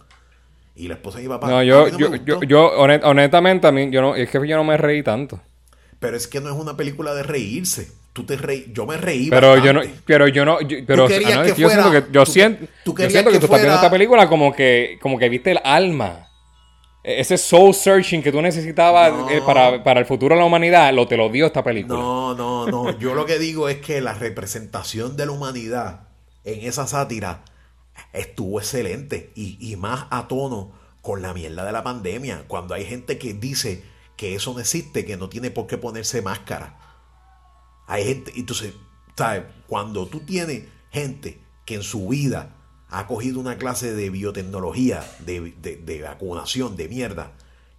[0.74, 1.49] Y la esposa y mi papá.
[1.49, 5.03] No, yo, yo, yo, honestamente, a mí, yo no, es que yo no me reí
[5.03, 5.39] tanto.
[5.99, 7.93] Pero es que no es una película de reírse.
[8.15, 9.29] Tú te reí, yo me reí.
[9.29, 13.39] Pero yo no, pero yo no, pero yo siento que, yo siento, yo siento que,
[13.39, 16.31] tú estás viendo esta película como que, como que viste el alma
[17.05, 21.16] ese soul searching que tú necesitabas eh, para, el futuro de la humanidad, lo te
[21.16, 21.99] lo dio esta película.
[21.99, 22.99] No, no, no.
[22.99, 26.09] Yo lo que digo es que la representación de la humanidad
[26.45, 27.45] en esa sátira
[28.12, 32.45] estuvo excelente y, y más a tono con la mierda de la pandemia.
[32.47, 33.83] Cuando hay gente que dice
[34.16, 36.79] que eso no existe, que no tiene por qué ponerse máscara.
[37.89, 38.74] Hay gente, entonces,
[39.16, 39.43] ¿sabes?
[39.66, 42.55] Cuando tú tienes gente que en su vida
[42.93, 47.32] ha cogido una clase de biotecnología, de, vacunación, de mierda,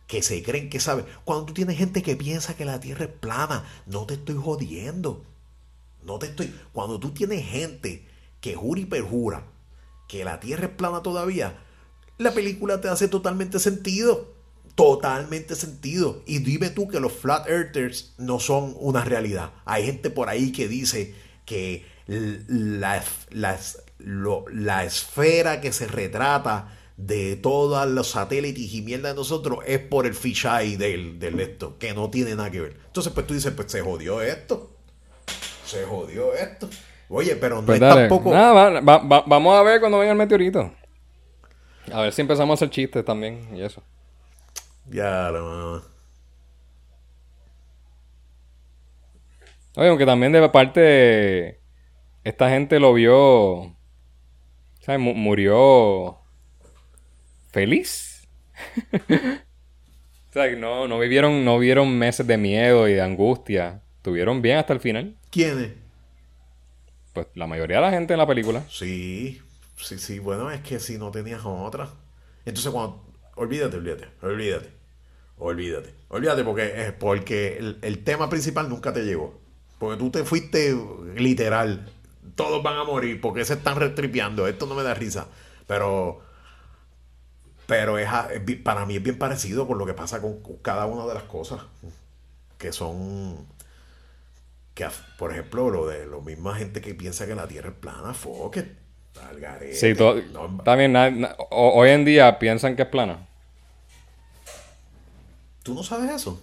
[0.08, 1.06] que se creen que saben.
[1.24, 5.24] Cuando tú tienes gente que piensa que la Tierra es plana, no te estoy jodiendo.
[6.04, 6.54] No te estoy.
[6.74, 8.08] Cuando tú tienes gente
[8.42, 9.46] que jura y perjura
[10.08, 11.60] que la Tierra es plana todavía,
[12.18, 14.34] la película te hace totalmente sentido.
[14.74, 16.24] Totalmente sentido.
[16.26, 19.52] Y dime tú que los flat earthers no son una realidad.
[19.66, 21.14] Hay gente por ahí que dice
[21.46, 29.16] que las, las, la esfera que se retrata de todos los satélites y mierda de
[29.16, 32.78] nosotros es por el fisheye del, del esto, que no tiene nada que ver.
[32.86, 34.72] Entonces, pues tú dices, pues se jodió esto.
[35.66, 36.70] Se jodió esto.
[37.10, 38.32] Oye, pero no pues es tampoco.
[38.32, 40.72] vamos a ver cuando venga el meteorito.
[41.92, 43.82] A ver si empezamos a hacer chistes también y eso.
[44.90, 45.82] Ya, lo
[49.76, 51.60] Oye, aunque también de parte.
[52.24, 53.73] Esta gente lo vio
[54.84, 56.20] sea, murió
[57.52, 58.28] feliz.
[60.30, 63.84] O sea, no, no vivieron, no vivieron meses de miedo y de angustia.
[64.02, 65.16] Tuvieron bien hasta el final.
[65.30, 65.74] ¿Quiénes?
[67.14, 68.64] Pues la mayoría de la gente en la película.
[68.68, 69.40] Sí,
[69.78, 70.18] sí, sí.
[70.18, 71.88] Bueno, es que si no tenías otra.
[72.46, 73.06] Entonces cuando...
[73.36, 74.70] Olvídate, olvídate, olvídate.
[75.38, 75.94] Olvídate.
[76.08, 79.40] Olvídate porque, es porque el, el tema principal nunca te llegó.
[79.78, 80.76] Porque tú te fuiste
[81.16, 81.93] literal.
[82.36, 84.48] Todos van a morir porque se están restripeando.
[84.48, 85.28] Esto no me da risa.
[85.68, 86.22] Pero
[87.66, 88.10] pero es,
[88.64, 91.62] para mí es bien parecido con lo que pasa con cada una de las cosas.
[92.58, 93.48] Que son.
[94.74, 94.88] Que,
[95.18, 98.58] por ejemplo, lo de la misma gente que piensa que la Tierra es plana, fuck
[99.74, 99.94] Sí,
[100.66, 100.96] también
[101.52, 103.28] hoy en día piensan que es plana.
[105.62, 106.42] ¿Tú no sabes eso?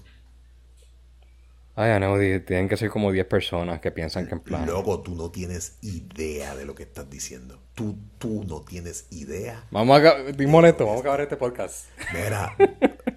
[1.83, 4.67] Ay, no, tienen que ser como 10 personas que piensan que en plan.
[4.67, 7.59] Loco, tú no tienes idea de lo que estás diciendo.
[7.75, 9.65] Tú, tú no tienes idea.
[9.71, 11.87] Vamos a estoy molesto, vamos a acabar este podcast.
[12.13, 12.55] Mira,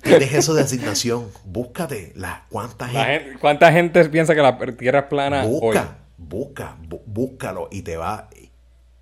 [0.01, 1.27] tienes eso de asignación.
[1.43, 3.37] Búscate la cuánta gente.
[3.37, 5.43] ¿Cuánta gente piensa que la tierra es plana?
[5.43, 8.29] Busca, busca, búscalo y te va.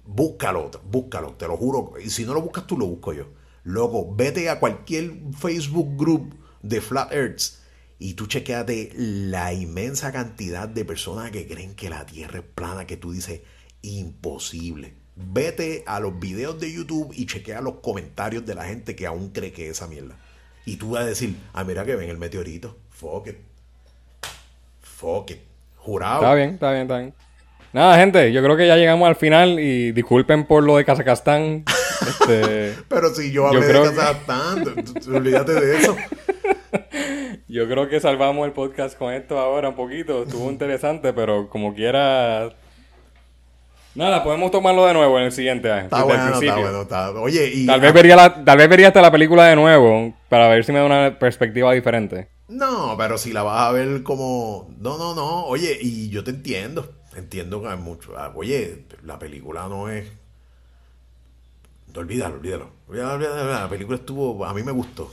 [0.04, 1.94] Búscalo, búscalo, te lo juro.
[2.04, 3.28] Y si no lo buscas tú, lo busco yo.
[3.64, 6.34] Loco, vete a cualquier Facebook group
[6.64, 7.61] de Flat Earths
[8.02, 12.88] y tú chequeate la inmensa cantidad de personas que creen que la Tierra es plana,
[12.88, 13.41] que tú dices,
[13.84, 14.95] imposible.
[15.15, 19.30] Vete a los videos de YouTube y chequea los comentarios de la gente que aún
[19.30, 20.15] cree que es esa mierda.
[20.65, 22.76] Y tú vas a decir, ah, mira que ven el meteorito.
[22.90, 23.38] Fuck it.
[24.82, 25.41] Fuck it.
[25.78, 26.22] Jurado.
[26.22, 27.14] Está bien, está bien, está bien.
[27.72, 31.65] Nada, gente, yo creo que ya llegamos al final y disculpen por lo de Kazajstán.
[32.02, 35.95] este, Pero si yo hablé de Kazajstán, olvídate de eso.
[37.52, 40.23] Yo creo que salvamos el podcast con esto ahora un poquito.
[40.23, 42.56] Estuvo interesante, pero como quiera.
[43.94, 45.84] Nada, podemos tomarlo de nuevo en el siguiente año.
[45.84, 46.82] Está bueno, está bueno.
[46.84, 47.11] Está...
[47.11, 47.65] Oye, y.
[47.65, 50.72] Tal vez, vería la, tal vez vería hasta la película de nuevo para ver si
[50.72, 52.30] me da una perspectiva diferente.
[52.48, 54.69] No, pero si la vas a ver como.
[54.80, 55.44] No, no, no.
[55.44, 56.94] Oye, y yo te entiendo.
[57.18, 58.18] Entiendo que hay mucho.
[58.18, 60.10] Ah, oye, la película no es.
[61.94, 62.72] Olvídalo, olvídalo.
[62.88, 63.52] olvídalo.
[63.52, 64.45] La película estuvo.
[64.45, 65.11] A mí me gustó.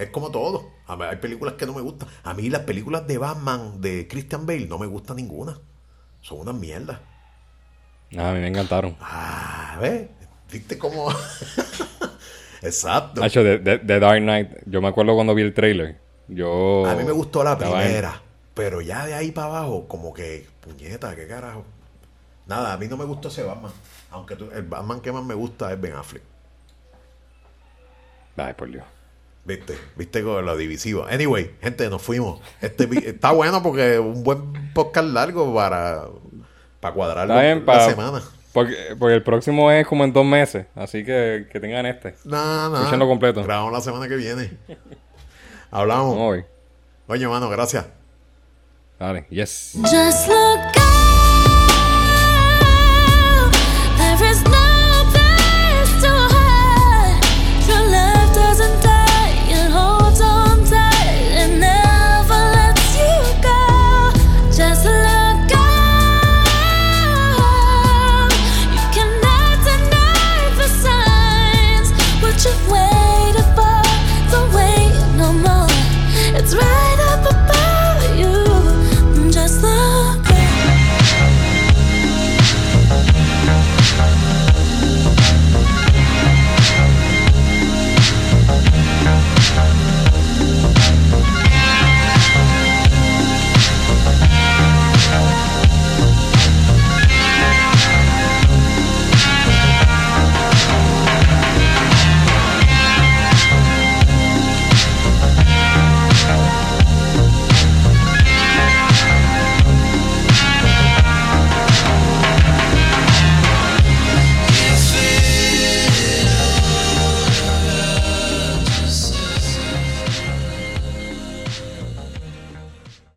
[0.00, 0.70] Es como todo.
[0.86, 2.08] hay películas que no me gustan.
[2.24, 5.58] A mí las películas de Batman de Christian Bale no me gustan ninguna.
[6.22, 6.98] Son unas mierdas.
[8.16, 8.96] Ah, a mí me encantaron.
[8.98, 10.08] Ah, ¿ves?
[10.50, 11.10] ¿Viste cómo?
[12.62, 13.22] Exacto.
[13.22, 16.00] Hacho, de, de, Dark Knight, yo me acuerdo cuando vi el trailer.
[16.28, 16.86] Yo.
[16.86, 18.22] A mí me gustó la primera.
[18.54, 21.66] Pero ya de ahí para abajo, como que, puñeta, qué carajo.
[22.46, 23.72] Nada, a mí no me gustó ese Batman.
[24.10, 26.22] Aunque el Batman que más me gusta es Ben Affleck.
[28.38, 28.84] Ay, por Dios.
[29.44, 31.06] Viste, viste con lo divisivo.
[31.06, 32.40] Anyway, gente, nos fuimos.
[32.60, 36.04] Este, está bueno porque un buen podcast largo para,
[36.80, 38.22] para cuadrarlo la semana.
[38.52, 42.16] Porque, porque, el próximo es como en dos meses, así que, que tengan este.
[42.24, 42.78] No, no.
[42.78, 43.44] Escuchenlo completo.
[43.44, 44.58] Grabamos la semana que viene.
[45.70, 46.16] Hablamos.
[46.18, 46.44] Hoy.
[47.06, 47.86] Oye, mano, gracias.
[48.98, 49.72] Dale, yes.
[49.82, 50.90] Just look up.
[53.96, 54.59] There is